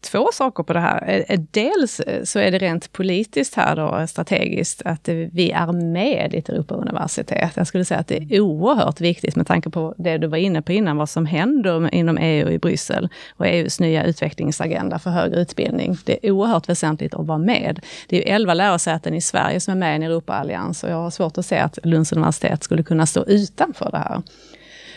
två 0.00 0.28
saker 0.32 0.62
på 0.62 0.72
det 0.72 0.80
här. 0.80 1.04
Eh, 1.08 1.34
eh, 1.34 1.40
dels 1.50 2.00
eh, 2.00 2.24
så 2.24 2.38
är 2.38 2.50
det 2.50 2.58
rent 2.58 2.92
politiskt 2.92 3.54
här 3.54 3.76
då, 3.76 4.06
strategiskt, 4.06 4.82
att 4.84 5.08
vi 5.08 5.50
är 5.50 5.72
med 5.72 6.34
i 6.34 6.38
ett 6.38 6.48
Europauniversitet. 6.48 7.52
Jag 7.56 7.66
skulle 7.66 7.84
säga 7.84 8.00
att 8.00 8.06
det 8.06 8.16
är 8.30 8.40
oerhört 8.40 9.00
viktigt 9.00 9.36
med 9.36 9.46
tanke 9.46 9.70
på 9.70 9.94
det 9.98 10.18
du 10.18 10.26
var 10.26 10.38
inne 10.38 10.62
på 10.62 10.72
innan, 10.72 10.96
vad 10.96 11.08
som 11.08 11.26
händer 11.26 11.94
inom 11.94 12.18
EU 12.18 12.50
i 12.50 12.58
Bryssel 12.58 13.08
och 13.36 13.46
EUs 13.46 13.80
nya 13.80 14.04
utvecklingsagenda 14.04 14.98
för 14.98 15.10
högre 15.10 15.40
utbildning. 15.40 15.96
Det 16.04 16.26
är 16.26 16.30
oerhört 16.30 16.68
väsentligt 16.68 17.14
att 17.14 17.26
vara 17.26 17.38
med. 17.38 17.80
Det 18.08 18.30
är 18.30 18.34
elva 18.34 18.54
lärosäten 18.54 19.14
i 19.14 19.20
Sverige 19.20 19.60
som 19.60 19.72
är 19.72 19.78
med 19.78 19.92
i 19.92 19.96
en 19.96 20.02
Europaallians 20.02 20.84
och 20.84 20.90
jag 20.90 20.96
har 20.96 21.10
svårt 21.10 21.38
att 21.38 21.46
se 21.46 21.58
att 21.58 21.78
Lunds 21.82 22.12
universitet 22.12 22.62
skulle 22.62 22.82
kunna 22.82 23.06
stå 23.06 23.24
utanför 23.24 23.90
det 23.90 23.98
här. 23.98 24.22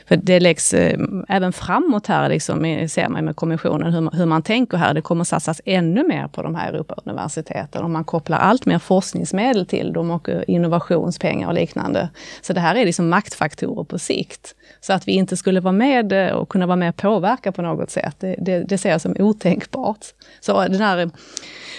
För 0.10 0.15
det 0.15 0.39
läggs 0.39 0.74
eh, 0.74 1.00
även 1.28 1.54
framåt 1.54 2.08
här, 2.08 2.30
liksom, 2.30 2.88
ser 2.89 3.10
man 3.10 3.26
med 3.26 3.36
kommissionen, 3.36 3.93
hur, 3.93 4.17
hur 4.17 4.26
man 4.26 4.43
tänker 4.43 4.78
här. 4.78 4.93
Det 4.93 5.02
kommer 5.02 5.24
satsas 5.24 5.62
ännu 5.65 6.08
mer 6.08 6.28
på 6.28 6.41
de 6.41 6.56
här 6.56 6.74
Europauniversiteten 6.74 7.84
och 7.84 7.89
man 7.89 8.04
kopplar 8.04 8.38
allt 8.38 8.65
mer 8.65 8.80
forskningsmedel 8.80 9.65
till 9.65 9.93
dem 9.93 10.12
och 10.12 10.30
eh, 10.30 10.41
innovationspengar 10.48 11.48
och 11.48 11.54
liknande. 11.54 12.10
Så 12.41 12.54
det 12.54 12.60
här 12.60 12.76
är 12.76 12.86
liksom 12.86 13.10
maktfaktorer 13.10 13.84
på 13.84 14.00
sikt. 14.00 14.56
Så 14.82 14.93
att 14.93 15.08
vi 15.08 15.12
inte 15.12 15.38
skulle 15.38 15.60
vara 15.60 15.72
med 15.72 16.12
eh, 16.12 16.34
och 16.34 16.50
kunna 16.50 16.65
vara 16.65 16.78
med 16.78 16.89
och 16.89 16.95
påverka 16.95 17.52
på 17.52 17.62
något 17.62 17.89
sätt, 17.89 18.15
det, 18.19 18.36
det, 18.39 18.63
det 18.63 18.78
ser 18.78 18.89
jag 18.89 19.02
som 19.02 19.15
otänkbart. 19.19 20.06
Så 20.39 20.62
den 20.62 20.82
här 20.82 20.98
eh, 20.98 21.08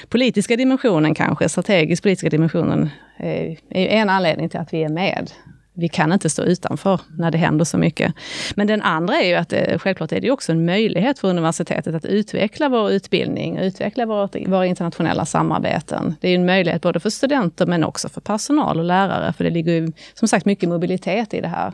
politiska 0.09 0.57
dimensionen 0.57 1.15
kanske, 1.15 1.49
strategisk 1.49 2.03
politiska 2.03 2.31
dimensionen, 2.31 2.91
är, 3.17 3.57
är 3.71 3.87
en 3.87 4.11
anledning 4.11 4.49
till 4.49 4.61
att 4.61 4.73
vi 4.73 4.85
är 4.85 4.89
med 4.89 5.31
vi 5.75 5.89
kan 5.89 6.13
inte 6.13 6.31
stå 6.31 6.43
utanför 6.43 7.01
när 7.19 7.31
det 7.31 7.39
händer 7.39 7.65
så 7.65 7.79
mycket. 7.79 8.15
Men 8.55 8.67
den 8.67 8.83
andra 8.83 9.17
är 9.17 9.29
ju 9.29 9.35
att 9.35 9.49
det, 9.49 9.79
självklart 9.79 10.13
är 10.13 10.21
det 10.21 10.31
också 10.31 10.53
en 10.53 10.65
möjlighet 10.65 11.19
för 11.19 11.29
universitetet 11.29 11.95
att 11.95 12.05
utveckla 12.05 12.69
vår 12.69 12.91
utbildning, 12.91 13.59
utveckla 13.59 14.07
vårt, 14.07 14.37
våra 14.47 14.67
internationella 14.67 15.25
samarbeten. 15.25 16.17
Det 16.21 16.29
är 16.29 16.35
en 16.35 16.47
möjlighet 16.47 16.83
både 16.83 17.01
för 17.01 17.11
studenter 17.11 17.67
men 17.67 17.85
också 17.85 18.09
för 18.09 18.21
personal 18.21 18.79
och 18.79 18.85
lärare, 18.85 19.33
för 19.33 19.45
det 19.45 19.51
ligger 19.51 19.73
ju 19.73 19.93
som 20.15 20.29
sagt 20.29 20.47
mycket 20.47 20.69
mobilitet 20.69 21.35
i 21.35 21.41
det 21.41 21.49
här. 21.49 21.73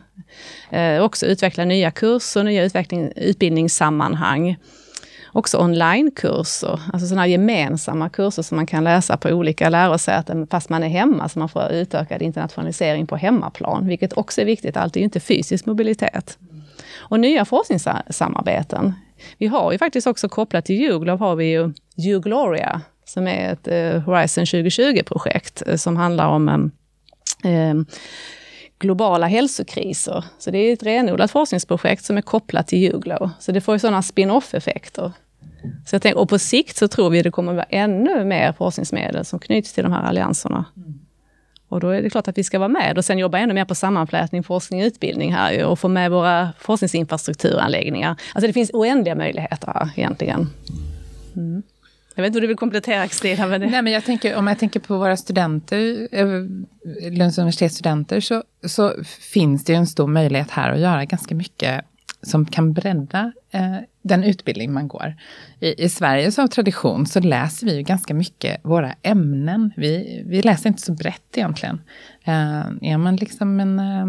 Eh, 0.69 1.03
också 1.03 1.25
utveckla 1.25 1.65
nya 1.65 1.91
kurser, 1.91 2.43
nya 2.43 2.63
utveckling, 2.63 3.11
utbildningssammanhang 3.15 4.57
också 5.37 5.57
onlinekurser, 5.57 6.79
alltså 6.93 7.07
sådana 7.07 7.27
gemensamma 7.27 8.09
kurser 8.09 8.41
som 8.41 8.55
man 8.55 8.65
kan 8.65 8.83
läsa 8.83 9.17
på 9.17 9.29
olika 9.29 9.69
lärosäten 9.69 10.47
fast 10.47 10.69
man 10.69 10.83
är 10.83 10.87
hemma, 10.87 11.29
så 11.29 11.39
man 11.39 11.49
får 11.49 11.71
utökad 11.71 12.21
internationalisering 12.21 13.07
på 13.07 13.15
hemmaplan, 13.15 13.87
vilket 13.87 14.17
också 14.17 14.41
är 14.41 14.45
viktigt. 14.45 14.77
Allt 14.77 14.95
är 14.95 14.99
ju 14.99 15.03
inte 15.03 15.19
fysisk 15.19 15.65
mobilitet. 15.65 16.37
Och 16.97 17.19
nya 17.19 17.45
forskningssamarbeten. 17.45 18.93
Vi 19.37 19.47
har 19.47 19.71
ju 19.71 19.77
faktiskt 19.77 20.07
också 20.07 20.29
kopplat 20.29 20.65
till 20.65 20.75
Juglov 20.75 21.19
har 21.19 21.35
vi 21.35 21.45
ju 21.45 21.73
Jugloria, 21.95 22.81
som 23.05 23.27
är 23.27 23.53
ett 23.53 23.67
eh, 23.67 24.01
Horizon 24.01 24.43
2020-projekt 24.43 25.63
eh, 25.67 25.75
som 25.75 25.97
handlar 25.97 26.27
om 26.27 26.71
eh, 27.43 27.73
globala 28.79 29.27
hälsokriser. 29.27 30.23
Så 30.39 30.51
det 30.51 30.57
är 30.57 30.73
ett 30.73 30.83
renodlat 30.83 31.31
forskningsprojekt 31.31 32.03
som 32.03 32.17
är 32.17 32.21
kopplat 32.21 32.67
till 32.67 32.79
Juglo. 32.79 33.29
Så 33.39 33.51
det 33.51 33.61
får 33.61 33.75
ju 33.75 33.79
sådana 33.79 34.01
spin-off-effekter. 34.01 35.11
Så 35.85 35.95
jag 35.95 36.01
tänker, 36.01 36.19
och 36.19 36.29
på 36.29 36.39
sikt 36.39 36.77
så 36.77 36.87
tror 36.87 37.09
vi 37.09 37.19
att 37.19 37.23
det 37.23 37.31
kommer 37.31 37.51
att 37.51 37.55
vara 37.55 37.67
ännu 37.69 38.25
mer 38.25 38.53
forskningsmedel 38.53 39.25
som 39.25 39.39
knyts 39.39 39.73
till 39.73 39.83
de 39.83 39.93
här 39.93 40.03
allianserna. 40.03 40.65
Mm. 40.77 40.99
Och 41.69 41.79
då 41.79 41.89
är 41.89 42.01
det 42.01 42.09
klart 42.09 42.27
att 42.27 42.37
vi 42.37 42.43
ska 42.43 42.59
vara 42.59 42.69
med 42.69 42.97
och 42.97 43.05
sen 43.05 43.17
jobba 43.17 43.37
ännu 43.37 43.53
mer 43.53 43.65
på 43.65 43.75
sammanflätning, 43.75 44.43
forskning 44.43 44.81
och 44.81 44.85
utbildning 44.85 45.33
här 45.33 45.65
och 45.65 45.79
få 45.79 45.87
med 45.87 46.11
våra 46.11 46.49
forskningsinfrastrukturanläggningar. 46.59 48.09
Alltså 48.09 48.47
det 48.47 48.53
finns 48.53 48.71
oändliga 48.73 49.15
möjligheter 49.15 49.67
här 49.73 49.89
egentligen. 49.95 50.49
Mm. 51.35 51.63
Jag 52.15 52.23
vet 52.23 52.29
inte 52.29 52.37
om 52.37 52.41
du 52.41 52.47
vill 52.47 52.57
komplettera 52.57 53.07
Kristina? 53.07 53.47
Men 53.47 53.61
det... 53.61 53.67
Nej, 53.67 53.81
men 53.81 53.93
jag 53.93 54.05
tänker, 54.05 54.35
om 54.35 54.47
jag 54.47 54.59
tänker 54.59 54.79
på 54.79 54.97
våra 54.97 55.17
studenter, 55.17 56.07
eh, 56.11 56.27
Lunds 57.11 57.37
universitetsstudenter, 57.37 58.19
så, 58.19 58.43
så 58.67 58.93
finns 59.33 59.63
det 59.63 59.73
ju 59.73 59.77
en 59.77 59.87
stor 59.87 60.07
möjlighet 60.07 60.51
här 60.51 60.71
att 60.71 60.79
göra 60.79 61.05
ganska 61.05 61.35
mycket 61.35 61.85
som 62.27 62.45
kan 62.45 62.73
bredda 62.73 63.31
eh, 63.51 63.77
den 64.01 64.23
utbildning 64.23 64.73
man 64.73 64.87
går. 64.87 65.15
I, 65.59 65.83
I 65.83 65.89
Sverige 65.89 66.31
så 66.31 66.41
av 66.41 66.47
tradition 66.47 67.05
så 67.05 67.19
läser 67.19 67.65
vi 67.65 67.75
ju 67.75 67.81
ganska 67.81 68.13
mycket 68.13 68.59
våra 68.63 68.93
ämnen. 69.01 69.73
Vi, 69.77 70.23
vi 70.25 70.41
läser 70.41 70.69
inte 70.69 70.81
så 70.81 70.93
brett 70.93 71.37
egentligen. 71.37 71.81
Eh, 72.23 72.91
är 72.91 72.97
man 72.97 73.15
liksom 73.15 73.59
en 73.59 73.79
eh, 73.79 74.05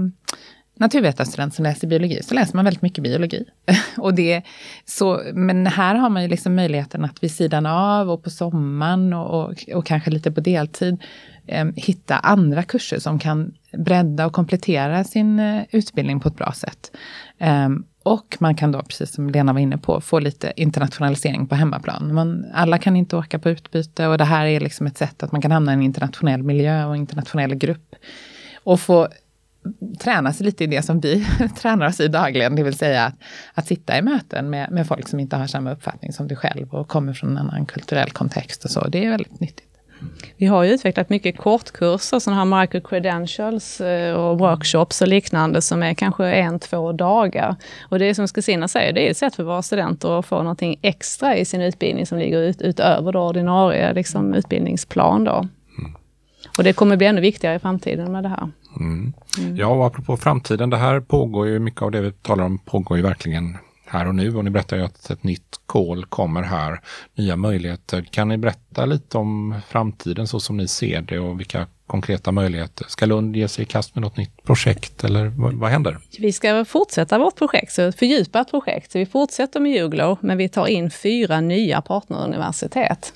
naturvetarstudent 0.78 1.54
som 1.54 1.62
läser 1.62 1.86
biologi 1.86 2.22
så 2.22 2.34
läser 2.34 2.56
man 2.56 2.64
väldigt 2.64 2.82
mycket 2.82 3.04
biologi. 3.04 3.44
och 3.96 4.14
det, 4.14 4.42
så, 4.84 5.22
men 5.34 5.66
här 5.66 5.94
har 5.94 6.10
man 6.10 6.22
ju 6.22 6.28
liksom 6.28 6.54
möjligheten 6.54 7.04
att 7.04 7.22
vid 7.22 7.30
sidan 7.30 7.66
av 7.66 8.10
och 8.10 8.22
på 8.22 8.30
sommaren 8.30 9.12
och, 9.12 9.44
och, 9.44 9.54
och 9.74 9.86
kanske 9.86 10.10
lite 10.10 10.32
på 10.32 10.40
deltid 10.40 11.02
eh, 11.46 11.66
hitta 11.76 12.18
andra 12.18 12.62
kurser 12.62 12.98
som 12.98 13.18
kan 13.18 13.54
bredda 13.72 14.26
och 14.26 14.32
komplettera 14.32 15.04
sin 15.04 15.38
eh, 15.38 15.62
utbildning 15.70 16.20
på 16.20 16.28
ett 16.28 16.36
bra 16.36 16.52
sätt. 16.52 16.90
Um, 17.40 17.84
och 18.08 18.36
man 18.40 18.54
kan 18.54 18.72
då, 18.72 18.82
precis 18.82 19.14
som 19.14 19.30
Lena 19.30 19.52
var 19.52 19.60
inne 19.60 19.78
på, 19.78 20.00
få 20.00 20.18
lite 20.18 20.52
internationalisering 20.56 21.46
på 21.46 21.54
hemmaplan. 21.54 22.14
Man, 22.14 22.46
alla 22.54 22.78
kan 22.78 22.96
inte 22.96 23.16
åka 23.16 23.38
på 23.38 23.50
utbyte 23.50 24.06
och 24.06 24.18
det 24.18 24.24
här 24.24 24.46
är 24.46 24.60
liksom 24.60 24.86
ett 24.86 24.98
sätt 24.98 25.22
att 25.22 25.32
man 25.32 25.42
kan 25.42 25.50
hamna 25.50 25.72
i 25.72 25.74
en 25.74 25.82
internationell 25.82 26.42
miljö 26.42 26.84
och 26.84 26.96
internationell 26.96 27.54
grupp. 27.54 27.94
Och 28.64 28.80
få 28.80 29.08
träna 30.00 30.32
sig 30.32 30.46
lite 30.46 30.64
i 30.64 30.66
det 30.66 30.82
som 30.82 31.00
vi 31.00 31.26
tränar 31.60 31.86
oss 31.86 32.00
i 32.00 32.08
dagligen, 32.08 32.56
det 32.56 32.62
vill 32.62 32.78
säga 32.78 33.04
att, 33.04 33.14
att 33.54 33.66
sitta 33.66 33.98
i 33.98 34.02
möten 34.02 34.50
med, 34.50 34.70
med 34.70 34.86
folk 34.86 35.08
som 35.08 35.20
inte 35.20 35.36
har 35.36 35.46
samma 35.46 35.72
uppfattning 35.72 36.12
som 36.12 36.28
du 36.28 36.36
själv 36.36 36.74
och 36.74 36.88
kommer 36.88 37.12
från 37.12 37.30
en 37.30 37.38
annan 37.38 37.66
kulturell 37.66 38.10
kontext 38.10 38.64
och 38.64 38.70
så. 38.70 38.88
Det 38.88 39.04
är 39.04 39.10
väldigt 39.10 39.40
nyttigt. 39.40 39.67
Vi 40.36 40.46
har 40.46 40.62
ju 40.62 40.70
utvecklat 40.70 41.10
mycket 41.10 41.38
kortkurser, 41.38 42.18
sådana 42.18 42.44
här 42.44 42.60
micro 42.60 42.80
credentials 42.80 43.80
eh, 43.80 44.14
och 44.14 44.38
workshops 44.38 45.02
och 45.02 45.08
liknande 45.08 45.62
som 45.62 45.82
är 45.82 45.94
kanske 45.94 46.26
en, 46.26 46.58
två 46.58 46.92
dagar. 46.92 47.56
Och 47.88 47.98
det 47.98 48.06
är 48.06 48.14
som 48.14 48.28
Kristina 48.28 48.68
säger, 48.68 48.92
det 48.92 49.06
är 49.06 49.10
ett 49.10 49.16
sätt 49.16 49.34
för 49.34 49.42
våra 49.42 49.62
studenter 49.62 50.18
att 50.18 50.26
få 50.26 50.38
någonting 50.38 50.78
extra 50.82 51.36
i 51.36 51.44
sin 51.44 51.60
utbildning 51.60 52.06
som 52.06 52.18
ligger 52.18 52.38
ut, 52.38 52.62
utöver 52.62 53.12
det 53.12 53.18
ordinarie 53.18 53.92
liksom, 53.92 54.34
utbildningsplan. 54.34 55.24
Då. 55.24 55.48
Mm. 55.78 55.92
Och 56.58 56.64
det 56.64 56.72
kommer 56.72 56.96
bli 56.96 57.06
ännu 57.06 57.20
viktigare 57.20 57.56
i 57.56 57.58
framtiden 57.58 58.12
med 58.12 58.22
det 58.22 58.28
här. 58.28 58.50
Mm. 58.80 59.12
Mm. 59.38 59.56
Ja, 59.56 59.66
och 59.66 59.86
apropå 59.86 60.16
framtiden, 60.16 60.70
det 60.70 60.76
här 60.76 61.00
pågår 61.00 61.46
ju, 61.46 61.58
mycket 61.58 61.82
av 61.82 61.90
det 61.90 62.00
vi 62.00 62.12
talar 62.12 62.44
om 62.44 62.58
pågår 62.58 62.96
ju 62.96 63.02
verkligen 63.02 63.56
här 63.90 64.08
och 64.08 64.14
nu 64.14 64.36
och 64.36 64.44
ni 64.44 64.50
berättar 64.50 64.76
ju 64.76 64.84
att 64.84 65.10
ett 65.10 65.24
nytt 65.24 65.60
kol 65.66 66.04
kommer 66.04 66.42
här, 66.42 66.80
nya 67.14 67.36
möjligheter. 67.36 68.02
Kan 68.02 68.28
ni 68.28 68.38
berätta 68.38 68.86
lite 68.86 69.18
om 69.18 69.54
framtiden 69.68 70.26
så 70.26 70.40
som 70.40 70.56
ni 70.56 70.68
ser 70.68 71.00
det 71.00 71.18
och 71.18 71.40
vilka 71.40 71.66
konkreta 71.86 72.32
möjligheter? 72.32 72.86
Ska 72.88 73.06
Lund 73.06 73.36
ge 73.36 73.48
sig 73.48 73.62
i 73.62 73.66
kast 73.66 73.94
med 73.94 74.02
något 74.02 74.16
nytt 74.16 74.42
projekt 74.44 75.04
eller 75.04 75.26
vad, 75.26 75.54
vad 75.54 75.70
händer? 75.70 75.98
Vi 76.18 76.32
ska 76.32 76.64
fortsätta 76.64 77.18
vårt 77.18 77.36
projekt, 77.36 77.72
så 77.72 77.82
ett 77.82 77.98
fördjupat 77.98 78.50
projekt. 78.50 78.92
Så 78.92 78.98
vi 78.98 79.06
fortsätter 79.06 79.60
med 79.60 79.82
Uglow, 79.84 80.18
men 80.20 80.38
vi 80.38 80.48
tar 80.48 80.66
in 80.66 80.90
fyra 80.90 81.40
nya 81.40 81.80
partneruniversitet. 81.80 83.12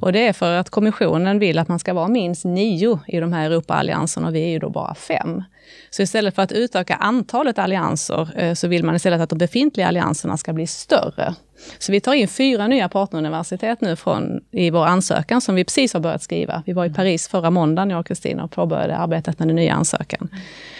Och 0.00 0.12
det 0.12 0.28
är 0.28 0.32
för 0.32 0.52
att 0.52 0.70
kommissionen 0.70 1.38
vill 1.38 1.58
att 1.58 1.68
man 1.68 1.78
ska 1.78 1.94
vara 1.94 2.08
minst 2.08 2.44
nio 2.44 2.98
i 3.06 3.20
de 3.20 3.32
här 3.32 3.50
Europaallianserna 3.50 4.28
och 4.28 4.34
vi 4.34 4.42
är 4.42 4.48
ju 4.48 4.58
då 4.58 4.70
bara 4.70 4.94
fem. 4.94 5.42
Så 5.90 6.02
istället 6.02 6.34
för 6.34 6.42
att 6.42 6.52
utöka 6.52 6.94
antalet 6.94 7.58
allianser 7.58 8.28
eh, 8.36 8.54
så 8.54 8.68
vill 8.68 8.84
man 8.84 8.96
istället 8.96 9.20
att 9.20 9.30
de 9.30 9.38
befintliga 9.38 9.88
allianserna 9.88 10.36
ska 10.36 10.52
bli 10.52 10.66
större. 10.66 11.34
Så 11.78 11.92
vi 11.92 12.00
tar 12.00 12.14
in 12.14 12.28
fyra 12.28 12.66
nya 12.66 12.88
partneruniversitet 12.88 13.80
nu 13.80 13.96
från, 13.96 14.40
i 14.50 14.70
vår 14.70 14.86
ansökan 14.86 15.40
som 15.40 15.54
vi 15.54 15.64
precis 15.64 15.94
har 15.94 16.00
börjat 16.00 16.22
skriva. 16.22 16.62
Vi 16.66 16.72
var 16.72 16.84
i 16.84 16.90
Paris 16.90 17.28
förra 17.28 17.50
måndagen, 17.50 17.90
jag 17.90 18.00
och 18.00 18.06
Kristina, 18.06 18.44
och 18.44 18.50
påbörjade 18.50 18.96
arbetet 18.96 19.38
med 19.38 19.48
den 19.48 19.56
nya 19.56 19.74
ansökan. 19.74 20.28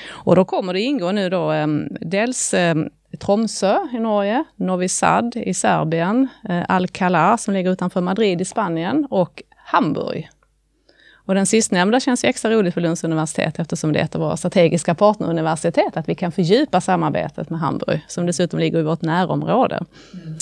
Och 0.08 0.36
då 0.36 0.44
kommer 0.44 0.72
det 0.72 0.80
ingå 0.80 1.12
nu 1.12 1.30
då 1.30 1.50
ehm, 1.50 1.88
dels 2.00 2.54
ehm, 2.54 2.88
Tromsö 3.18 3.78
i 3.92 3.98
Norge, 3.98 4.44
Novi 4.56 4.88
Sad 4.88 5.36
i 5.36 5.54
Serbien, 5.54 6.28
uh, 6.50 6.64
Alcalá 6.68 7.36
som 7.36 7.54
ligger 7.54 7.70
utanför 7.70 8.00
Madrid 8.00 8.40
i 8.40 8.44
Spanien 8.44 9.06
och 9.10 9.42
Hamburg 9.56 10.28
och 11.30 11.34
den 11.34 11.46
sistnämnda 11.46 12.00
känns 12.00 12.24
ju 12.24 12.28
extra 12.28 12.50
roligt 12.50 12.74
för 12.74 12.80
Lunds 12.80 13.04
universitet 13.04 13.58
eftersom 13.58 13.92
det 13.92 13.98
är 13.98 14.04
ett 14.04 14.14
av 14.14 14.20
våra 14.20 14.36
strategiska 14.36 14.94
partneruniversitet, 14.94 15.96
att 15.96 16.08
vi 16.08 16.14
kan 16.14 16.32
fördjupa 16.32 16.80
samarbetet 16.80 17.50
med 17.50 17.60
Hamburg, 17.60 18.00
som 18.08 18.26
dessutom 18.26 18.60
ligger 18.60 18.78
i 18.78 18.82
vårt 18.82 19.02
närområde. 19.02 19.84
Mm. 20.14 20.38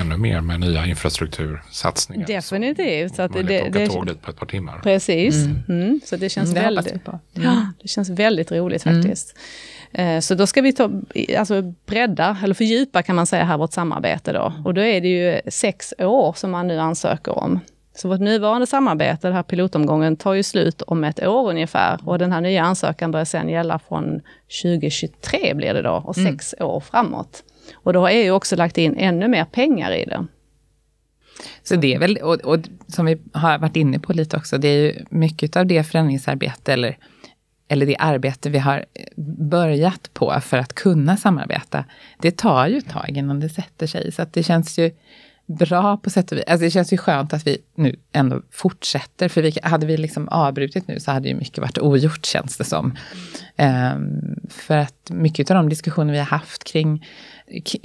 Ännu 0.00 0.16
mer 0.16 0.40
med 0.40 0.60
nya 0.60 0.86
infrastruktursatsningar. 0.86 2.26
Definitivt. 2.26 3.14
Så 3.14 3.22
att 3.22 3.32
det, 3.32 3.42
det, 3.42 3.62
åka 3.62 3.86
tåg 3.86 4.06
dit 4.06 4.22
på 4.22 4.30
ett 4.30 4.36
par 4.36 4.46
timmar. 4.46 4.78
Precis. 4.78 5.34
Mm. 5.34 5.62
Mm. 5.68 6.00
Så 6.04 6.16
det 6.16 6.28
känns, 6.28 6.50
mm, 6.50 6.62
väldigt, 6.62 6.94
ja, 7.32 7.66
det 7.82 7.88
känns 7.88 8.10
väldigt 8.10 8.52
roligt 8.52 8.86
mm. 8.86 9.02
faktiskt. 9.02 9.38
Eh, 9.92 10.20
så 10.20 10.34
då 10.34 10.46
ska 10.46 10.62
vi 10.62 10.72
ta, 10.72 10.90
alltså 11.38 11.62
bredda, 11.86 12.36
eller 12.44 12.54
fördjupa 12.54 13.02
kan 13.02 13.16
man 13.16 13.26
säga 13.26 13.44
här, 13.44 13.58
vårt 13.58 13.72
samarbete 13.72 14.32
då. 14.32 14.52
Och 14.64 14.74
då 14.74 14.80
är 14.80 15.00
det 15.00 15.08
ju 15.08 15.40
sex 15.50 15.94
år 15.98 16.32
som 16.32 16.50
man 16.50 16.68
nu 16.68 16.78
ansöker 16.78 17.38
om. 17.38 17.60
Så 17.94 18.08
vårt 18.08 18.20
nuvarande 18.20 18.66
samarbete, 18.66 19.26
den 19.26 19.36
här 19.36 19.42
pilotomgången, 19.42 20.16
tar 20.16 20.34
ju 20.34 20.42
slut 20.42 20.82
om 20.82 21.04
ett 21.04 21.26
år 21.26 21.50
ungefär. 21.50 21.98
Och 22.04 22.18
den 22.18 22.32
här 22.32 22.40
nya 22.40 22.62
ansökan 22.62 23.10
börjar 23.10 23.24
sedan 23.24 23.48
gälla 23.48 23.78
från 23.78 24.20
2023 24.62 25.54
blir 25.54 25.74
det 25.74 25.82
då, 25.82 26.02
och 26.06 26.18
mm. 26.18 26.32
sex 26.32 26.54
år 26.60 26.80
framåt. 26.80 27.42
Och 27.74 27.92
då 27.92 28.00
har 28.00 28.10
EU 28.10 28.34
också 28.34 28.56
lagt 28.56 28.78
in 28.78 28.96
ännu 28.96 29.28
mer 29.28 29.44
pengar 29.44 29.92
i 29.92 30.04
det. 30.04 30.26
Så 31.62 31.76
det 31.76 31.94
är 31.94 31.98
väl, 31.98 32.16
och, 32.16 32.34
och, 32.34 32.58
som 32.86 33.06
vi 33.06 33.18
har 33.32 33.58
varit 33.58 33.76
inne 33.76 33.98
på 33.98 34.12
lite 34.12 34.36
också, 34.36 34.58
det 34.58 34.68
är 34.68 34.82
ju 34.82 35.04
mycket 35.10 35.56
av 35.56 35.66
det 35.66 35.84
förändringsarbete 35.84 36.72
eller, 36.72 36.98
eller 37.68 37.86
det 37.86 37.96
arbete 37.96 38.50
vi 38.50 38.58
har 38.58 38.84
börjat 39.50 40.10
på 40.14 40.40
för 40.40 40.56
att 40.58 40.72
kunna 40.72 41.16
samarbeta. 41.16 41.84
Det 42.18 42.36
tar 42.36 42.66
ju 42.66 42.78
ett 42.78 42.90
tag 42.90 43.10
innan 43.16 43.40
det 43.40 43.48
sätter 43.48 43.86
sig. 43.86 44.12
Så 44.12 44.22
att 44.22 44.32
det 44.32 44.42
känns 44.42 44.78
ju 44.78 44.90
bra 45.58 45.96
på 45.96 46.10
sätt 46.10 46.32
och 46.32 46.38
vis. 46.38 46.44
Alltså 46.46 46.64
det 46.64 46.70
känns 46.70 46.92
ju 46.92 46.96
skönt 46.96 47.32
att 47.32 47.46
vi 47.46 47.58
nu 47.74 47.96
ändå 48.12 48.42
fortsätter. 48.50 49.28
För 49.28 49.42
vi, 49.42 49.58
hade 49.62 49.86
vi 49.86 49.96
liksom 49.96 50.28
avbrutit 50.28 50.88
nu 50.88 51.00
så 51.00 51.10
hade 51.10 51.28
ju 51.28 51.34
mycket 51.34 51.58
varit 51.58 51.78
ogjort 51.78 52.26
känns 52.26 52.56
det 52.56 52.64
som. 52.64 52.96
Um, 53.58 54.36
för 54.50 54.78
att 54.78 55.10
mycket 55.10 55.50
av 55.50 55.56
de 55.56 55.68
diskussioner 55.68 56.12
vi 56.12 56.18
har 56.18 56.26
haft 56.26 56.64
kring, 56.64 57.06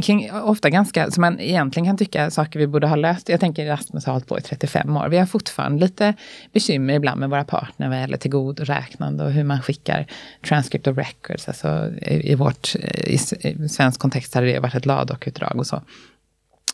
kring, 0.04 0.32
ofta 0.32 0.70
ganska, 0.70 1.12
som 1.12 1.22
man 1.22 1.40
egentligen 1.40 1.86
kan 1.86 1.98
tycka 1.98 2.32
saker 2.32 2.60
vi 2.60 2.68
borde 2.68 2.88
ha 2.88 2.96
löst. 2.96 3.30
Jag 3.30 3.40
tänker 3.40 3.66
Rasmus 3.66 4.06
har 4.06 4.14
hållit 4.14 4.28
på 4.28 4.38
i 4.40 4.42
35 4.42 4.98
år. 4.98 5.10
Vi 5.10 5.18
har 5.18 5.26
fortfarande 5.26 5.80
lite 5.80 6.14
bekymmer 6.54 6.94
ibland 6.94 7.20
med 7.20 7.30
våra 7.30 7.44
partner 7.44 7.90
vad 7.90 8.00
gäller 8.00 8.18
tillgodoräknande 8.18 9.24
och 9.24 9.32
hur 9.32 9.44
man 9.44 9.62
skickar 9.62 10.08
transcript 10.48 10.88
of 10.88 10.98
records. 10.98 11.48
Alltså 11.48 11.92
i, 12.02 12.32
i 12.32 12.36
vårt, 12.36 12.76
i, 12.76 13.18
i 13.42 13.70
svensk 13.70 14.00
kontext 14.00 14.34
hade 14.34 14.48
det 14.48 14.60
varit 14.60 14.76
ett 14.76 14.86
LADOK-utdrag 14.86 15.56
och 15.56 15.68
så 15.68 15.82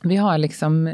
vi 0.03 0.15
har 0.15 0.37
liksom, 0.37 0.85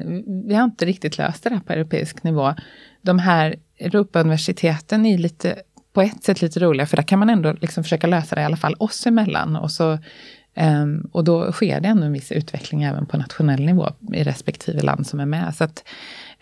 vi 0.47 0.55
har 0.55 0.63
inte 0.63 0.85
riktigt 0.85 1.17
löst 1.17 1.43
det 1.43 1.49
där 1.49 1.59
på 1.59 1.73
europeisk 1.73 2.23
nivå. 2.23 2.53
De 3.01 3.19
här 3.19 3.55
Europauniversiteten 3.79 5.05
är 5.05 5.17
lite, 5.17 5.61
på 5.93 6.01
ett 6.01 6.23
sätt 6.23 6.41
lite 6.41 6.59
roliga, 6.59 6.85
för 6.85 6.97
där 6.97 7.03
kan 7.03 7.19
man 7.19 7.29
ändå 7.29 7.53
liksom 7.61 7.83
försöka 7.83 8.07
lösa 8.07 8.35
det 8.35 8.41
i 8.41 8.45
alla 8.45 8.57
fall 8.57 8.75
oss 8.79 9.07
emellan. 9.07 9.55
Och, 9.55 9.71
så, 9.71 9.99
um, 10.55 11.09
och 11.11 11.23
då 11.23 11.51
sker 11.51 11.79
det 11.81 11.87
ändå 11.87 12.05
en 12.05 12.13
viss 12.13 12.31
utveckling 12.31 12.83
även 12.83 13.05
på 13.05 13.17
nationell 13.17 13.65
nivå 13.65 13.89
i 14.13 14.23
respektive 14.23 14.81
land 14.81 15.07
som 15.07 15.19
är 15.19 15.25
med. 15.25 15.55
Så 15.55 15.63
att, 15.63 15.83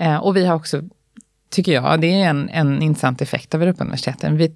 uh, 0.01 0.17
och 0.17 0.35
vi 0.35 0.45
har 0.45 0.55
också, 0.55 0.81
tycker 1.49 1.71
jag, 1.71 2.01
det 2.01 2.21
är 2.21 2.29
en, 2.29 2.49
en 2.49 2.81
intressant 2.81 3.21
effekt 3.21 3.55
av 3.55 3.63
Europauniversiteten. 3.63 4.37
Vi, 4.37 4.55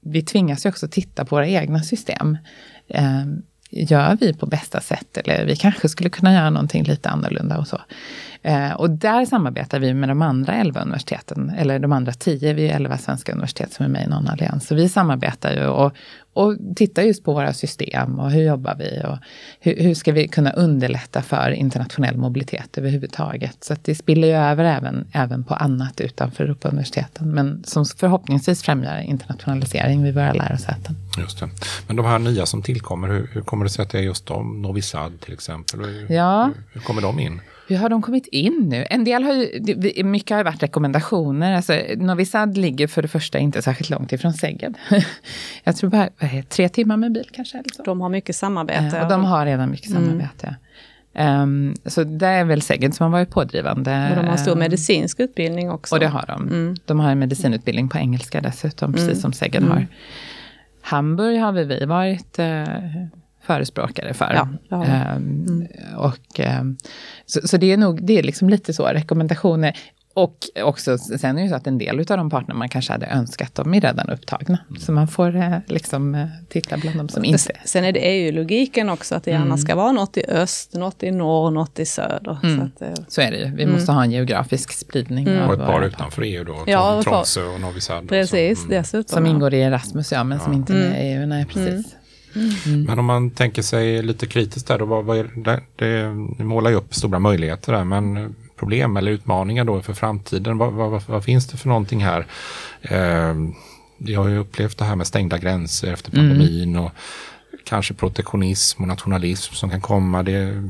vi 0.00 0.22
tvingas 0.22 0.66
ju 0.66 0.70
också 0.70 0.88
titta 0.88 1.24
på 1.24 1.34
våra 1.34 1.48
egna 1.48 1.82
system. 1.82 2.38
Um, 2.88 3.42
gör 3.82 4.16
vi 4.20 4.34
på 4.34 4.46
bästa 4.46 4.80
sätt? 4.80 5.16
Eller 5.16 5.44
vi 5.44 5.56
kanske 5.56 5.88
skulle 5.88 6.10
kunna 6.10 6.32
göra 6.34 6.50
någonting 6.50 6.84
lite 6.84 7.08
annorlunda 7.08 7.58
och 7.58 7.68
så. 7.68 7.80
Eh, 8.46 8.72
och 8.72 8.90
där 8.90 9.26
samarbetar 9.26 9.78
vi 9.78 9.94
med 9.94 10.08
de 10.08 10.22
andra 10.22 10.54
elva 10.54 10.80
universiteten, 10.80 11.50
eller 11.50 11.78
de 11.78 11.92
andra 11.92 12.12
tio, 12.12 12.52
vi 12.52 12.68
är 12.68 12.76
elva 12.76 12.98
svenska 12.98 13.32
universitet 13.32 13.72
som 13.72 13.84
är 13.84 13.88
med 13.88 14.06
i 14.06 14.10
någon 14.10 14.28
allians. 14.28 14.66
Så 14.66 14.74
vi 14.74 14.88
samarbetar 14.88 15.52
ju 15.52 15.66
och, 15.66 15.92
och 16.32 16.56
tittar 16.76 17.02
just 17.02 17.24
på 17.24 17.32
våra 17.32 17.52
system 17.52 18.18
och 18.18 18.30
hur 18.30 18.42
jobbar 18.42 18.74
vi 18.78 19.02
och 19.04 19.18
hur, 19.60 19.82
hur 19.82 19.94
ska 19.94 20.12
vi 20.12 20.28
kunna 20.28 20.50
underlätta 20.50 21.22
för 21.22 21.50
internationell 21.50 22.16
mobilitet 22.16 22.78
överhuvudtaget. 22.78 23.64
Så 23.64 23.76
det 23.82 23.94
spiller 23.94 24.28
ju 24.28 24.34
över 24.34 24.64
även, 24.64 25.08
även 25.12 25.44
på 25.44 25.54
annat 25.54 26.00
utanför 26.00 26.44
Europauniversiteten, 26.44 27.34
men 27.34 27.64
som 27.64 27.84
förhoppningsvis 27.84 28.62
främjar 28.62 29.00
internationalisering 29.00 30.02
vid 30.02 30.14
våra 30.14 30.32
lärosäten. 30.32 30.96
Just 31.18 31.40
det. 31.40 31.48
Men 31.86 31.96
de 31.96 32.06
här 32.06 32.18
nya 32.18 32.46
som 32.46 32.62
tillkommer, 32.62 33.08
hur, 33.08 33.30
hur 33.32 33.40
kommer 33.40 33.64
det 33.64 33.70
sig 33.70 33.82
att 33.82 33.90
det 33.90 33.98
är 33.98 34.02
just 34.02 34.26
de, 34.26 34.62
Novi 34.62 34.82
Sad 34.82 35.20
till 35.20 35.32
exempel? 35.32 35.80
Hur, 35.80 36.12
ja. 36.12 36.44
hur, 36.44 36.64
hur 36.72 36.80
kommer 36.80 37.02
de 37.02 37.18
in? 37.20 37.40
Hur 37.68 37.76
har 37.76 37.88
de 37.88 38.02
kommit 38.02 38.26
in 38.26 38.68
nu? 38.68 38.86
En 38.90 39.04
del 39.04 39.24
har 39.24 39.32
ju, 39.32 40.04
mycket 40.04 40.36
har 40.36 40.44
varit 40.44 40.62
rekommendationer. 40.62 41.56
Alltså, 41.56 41.80
Novi 41.96 42.24
Sad 42.24 42.56
ligger 42.56 42.86
för 42.86 43.02
det 43.02 43.08
första 43.08 43.38
inte 43.38 43.62
särskilt 43.62 43.90
långt 43.90 44.12
ifrån 44.12 44.32
Szeged. 44.32 44.74
Jag 45.64 45.76
tror 45.76 45.90
bara 45.90 46.08
tre 46.48 46.68
timmar 46.68 46.96
med 46.96 47.12
bil 47.12 47.28
kanske. 47.32 47.62
Så. 47.76 47.82
De 47.82 48.00
har 48.00 48.08
mycket 48.08 48.36
samarbete. 48.36 48.96
Eh, 48.96 49.02
och 49.02 49.08
de 49.08 49.24
har 49.24 49.46
redan 49.46 49.70
mycket 49.70 49.90
mm. 49.90 50.04
samarbete. 50.04 50.56
Um, 51.18 51.74
så 51.84 52.04
det 52.04 52.26
är 52.26 52.44
väl 52.44 52.62
Szeged 52.62 52.94
som 52.94 53.04
har 53.04 53.10
varit 53.10 53.30
pådrivande. 53.30 54.08
Och 54.10 54.16
de 54.16 54.28
har 54.28 54.36
stor 54.36 54.52
ehm, 54.52 54.58
medicinsk 54.58 55.20
utbildning 55.20 55.70
också. 55.70 55.94
Och 55.94 56.00
det 56.00 56.08
har 56.08 56.24
de. 56.26 56.42
Mm. 56.42 56.76
De 56.84 57.00
har 57.00 57.10
en 57.10 57.18
medicinutbildning 57.18 57.88
på 57.88 57.98
engelska 57.98 58.40
dessutom, 58.40 58.92
precis 58.92 59.08
mm. 59.08 59.20
som 59.20 59.32
Szeged 59.32 59.62
har. 59.62 59.76
Mm. 59.76 59.88
Hamburg 60.80 61.40
har 61.40 61.52
vi 61.52 61.84
varit 61.84 62.38
uh, 62.38 62.46
förespråkare 63.46 64.14
för. 64.14 64.32
Ja, 64.34 64.48
ja. 64.68 64.84
Mm. 64.84 65.66
och, 65.96 66.40
um, 66.60 66.76
så, 67.26 67.48
så, 67.48 67.56
det 67.56 67.72
är 67.72 67.76
nog 67.76 68.06
det 68.06 68.18
är 68.18 68.22
liksom 68.22 68.48
lite 68.48 68.72
så, 68.72 68.86
rekommendationer. 68.86 69.76
Och 70.16 70.36
också, 70.62 70.98
sen 70.98 71.38
är 71.38 71.42
det 71.42 71.48
så 71.48 71.54
att 71.54 71.66
en 71.66 71.78
del 71.78 71.98
av 71.98 72.04
de 72.04 72.30
partner 72.30 72.54
man 72.54 72.68
kanske 72.68 72.92
hade 72.92 73.06
önskat, 73.06 73.54
de 73.54 73.74
är 73.74 73.80
redan 73.80 74.10
upptagna. 74.10 74.58
Mm. 74.68 74.80
Så 74.80 74.92
man 74.92 75.08
får 75.08 75.36
eh, 75.36 75.58
liksom 75.66 76.14
eh, 76.14 76.26
titta 76.48 76.76
bland 76.76 76.96
de 76.96 77.08
som 77.08 77.24
inte... 77.24 77.52
Sen 77.64 77.84
är 77.84 77.92
det 77.92 78.00
EU-logiken 78.00 78.88
också, 78.88 79.14
att 79.14 79.24
det 79.24 79.30
gärna 79.30 79.44
mm. 79.44 79.58
ska 79.58 79.74
vara 79.74 79.92
något 79.92 80.16
i 80.16 80.24
öst, 80.28 80.74
något 80.74 81.02
i 81.02 81.10
norr, 81.10 81.50
något 81.50 81.78
i 81.78 81.86
söder. 81.86 82.38
Mm. 82.42 82.58
Så, 82.58 82.64
att, 82.64 82.82
eh, 82.82 83.04
så, 83.08 83.20
är 83.20 83.30
det 83.30 83.36
ju. 83.36 83.44
Vi 83.44 83.62
mm. 83.62 83.74
måste 83.74 83.92
ha 83.92 84.02
en 84.02 84.10
geografisk 84.10 84.72
spridning. 84.72 85.28
Mm. 85.28 85.48
Och 85.48 85.54
ett 85.54 85.60
par 85.60 85.84
utanför 85.84 86.22
EU 86.22 86.44
då, 86.44 86.64
ja, 86.66 87.02
Tromsö 87.02 87.46
och 87.46 87.60
Novi 87.60 87.80
Sad. 87.80 88.08
Precis, 88.08 88.58
mm. 88.58 88.70
dessutom. 88.70 89.14
Som 89.14 89.26
ingår 89.26 89.54
i 89.54 89.62
Erasmus, 89.62 90.12
ja, 90.12 90.24
men 90.24 90.38
ja. 90.38 90.44
som 90.44 90.52
inte 90.52 90.72
är 90.72 90.76
med 90.76 91.06
i 91.06 91.12
EU. 91.12 91.26
Nej, 91.26 91.44
precis. 91.44 91.96
Mm. 92.36 92.84
Men 92.84 92.98
om 92.98 93.04
man 93.04 93.30
tänker 93.30 93.62
sig 93.62 94.02
lite 94.02 94.26
kritiskt 94.26 94.68
där, 94.68 94.78
då, 94.78 94.84
vad, 94.84 95.04
vad 95.04 95.16
det, 95.34 95.60
det, 95.76 96.44
målar 96.44 96.70
ju 96.70 96.76
upp 96.76 96.94
stora 96.94 97.18
möjligheter 97.18 97.72
där, 97.72 97.84
men 97.84 98.34
problem 98.58 98.96
eller 98.96 99.12
utmaningar 99.12 99.64
då 99.64 99.82
för 99.82 99.94
framtiden, 99.94 100.58
vad, 100.58 100.72
vad, 100.72 101.02
vad 101.06 101.24
finns 101.24 101.46
det 101.46 101.56
för 101.56 101.68
någonting 101.68 102.04
här? 102.04 102.26
Eh, 102.82 103.34
vi 103.98 104.14
har 104.14 104.28
ju 104.28 104.38
upplevt 104.38 104.78
det 104.78 104.84
här 104.84 104.96
med 104.96 105.06
stängda 105.06 105.38
gränser 105.38 105.92
efter 105.92 106.10
pandemin 106.10 106.68
mm. 106.68 106.84
och 106.84 106.90
kanske 107.66 107.94
protektionism 107.94 108.82
och 108.82 108.88
nationalism 108.88 109.54
som 109.54 109.70
kan 109.70 109.80
komma. 109.80 110.22
Det 110.22 110.62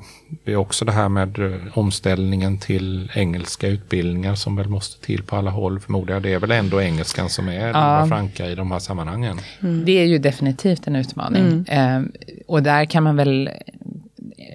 är 0.44 0.56
också 0.56 0.84
det 0.84 0.92
här 0.92 1.08
med 1.08 1.38
eh, 1.38 1.78
omställningen 1.78 2.58
till 2.58 3.12
engelska 3.14 3.68
utbildningar 3.68 4.34
som 4.34 4.56
väl 4.56 4.68
måste 4.68 5.06
till 5.06 5.22
på 5.22 5.36
alla 5.36 5.50
håll 5.50 5.80
förmodar 5.80 6.14
jag. 6.14 6.22
Det 6.22 6.32
är 6.32 6.38
väl 6.38 6.50
ändå 6.50 6.82
engelskan 6.82 7.28
som 7.28 7.48
är 7.48 7.68
ja. 7.68 8.06
franka 8.08 8.46
i 8.46 8.54
de 8.54 8.70
här 8.70 8.78
sammanhangen. 8.78 9.40
Mm. 9.60 9.84
Det 9.84 9.92
är 9.92 10.04
ju 10.04 10.18
definitivt 10.18 10.86
en 10.86 10.96
utmaning. 10.96 11.64
Mm. 11.68 12.04
Eh, 12.04 12.10
och 12.46 12.62
där 12.62 12.84
kan 12.84 13.02
man 13.02 13.16
väl, 13.16 13.50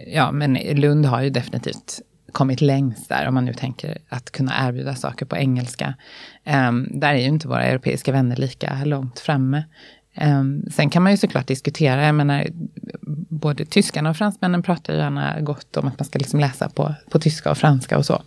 ja 0.08 0.32
men 0.32 0.54
Lund 0.54 1.06
har 1.06 1.22
ju 1.22 1.30
definitivt 1.30 2.02
kommit 2.32 2.62
längst 2.62 3.10
där, 3.10 3.28
om 3.28 3.34
man 3.34 3.46
nu 3.46 3.54
tänker 3.54 3.98
att 4.10 4.32
kunna 4.32 4.68
erbjuda 4.68 4.96
saker 4.96 5.26
på 5.26 5.38
engelska. 5.38 5.94
Um, 6.70 6.88
där 7.00 7.14
är 7.14 7.18
ju 7.18 7.28
inte 7.28 7.48
våra 7.48 7.64
europeiska 7.64 8.12
vänner 8.12 8.36
lika 8.36 8.78
långt 8.86 9.20
framme. 9.20 9.64
Um, 10.18 10.66
sen 10.72 10.89
kan 10.89 11.03
man 11.03 11.12
ju 11.12 11.18
såklart 11.18 11.47
diskutera, 11.47 12.05
jag 12.05 12.16
menar, 12.16 12.47
både 13.30 13.66
tyskarna 13.66 14.09
och 14.09 14.18
fransmännen 14.18 14.64
pratar 14.64 14.93
ju 14.93 14.99
gärna 14.99 15.41
gott 15.41 15.78
om 15.78 15.88
att 15.88 15.99
man 15.99 16.05
ska 16.05 16.20
liksom 16.20 16.39
läsa 16.39 16.70
på, 16.70 16.95
på 17.12 17.20
tyska 17.20 17.51
och 17.51 17.57
franska 17.57 17.97
och 17.97 18.05
så. 18.05 18.22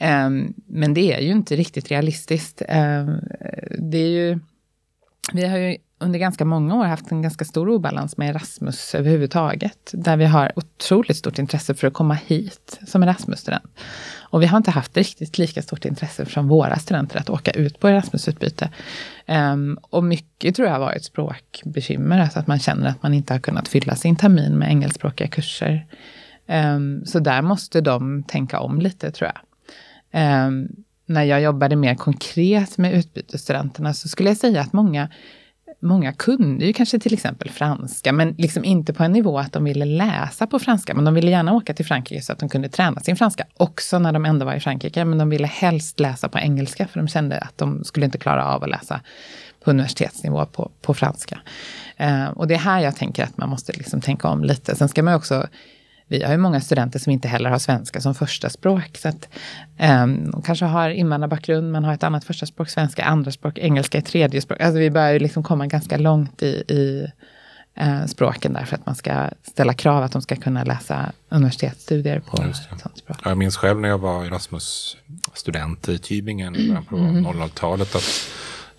Um, 0.00 0.54
men 0.66 0.94
det 0.94 1.12
är 1.14 1.20
ju 1.20 1.30
inte 1.30 1.56
riktigt 1.56 1.90
realistiskt. 1.90 2.62
Um, 2.68 3.20
det 3.78 3.98
är 3.98 4.08
ju, 4.08 4.38
vi 5.32 5.46
har 5.46 5.58
ju 5.58 5.76
under 5.98 6.18
ganska 6.18 6.44
många 6.44 6.74
år 6.74 6.84
haft 6.84 7.12
en 7.12 7.22
ganska 7.22 7.44
stor 7.44 7.68
obalans 7.68 8.16
med 8.16 8.30
Erasmus 8.30 8.94
överhuvudtaget. 8.94 9.90
Där 9.92 10.16
vi 10.16 10.24
har 10.24 10.52
otroligt 10.56 11.16
stort 11.16 11.38
intresse 11.38 11.74
för 11.74 11.86
att 11.86 11.94
komma 11.94 12.14
hit 12.14 12.80
som 12.86 13.02
Erasmus-student. 13.02 13.64
Och 14.32 14.42
vi 14.42 14.46
har 14.46 14.56
inte 14.56 14.70
haft 14.70 14.96
riktigt 14.96 15.38
lika 15.38 15.62
stort 15.62 15.84
intresse 15.84 16.24
från 16.24 16.48
våra 16.48 16.78
studenter 16.78 17.18
att 17.18 17.30
åka 17.30 17.50
ut 17.50 17.80
på 17.80 17.88
Erasmusutbyte. 17.88 18.70
Um, 19.28 19.78
och 19.82 20.04
mycket 20.04 20.56
tror 20.56 20.68
jag 20.68 20.74
har 20.74 20.80
varit 20.80 21.04
språkbekymmer, 21.04 22.18
alltså 22.18 22.38
att 22.38 22.46
man 22.46 22.58
känner 22.58 22.86
att 22.86 23.02
man 23.02 23.14
inte 23.14 23.34
har 23.34 23.40
kunnat 23.40 23.68
fylla 23.68 23.94
sin 23.94 24.16
termin 24.16 24.58
med 24.58 24.68
engelskspråkiga 24.68 25.28
kurser. 25.28 25.86
Um, 26.46 27.06
så 27.06 27.18
där 27.18 27.42
måste 27.42 27.80
de 27.80 28.22
tänka 28.22 28.60
om 28.60 28.80
lite 28.80 29.10
tror 29.10 29.30
jag. 29.30 30.46
Um, 30.46 30.68
när 31.06 31.24
jag 31.24 31.42
jobbade 31.42 31.76
mer 31.76 31.94
konkret 31.94 32.78
med 32.78 32.94
utbytesstudenterna 32.94 33.94
så 33.94 34.08
skulle 34.08 34.30
jag 34.30 34.36
säga 34.36 34.60
att 34.60 34.72
många 34.72 35.08
Många 35.84 36.12
kunde 36.12 36.64
ju 36.64 36.72
kanske 36.72 36.98
till 36.98 37.14
exempel 37.14 37.50
franska, 37.50 38.12
men 38.12 38.34
liksom 38.38 38.64
inte 38.64 38.92
på 38.92 39.02
en 39.02 39.12
nivå 39.12 39.38
att 39.38 39.52
de 39.52 39.64
ville 39.64 39.84
läsa 39.84 40.46
på 40.46 40.58
franska. 40.58 40.94
Men 40.94 41.04
de 41.04 41.14
ville 41.14 41.30
gärna 41.30 41.52
åka 41.52 41.74
till 41.74 41.86
Frankrike 41.86 42.22
så 42.22 42.32
att 42.32 42.38
de 42.38 42.48
kunde 42.48 42.68
träna 42.68 43.00
sin 43.00 43.16
franska 43.16 43.44
också 43.56 43.98
när 43.98 44.12
de 44.12 44.24
ändå 44.24 44.46
var 44.46 44.54
i 44.54 44.60
Frankrike. 44.60 45.04
Men 45.04 45.18
de 45.18 45.30
ville 45.30 45.46
helst 45.46 46.00
läsa 46.00 46.28
på 46.28 46.38
engelska 46.38 46.86
för 46.86 47.00
de 47.00 47.08
kände 47.08 47.38
att 47.38 47.58
de 47.58 47.84
skulle 47.84 48.06
inte 48.06 48.18
klara 48.18 48.46
av 48.46 48.64
att 48.64 48.70
läsa 48.70 49.00
på 49.64 49.70
universitetsnivå 49.70 50.46
på, 50.46 50.70
på 50.82 50.94
franska. 50.94 51.38
Eh, 51.96 52.28
och 52.28 52.48
det 52.48 52.54
är 52.54 52.58
här 52.58 52.80
jag 52.80 52.96
tänker 52.96 53.24
att 53.24 53.36
man 53.36 53.48
måste 53.48 53.72
liksom 53.72 54.00
tänka 54.00 54.28
om 54.28 54.44
lite. 54.44 54.76
Sen 54.76 54.88
ska 54.88 55.02
man 55.02 55.14
också 55.14 55.46
vi 56.12 56.22
har 56.22 56.32
ju 56.32 56.38
många 56.38 56.60
studenter 56.60 56.98
som 56.98 57.12
inte 57.12 57.28
heller 57.28 57.50
har 57.50 57.58
svenska 57.58 58.00
som 58.00 58.14
första 58.14 58.50
språk. 58.50 58.98
Så 58.98 59.08
att, 59.08 59.28
um, 60.02 60.30
de 60.30 60.42
kanske 60.42 60.64
har 60.64 60.90
invandrarbakgrund 60.90 61.72
men 61.72 61.84
har 61.84 61.94
ett 61.94 62.02
annat 62.02 62.24
första 62.24 62.46
språk, 62.46 62.68
svenska 62.68 63.04
andra 63.04 63.30
språk, 63.30 63.58
engelska 63.58 63.98
är 63.98 64.02
tredje 64.02 64.40
språk. 64.40 64.60
Alltså 64.60 64.78
vi 64.78 64.90
börjar 64.90 65.12
ju 65.12 65.18
liksom 65.18 65.42
komma 65.42 65.66
ganska 65.66 65.96
långt 65.96 66.42
i, 66.42 66.46
i 66.68 67.06
uh, 67.82 68.06
språken 68.06 68.52
där 68.52 68.64
för 68.64 68.76
att 68.76 68.86
man 68.86 68.94
ska 68.94 69.30
ställa 69.42 69.74
krav 69.74 70.02
att 70.02 70.12
de 70.12 70.22
ska 70.22 70.36
kunna 70.36 70.64
läsa 70.64 71.12
universitetsstudier 71.28 72.20
på 72.20 72.42
ett 72.42 72.56
sånt 72.56 72.98
språk. 72.98 73.16
Jag 73.24 73.38
minns 73.38 73.56
själv 73.56 73.80
när 73.80 73.88
jag 73.88 73.98
var 73.98 74.24
Erasmus-student 74.24 75.88
i 75.88 75.96
Tübingen 75.96 76.84
på 76.88 76.96
mm. 76.96 77.26
00-talet 77.26 77.94
att 77.94 78.30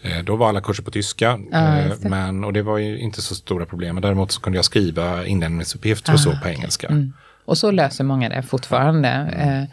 eh, 0.01 0.23
då 0.23 0.35
var 0.35 0.49
alla 0.49 0.61
kurser 0.61 0.83
på 0.83 0.91
tyska, 0.91 1.39
ja, 1.51 1.79
eh, 1.79 1.93
men, 1.99 2.43
och 2.43 2.53
det 2.53 2.61
var 2.61 2.77
ju 2.77 2.99
inte 2.99 3.21
så 3.21 3.35
stora 3.35 3.65
problem. 3.65 4.01
Däremot 4.01 4.31
så 4.31 4.41
kunde 4.41 4.57
jag 4.57 4.65
skriva 4.65 5.25
inlämningsuppgifter 5.25 6.13
och 6.13 6.19
så 6.19 6.31
på 6.31 6.47
engelska. 6.47 6.87
Mm. 6.87 7.13
Och 7.45 7.57
så 7.57 7.71
löser 7.71 8.03
många 8.03 8.29
det 8.29 8.43
fortfarande. 8.43 9.09
Mm. 9.09 9.67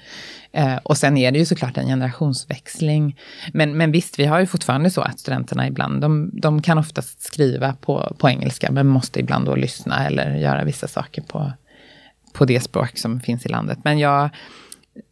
Eh, 0.53 0.77
och 0.83 0.97
sen 0.97 1.17
är 1.17 1.33
det 1.33 1.39
ju 1.39 1.45
såklart 1.45 1.77
en 1.77 1.87
generationsväxling. 1.87 3.19
Men, 3.53 3.77
men 3.77 3.93
visst, 3.93 4.19
vi 4.19 4.25
har 4.25 4.41
ju 4.41 4.47
fortfarande 4.47 4.91
så 4.91 5.01
att 5.01 5.21
studenterna 5.21 5.67
ibland, 5.67 6.01
de, 6.01 6.31
de 6.33 6.63
kan 6.63 6.79
oftast 6.79 7.23
skriva 7.23 7.75
på, 7.81 8.17
på 8.19 8.29
engelska, 8.29 8.71
men 8.71 8.87
måste 8.87 9.21
ibland 9.21 9.47
då 9.47 9.55
lyssna 9.55 10.07
eller 10.07 10.35
göra 10.35 10.65
vissa 10.65 10.89
saker 10.89 11.23
på, 11.23 11.53
på 12.33 12.45
det 12.45 12.61
språk 12.61 12.99
som 12.99 13.21
finns 13.21 13.47
i 13.47 13.49
landet. 13.49 13.79
Men 13.85 13.99
jag 13.99 14.31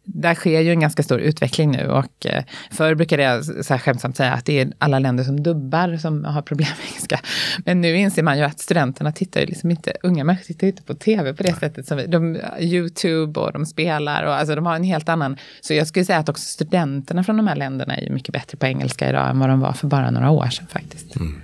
där 0.03 0.35
sker 0.35 0.61
ju 0.61 0.71
en 0.71 0.79
ganska 0.79 1.03
stor 1.03 1.19
utveckling 1.19 1.71
nu 1.71 1.87
och 1.87 2.25
eh, 2.25 2.43
förr 2.71 2.95
brukade 2.95 3.23
jag 3.23 3.45
så 3.45 3.73
här 3.73 3.77
skämtsamt 3.77 4.17
säga 4.17 4.33
att 4.33 4.45
det 4.45 4.59
är 4.59 4.71
alla 4.77 4.99
länder 4.99 5.23
som 5.23 5.43
dubbar 5.43 5.97
som 5.97 6.25
har 6.25 6.41
problem 6.41 6.67
med 6.77 6.87
engelska. 6.87 7.19
Men 7.65 7.81
nu 7.81 7.97
inser 7.97 8.23
man 8.23 8.37
ju 8.37 8.43
att 8.43 8.59
studenterna 8.59 9.11
tittar 9.11 9.41
ju 9.41 9.45
liksom 9.45 9.71
inte, 9.71 9.93
unga 10.03 10.23
människor 10.23 10.43
tittar 10.43 10.67
inte 10.67 10.83
på 10.83 10.93
tv 10.93 11.33
på 11.33 11.43
det 11.43 11.53
sättet 11.53 11.87
som 11.87 11.97
vi, 11.97 12.07
de, 12.07 12.37
Youtube 12.59 13.39
och 13.39 13.53
de 13.53 13.65
spelar 13.65 14.23
och 14.23 14.33
alltså 14.33 14.55
de 14.55 14.65
har 14.65 14.75
en 14.75 14.83
helt 14.83 15.09
annan, 15.09 15.37
så 15.61 15.73
jag 15.73 15.87
skulle 15.87 16.05
säga 16.05 16.19
att 16.19 16.29
också 16.29 16.43
studenterna 16.43 17.23
från 17.23 17.37
de 17.37 17.47
här 17.47 17.55
länderna 17.55 17.97
är 17.97 18.01
ju 18.01 18.13
mycket 18.13 18.33
bättre 18.33 18.57
på 18.57 18.65
engelska 18.65 19.09
idag 19.09 19.29
än 19.29 19.39
vad 19.39 19.49
de 19.49 19.59
var 19.59 19.73
för 19.73 19.87
bara 19.87 20.11
några 20.11 20.29
år 20.29 20.47
sedan 20.47 20.67
faktiskt. 20.67 21.15
Mm. 21.15 21.41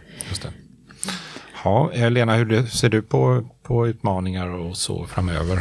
Ja, 1.63 1.91
Lena, 2.09 2.35
hur 2.35 2.65
ser 2.65 2.89
du 2.89 3.01
på, 3.01 3.49
på 3.63 3.87
utmaningar 3.87 4.47
och 4.47 4.77
så 4.77 5.05
framöver? 5.05 5.59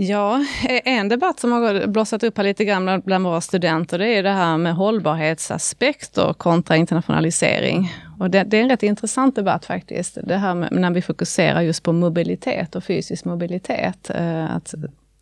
Ja, 0.00 0.44
e- 0.68 0.80
en 0.84 1.08
debatt 1.08 1.40
som 1.40 1.52
har 1.52 1.86
blossat 1.86 2.22
upp 2.22 2.36
här 2.36 2.44
lite 2.44 2.64
grann 2.64 3.02
bland 3.04 3.24
våra 3.24 3.40
studenter, 3.40 3.98
det 3.98 4.08
är 4.08 4.22
det 4.22 4.30
här 4.30 4.56
med 4.56 4.74
hållbarhetsaspekter 4.74 6.32
kontra 6.32 6.76
internationalisering. 6.76 7.92
Och 8.18 8.30
det, 8.30 8.44
det, 8.44 8.58
är 8.58 8.62
en 8.62 8.68
rätt 8.68 8.82
intressant 8.82 9.36
debatt 9.36 9.64
faktiskt. 9.64 10.18
Det 10.24 10.36
här 10.36 10.54
med 10.54 10.72
när 10.72 10.90
vi 10.90 11.02
fokuserar 11.02 11.60
just 11.60 11.82
på 11.82 11.92
mobilitet 11.92 12.76
och 12.76 12.84
fysisk 12.84 13.24
mobilitet. 13.24 14.10
Eh, 14.10 14.56
att, 14.56 14.74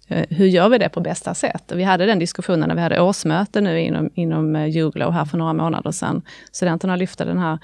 eh, 0.08 0.24
hur 0.30 0.46
gör 0.46 0.68
vi 0.68 0.78
det 0.78 0.88
på 0.88 1.00
bästa 1.00 1.34
sätt? 1.34 1.72
Vi 1.74 1.82
hade 1.82 2.06
den 2.06 2.18
diskussionen 2.18 2.68
när 2.68 2.76
vi 2.76 2.82
hade 2.82 3.00
årsmöte 3.00 3.60
nu 3.60 3.80
inom, 3.80 4.10
inom 4.14 4.56
eh, 4.56 4.66
Juglo 4.66 5.10
här 5.10 5.24
för 5.24 5.38
några 5.38 5.52
månader 5.52 5.90
sedan. 5.90 6.22
Studenterna 6.52 6.96
lyfte 6.96 7.24
den 7.24 7.38
här 7.38 7.58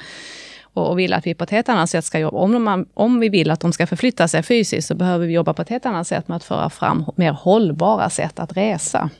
och, 0.75 0.91
och 0.91 0.99
vill 0.99 1.13
att 1.13 1.27
vi 1.27 1.35
på 1.35 1.45
ett 1.45 1.51
helt 1.51 1.69
annat 1.69 1.91
sätt 1.91 2.05
ska 2.05 2.19
jobba. 2.19 2.39
Om, 2.39 2.63
man, 2.65 2.87
om 2.95 3.21
vi 3.21 3.29
vill 3.29 3.51
att 3.51 3.61
de 3.61 3.73
ska 3.73 3.87
förflytta 3.87 4.29
sig 4.29 4.43
fysiskt 4.43 4.89
så 4.89 4.95
behöver 4.95 5.27
vi 5.27 5.33
jobba 5.33 5.55
på 5.55 5.63
ett 5.63 5.69
helt 5.69 5.87
annat 5.87 6.07
sätt 6.07 6.29
med 6.29 6.37
att 6.37 6.45
föra 6.45 6.71
fram 6.71 7.05
mer 7.17 7.33
hållbara 7.33 8.11
sätt 8.11 8.41
att 8.41 8.57
resa. 8.57 9.11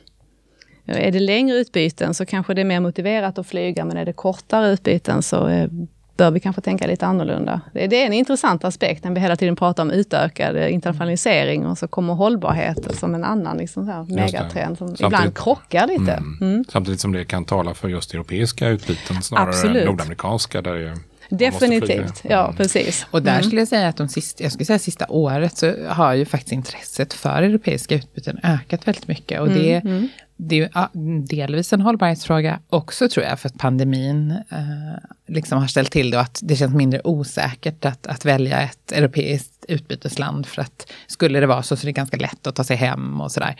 Är 0.85 1.11
det 1.11 1.19
längre 1.19 1.57
utbyten 1.57 2.13
så 2.13 2.25
kanske 2.25 2.53
det 2.53 2.61
är 2.61 2.65
mer 2.65 2.79
motiverat 2.79 3.37
att 3.37 3.47
flyga, 3.47 3.85
men 3.85 3.97
är 3.97 4.05
det 4.05 4.13
kortare 4.13 4.69
utbyten 4.69 5.23
så 5.23 5.47
eh, 5.47 5.69
bör 6.17 6.31
vi 6.31 6.39
kanske 6.39 6.61
tänka 6.61 6.87
lite 6.87 7.05
annorlunda. 7.05 7.61
Det, 7.73 8.01
är 8.01 8.05
en 8.05 8.13
intressant 8.13 8.63
aspekt 8.63 9.03
när 9.03 9.11
vi 9.11 9.19
hela 9.19 9.35
tiden 9.35 9.55
pratar 9.55 9.83
om 9.83 9.91
utökad 9.91 10.57
internationalisering 10.57 11.65
och 11.65 11.77
så 11.77 11.87
kommer 11.87 12.13
hållbarhet 12.13 12.95
som 12.95 13.15
en 13.15 13.23
annan 13.23 13.57
liksom 13.57 13.85
så 13.85 14.13
megatrend 14.13 14.77
som 14.77 14.87
Samtidigt, 14.87 15.13
ibland 15.13 15.37
krockar 15.37 15.87
lite. 15.87 16.13
Mm. 16.13 16.37
Mm. 16.41 16.65
Samtidigt 16.69 16.99
som 16.99 17.11
det 17.11 17.25
kan 17.25 17.45
tala 17.45 17.73
för 17.73 17.87
just 17.87 18.13
europeiska 18.13 18.67
utbyten 18.67 19.21
snarare 19.21 19.49
Absolut. 19.49 19.81
än 19.81 19.87
nordamerikanska. 19.87 20.61
Där 20.61 20.73
det 20.73 20.97
Definitivt, 21.37 22.21
ja 22.23 22.43
mm. 22.43 22.55
precis. 22.55 23.05
Och 23.11 23.23
där 23.23 23.31
mm. 23.31 23.43
skulle 23.43 23.61
jag 23.61 23.67
säga 23.67 23.87
att 23.87 23.97
de 23.97 24.07
sista, 24.07 24.43
jag 24.43 24.51
skulle 24.51 24.65
säga 24.65 24.79
sista 24.79 25.05
året 25.09 25.57
så 25.57 25.87
har 25.87 26.13
ju 26.13 26.25
faktiskt 26.25 26.51
intresset 26.51 27.13
för 27.13 27.43
europeiska 27.43 27.95
utbyten 27.95 28.39
ökat 28.43 28.87
väldigt 28.87 29.07
mycket. 29.07 29.41
Och 29.41 29.49
det, 29.49 29.75
mm. 29.75 29.87
mm 29.87 30.09
det 30.37 30.55
är 30.55 30.89
ju 30.93 31.21
delvis 31.21 31.73
en 31.73 31.81
hållbarhetsfråga 31.81 32.59
också 32.69 33.09
tror 33.09 33.25
jag, 33.25 33.39
för 33.39 33.49
att 33.49 33.57
pandemin 33.57 34.31
eh, 34.31 34.97
liksom 35.27 35.59
har 35.59 35.67
ställt 35.67 35.91
till 35.91 36.11
det 36.11 36.17
och 36.17 36.23
att 36.23 36.39
det 36.43 36.55
känns 36.55 36.73
mindre 36.73 37.01
osäkert 37.03 37.85
att, 37.85 38.07
att 38.07 38.25
välja 38.25 38.61
ett 38.61 38.91
europeiskt 38.91 39.52
utbytesland 39.67 40.45
för 40.45 40.61
att 40.61 40.91
skulle 41.07 41.39
det 41.39 41.47
vara 41.47 41.63
så 41.63 41.75
så 41.75 41.83
är 41.83 41.85
det 41.85 41.91
ganska 41.91 42.17
lätt 42.17 42.47
att 42.47 42.55
ta 42.55 42.63
sig 42.63 42.77
hem 42.77 43.21
och 43.21 43.31
sådär. 43.31 43.55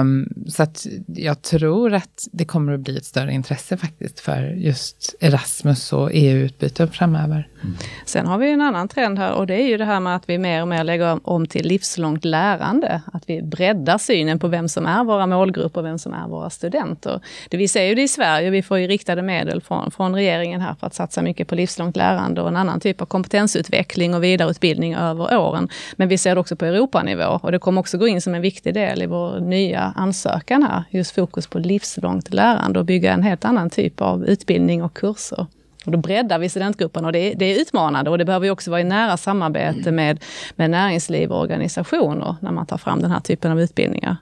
Um, 0.00 0.28
så 0.48 0.62
att 0.62 0.86
jag 1.06 1.42
tror 1.42 1.94
att 1.94 2.28
det 2.32 2.44
kommer 2.44 2.72
att 2.72 2.80
bli 2.80 2.96
ett 2.96 3.04
större 3.04 3.32
intresse 3.32 3.76
faktiskt 3.76 4.20
för 4.20 4.42
just 4.42 5.14
Erasmus 5.20 5.92
och 5.92 6.10
EU-utbyten 6.12 6.90
framöver. 6.90 7.48
Mm. 7.62 7.76
Sen 8.06 8.26
har 8.26 8.38
vi 8.38 8.50
en 8.50 8.60
annan 8.60 8.88
trend 8.88 9.18
här 9.18 9.32
och 9.32 9.46
det 9.46 9.54
är 9.54 9.68
ju 9.68 9.76
det 9.76 9.84
här 9.84 10.00
med 10.00 10.16
att 10.16 10.28
vi 10.28 10.38
mer 10.38 10.62
och 10.62 10.68
mer 10.68 10.84
lägger 10.84 11.28
om 11.28 11.46
till 11.46 11.66
livslångt 11.66 12.24
lärande. 12.24 13.02
Att 13.12 13.22
vi 13.26 13.42
breddar 13.42 13.98
synen 13.98 14.38
på 14.38 14.48
vem 14.48 14.68
som 14.68 14.86
är 14.86 15.04
våra 15.04 15.26
målgrupper 15.26 15.82
vem 15.82 15.98
som 15.98 16.14
är 16.14 16.28
våra 16.28 16.50
studenter. 16.50 17.20
Det 17.50 17.56
vi 17.56 17.68
ser 17.68 17.84
ju 17.84 17.94
det 17.94 18.02
i 18.02 18.08
Sverige, 18.08 18.50
vi 18.50 18.62
får 18.62 18.78
ju 18.78 18.86
riktade 18.86 19.22
medel 19.22 19.60
från, 19.60 19.90
från 19.90 20.14
regeringen 20.14 20.60
här 20.60 20.74
för 20.74 20.86
att 20.86 20.94
satsa 20.94 21.22
mycket 21.22 21.48
på 21.48 21.54
livslångt 21.54 21.96
lärande 21.96 22.42
och 22.42 22.48
en 22.48 22.56
annan 22.56 22.80
typ 22.80 23.00
av 23.00 23.06
kompetensutveckling 23.06 24.14
och 24.14 24.24
vidareutbildning 24.24 24.96
över 25.14 25.38
åren. 25.38 25.68
Men 25.96 26.08
vi 26.08 26.18
ser 26.18 26.34
det 26.34 26.40
också 26.40 26.56
på 26.56 26.64
Europanivå 26.64 27.40
och 27.42 27.52
det 27.52 27.58
kommer 27.58 27.80
också 27.80 27.98
gå 27.98 28.08
in 28.08 28.20
som 28.20 28.34
en 28.34 28.42
viktig 28.42 28.74
del 28.74 29.02
i 29.02 29.06
vår 29.06 29.40
nya 29.40 29.92
ansökan 29.96 30.62
här, 30.62 30.84
just 30.90 31.14
fokus 31.14 31.46
på 31.46 31.58
livslångt 31.58 32.34
lärande 32.34 32.78
och 32.78 32.84
bygga 32.84 33.12
en 33.12 33.22
helt 33.22 33.44
annan 33.44 33.70
typ 33.70 34.00
av 34.00 34.24
utbildning 34.24 34.82
och 34.82 34.94
kurser. 34.94 35.46
Och 35.86 35.92
då 35.92 35.98
breddar 35.98 36.38
vi 36.38 36.48
studentgruppen 36.48 37.04
och 37.04 37.12
det 37.12 37.18
är, 37.18 37.34
det 37.34 37.44
är 37.44 37.60
utmanande 37.60 38.10
och 38.10 38.18
det 38.18 38.24
behöver 38.24 38.50
också 38.50 38.70
vara 38.70 38.80
i 38.80 38.84
nära 38.84 39.16
samarbete 39.16 39.92
med, 39.92 40.24
med 40.56 40.70
näringsliv 40.70 41.32
och 41.32 41.40
organisationer 41.40 42.36
när 42.40 42.52
man 42.52 42.66
tar 42.66 42.78
fram 42.78 43.00
den 43.00 43.10
här 43.10 43.20
typen 43.20 43.52
av 43.52 43.60
utbildningar. 43.60 44.16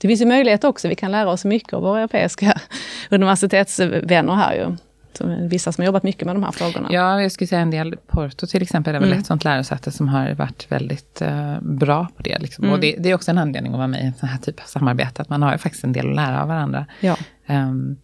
Det 0.00 0.08
finns 0.08 0.20
ju 0.20 0.26
möjlighet 0.26 0.64
också, 0.64 0.88
vi 0.88 0.94
kan 0.94 1.12
lära 1.12 1.30
oss 1.30 1.44
mycket 1.44 1.72
av 1.72 1.82
våra 1.82 1.98
europeiska 1.98 2.60
universitetsvänner 3.10 4.34
här 4.34 4.54
ju. 4.54 4.76
Vissa 5.24 5.72
som 5.72 5.82
har 5.82 5.86
jobbat 5.86 6.02
mycket 6.02 6.26
med 6.26 6.36
de 6.36 6.42
här 6.42 6.52
frågorna. 6.52 6.88
Ja, 6.92 7.22
jag 7.22 7.32
skulle 7.32 7.48
säga 7.48 7.62
en 7.62 7.70
del. 7.70 7.96
Porto 8.06 8.46
till 8.46 8.62
exempel 8.62 8.94
är 8.94 9.00
väl 9.00 9.08
mm. 9.08 9.18
ett 9.18 9.26
sånt 9.26 9.44
lärosäte 9.44 9.90
som 9.90 10.08
har 10.08 10.34
varit 10.34 10.72
väldigt 10.72 11.22
uh, 11.22 11.60
bra 11.60 12.08
på 12.16 12.22
det. 12.22 12.38
Liksom. 12.38 12.64
Mm. 12.64 12.74
Och 12.74 12.80
det, 12.80 12.96
det, 12.98 13.10
är 13.10 13.14
också 13.14 13.30
en 13.30 13.38
anledning 13.38 13.72
att 13.72 13.78
vara 13.78 13.88
med 13.88 14.02
i 14.02 14.06
en 14.06 14.14
sån 14.14 14.28
här 14.28 14.38
typ 14.38 14.60
av 14.60 14.64
samarbete, 14.64 15.22
att 15.22 15.28
man 15.28 15.42
har 15.42 15.52
ju 15.52 15.58
faktiskt 15.58 15.84
en 15.84 15.92
del 15.92 16.08
att 16.08 16.16
lära 16.16 16.42
av 16.42 16.48
varandra. 16.48 16.86
Ja. 17.00 17.16
Um, 17.46 17.96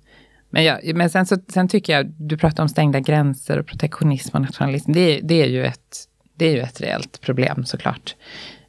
men, 0.51 0.65
ja, 0.65 0.79
men 0.95 1.11
sen, 1.11 1.27
så, 1.27 1.37
sen 1.49 1.69
tycker 1.69 1.93
jag, 1.93 2.07
du 2.07 2.37
pratar 2.37 2.63
om 2.63 2.69
stängda 2.69 3.01
gränser 3.01 3.59
och 3.59 3.67
protektionism 3.67 4.37
och 4.37 4.43
nationalism. 4.43 4.93
Det, 4.93 5.21
det, 5.23 5.43
är, 5.43 5.47
ju 5.47 5.65
ett, 5.65 5.97
det 6.35 6.47
är 6.47 6.53
ju 6.53 6.61
ett 6.61 6.81
reellt 6.81 7.21
problem 7.21 7.65
såklart. 7.65 8.15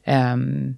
Um, 0.06 0.76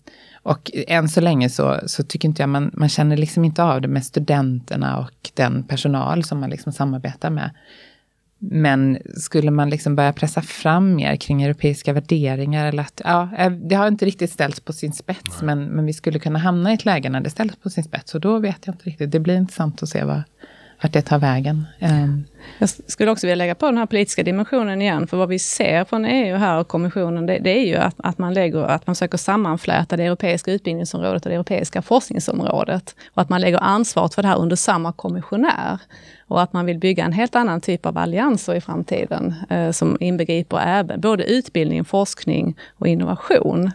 och 0.48 0.70
än 0.74 1.08
så 1.08 1.20
länge 1.20 1.48
så, 1.48 1.80
så 1.86 2.02
tycker 2.02 2.28
inte 2.28 2.42
jag 2.42 2.48
man, 2.48 2.70
man 2.74 2.88
känner 2.88 3.16
liksom 3.16 3.44
inte 3.44 3.62
av 3.62 3.80
det 3.80 3.88
med 3.88 4.04
studenterna 4.04 4.98
och 4.98 5.30
den 5.34 5.62
personal 5.62 6.24
som 6.24 6.40
man 6.40 6.50
liksom 6.50 6.72
samarbetar 6.72 7.30
med. 7.30 7.50
Men 8.38 8.98
skulle 9.16 9.50
man 9.50 9.70
liksom 9.70 9.96
börja 9.96 10.12
pressa 10.12 10.42
fram 10.42 10.94
mer 10.94 11.16
kring 11.16 11.42
europeiska 11.42 11.92
värderingar, 11.92 12.66
eller 12.66 12.82
att, 12.82 13.00
ja, 13.04 13.28
eh, 13.38 13.50
det 13.50 13.74
har 13.74 13.88
inte 13.88 14.04
riktigt 14.04 14.32
ställts 14.32 14.60
på 14.60 14.72
sin 14.72 14.92
spets, 14.92 15.42
men, 15.42 15.64
men 15.64 15.86
vi 15.86 15.92
skulle 15.92 16.18
kunna 16.18 16.38
hamna 16.38 16.70
i 16.70 16.74
ett 16.74 16.84
läge 16.84 17.08
när 17.08 17.20
det 17.20 17.30
ställs 17.30 17.56
på 17.56 17.70
sin 17.70 17.84
spets, 17.84 18.14
och 18.14 18.20
då 18.20 18.38
vet 18.38 18.66
jag 18.66 18.74
inte 18.74 18.84
riktigt. 18.84 19.12
Det 19.12 19.20
blir 19.20 19.36
intressant 19.36 19.82
att 19.82 19.88
se 19.88 20.04
vad, 20.04 20.22
vart 20.82 20.92
det 20.92 21.02
tar 21.02 21.18
vägen. 21.18 21.66
Ehm. 21.78 22.24
Jag 22.58 22.68
skulle 22.68 23.10
också 23.10 23.26
vilja 23.26 23.34
lägga 23.34 23.54
på 23.54 23.66
den 23.66 23.78
här 23.78 23.86
politiska 23.86 24.22
dimensionen 24.22 24.82
igen, 24.82 25.06
för 25.06 25.16
vad 25.16 25.28
vi 25.28 25.38
ser 25.38 25.84
från 25.84 26.04
EU 26.04 26.36
här 26.36 26.60
och 26.60 26.68
kommissionen, 26.68 27.26
det, 27.26 27.38
det 27.38 27.50
är 27.50 27.66
ju 27.66 27.76
att, 27.76 27.94
att, 27.98 28.18
man 28.18 28.34
lägger, 28.34 28.62
att 28.62 28.86
man 28.86 28.96
försöker 28.96 29.18
sammanfläta 29.18 29.96
det 29.96 30.04
europeiska 30.04 30.52
utbildningsområdet 30.52 31.26
och 31.26 31.30
det 31.30 31.34
europeiska 31.34 31.82
forskningsområdet. 31.82 32.94
Och 33.14 33.22
att 33.22 33.28
man 33.28 33.40
lägger 33.40 33.58
ansvaret 33.58 34.14
för 34.14 34.22
det 34.22 34.28
här 34.28 34.38
under 34.38 34.56
samma 34.56 34.92
kommissionär. 34.92 35.78
Och 36.26 36.42
att 36.42 36.52
man 36.52 36.66
vill 36.66 36.78
bygga 36.78 37.04
en 37.04 37.12
helt 37.12 37.36
annan 37.36 37.60
typ 37.60 37.86
av 37.86 37.98
allianser 37.98 38.54
i 38.54 38.60
framtiden, 38.60 39.34
eh, 39.50 39.70
som 39.70 39.96
inbegriper 40.00 40.58
även 40.66 41.00
både 41.00 41.24
utbildning, 41.24 41.84
forskning 41.84 42.56
och 42.78 42.86
innovation. 42.86 43.70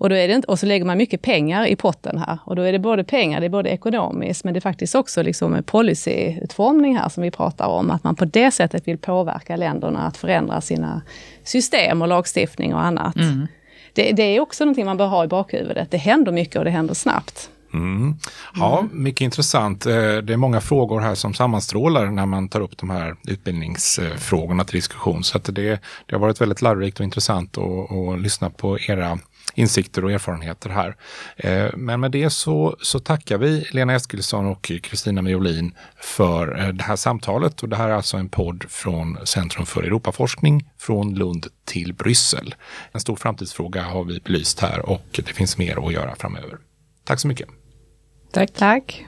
Och, 0.00 0.08
då 0.08 0.16
är 0.16 0.28
det 0.28 0.34
inte, 0.34 0.48
och 0.48 0.58
så 0.58 0.66
lägger 0.66 0.84
man 0.84 0.98
mycket 0.98 1.22
pengar 1.22 1.66
i 1.66 1.76
potten 1.76 2.18
här. 2.18 2.38
Och 2.44 2.56
då 2.56 2.62
är 2.62 2.72
det 2.72 2.78
både 2.78 3.04
pengar, 3.04 3.40
det 3.40 3.46
är 3.46 3.50
både 3.50 3.70
ekonomiskt, 3.70 4.44
men 4.44 4.54
det 4.54 4.58
är 4.58 4.60
faktiskt 4.60 4.94
också 4.94 5.22
liksom 5.22 5.62
policyutformning 5.66 6.96
här 6.96 7.08
som 7.08 7.22
vi 7.22 7.30
pratar 7.30 7.66
om. 7.66 7.90
Att 7.90 8.04
man 8.04 8.16
på 8.16 8.24
det 8.24 8.50
sättet 8.50 8.88
vill 8.88 8.98
påverka 8.98 9.56
länderna 9.56 10.06
att 10.06 10.16
förändra 10.16 10.60
sina 10.60 11.02
system 11.44 12.02
och 12.02 12.08
lagstiftning 12.08 12.74
och 12.74 12.82
annat. 12.82 13.16
Mm. 13.16 13.46
Det, 13.92 14.12
det, 14.12 14.22
är 14.22 14.40
också 14.40 14.64
någonting 14.64 14.86
man 14.86 14.96
bör 14.96 15.06
ha 15.06 15.24
i 15.24 15.28
bakhuvudet. 15.28 15.90
Det 15.90 15.96
händer 15.96 16.32
mycket 16.32 16.56
och 16.56 16.64
det 16.64 16.70
händer 16.70 16.94
snabbt. 16.94 17.50
Mm. 17.74 18.14
Ja, 18.54 18.78
mm. 18.78 19.02
mycket 19.02 19.20
intressant. 19.20 19.86
Eh, 19.86 19.92
det 19.92 20.32
är 20.32 20.36
många 20.36 20.60
frågor 20.60 21.00
här 21.00 21.14
som 21.14 21.34
sammanstrålar 21.34 22.06
när 22.06 22.26
man 22.26 22.48
tar 22.48 22.60
upp 22.60 22.78
de 22.78 22.90
här 22.90 23.16
utbildningsfrågorna 23.28 24.64
till 24.64 24.76
diskussion. 24.76 25.24
Så 25.24 25.36
att 25.36 25.44
det, 25.44 25.80
det 26.06 26.14
har 26.14 26.18
varit 26.18 26.40
väldigt 26.40 26.62
lärorikt 26.62 27.00
och 27.00 27.04
intressant 27.04 27.58
att, 27.58 27.92
att 27.92 28.20
lyssna 28.20 28.50
på 28.50 28.78
era 28.78 29.18
insikter 29.54 30.04
och 30.04 30.12
erfarenheter 30.12 30.70
här. 30.70 30.96
Eh, 31.36 31.76
men 31.76 32.00
med 32.00 32.10
det 32.10 32.30
så, 32.30 32.76
så 32.80 32.98
tackar 32.98 33.38
vi 33.38 33.66
Lena 33.70 33.94
Eskilsson 33.94 34.46
och 34.46 34.62
Kristina 34.82 35.22
Miolin 35.22 35.74
för 36.00 36.58
eh, 36.58 36.68
det 36.68 36.82
här 36.82 36.96
samtalet. 36.96 37.62
Och 37.62 37.68
det 37.68 37.76
här 37.76 37.88
är 37.88 37.92
alltså 37.92 38.16
en 38.16 38.28
podd 38.28 38.64
från 38.68 39.18
Centrum 39.26 39.66
för 39.66 39.82
Europaforskning 39.82 40.70
från 40.78 41.14
Lund 41.14 41.46
till 41.64 41.94
Bryssel. 41.94 42.54
En 42.92 43.00
stor 43.00 43.16
framtidsfråga 43.16 43.82
har 43.82 44.04
vi 44.04 44.20
belyst 44.20 44.60
här 44.60 44.90
och 44.90 45.06
det 45.10 45.32
finns 45.32 45.58
mer 45.58 45.86
att 45.86 45.92
göra 45.92 46.14
framöver. 46.14 46.58
Tack 47.04 47.20
så 47.20 47.28
mycket. 47.28 47.48
Tack. 48.32 48.50
Tack. 48.54 49.06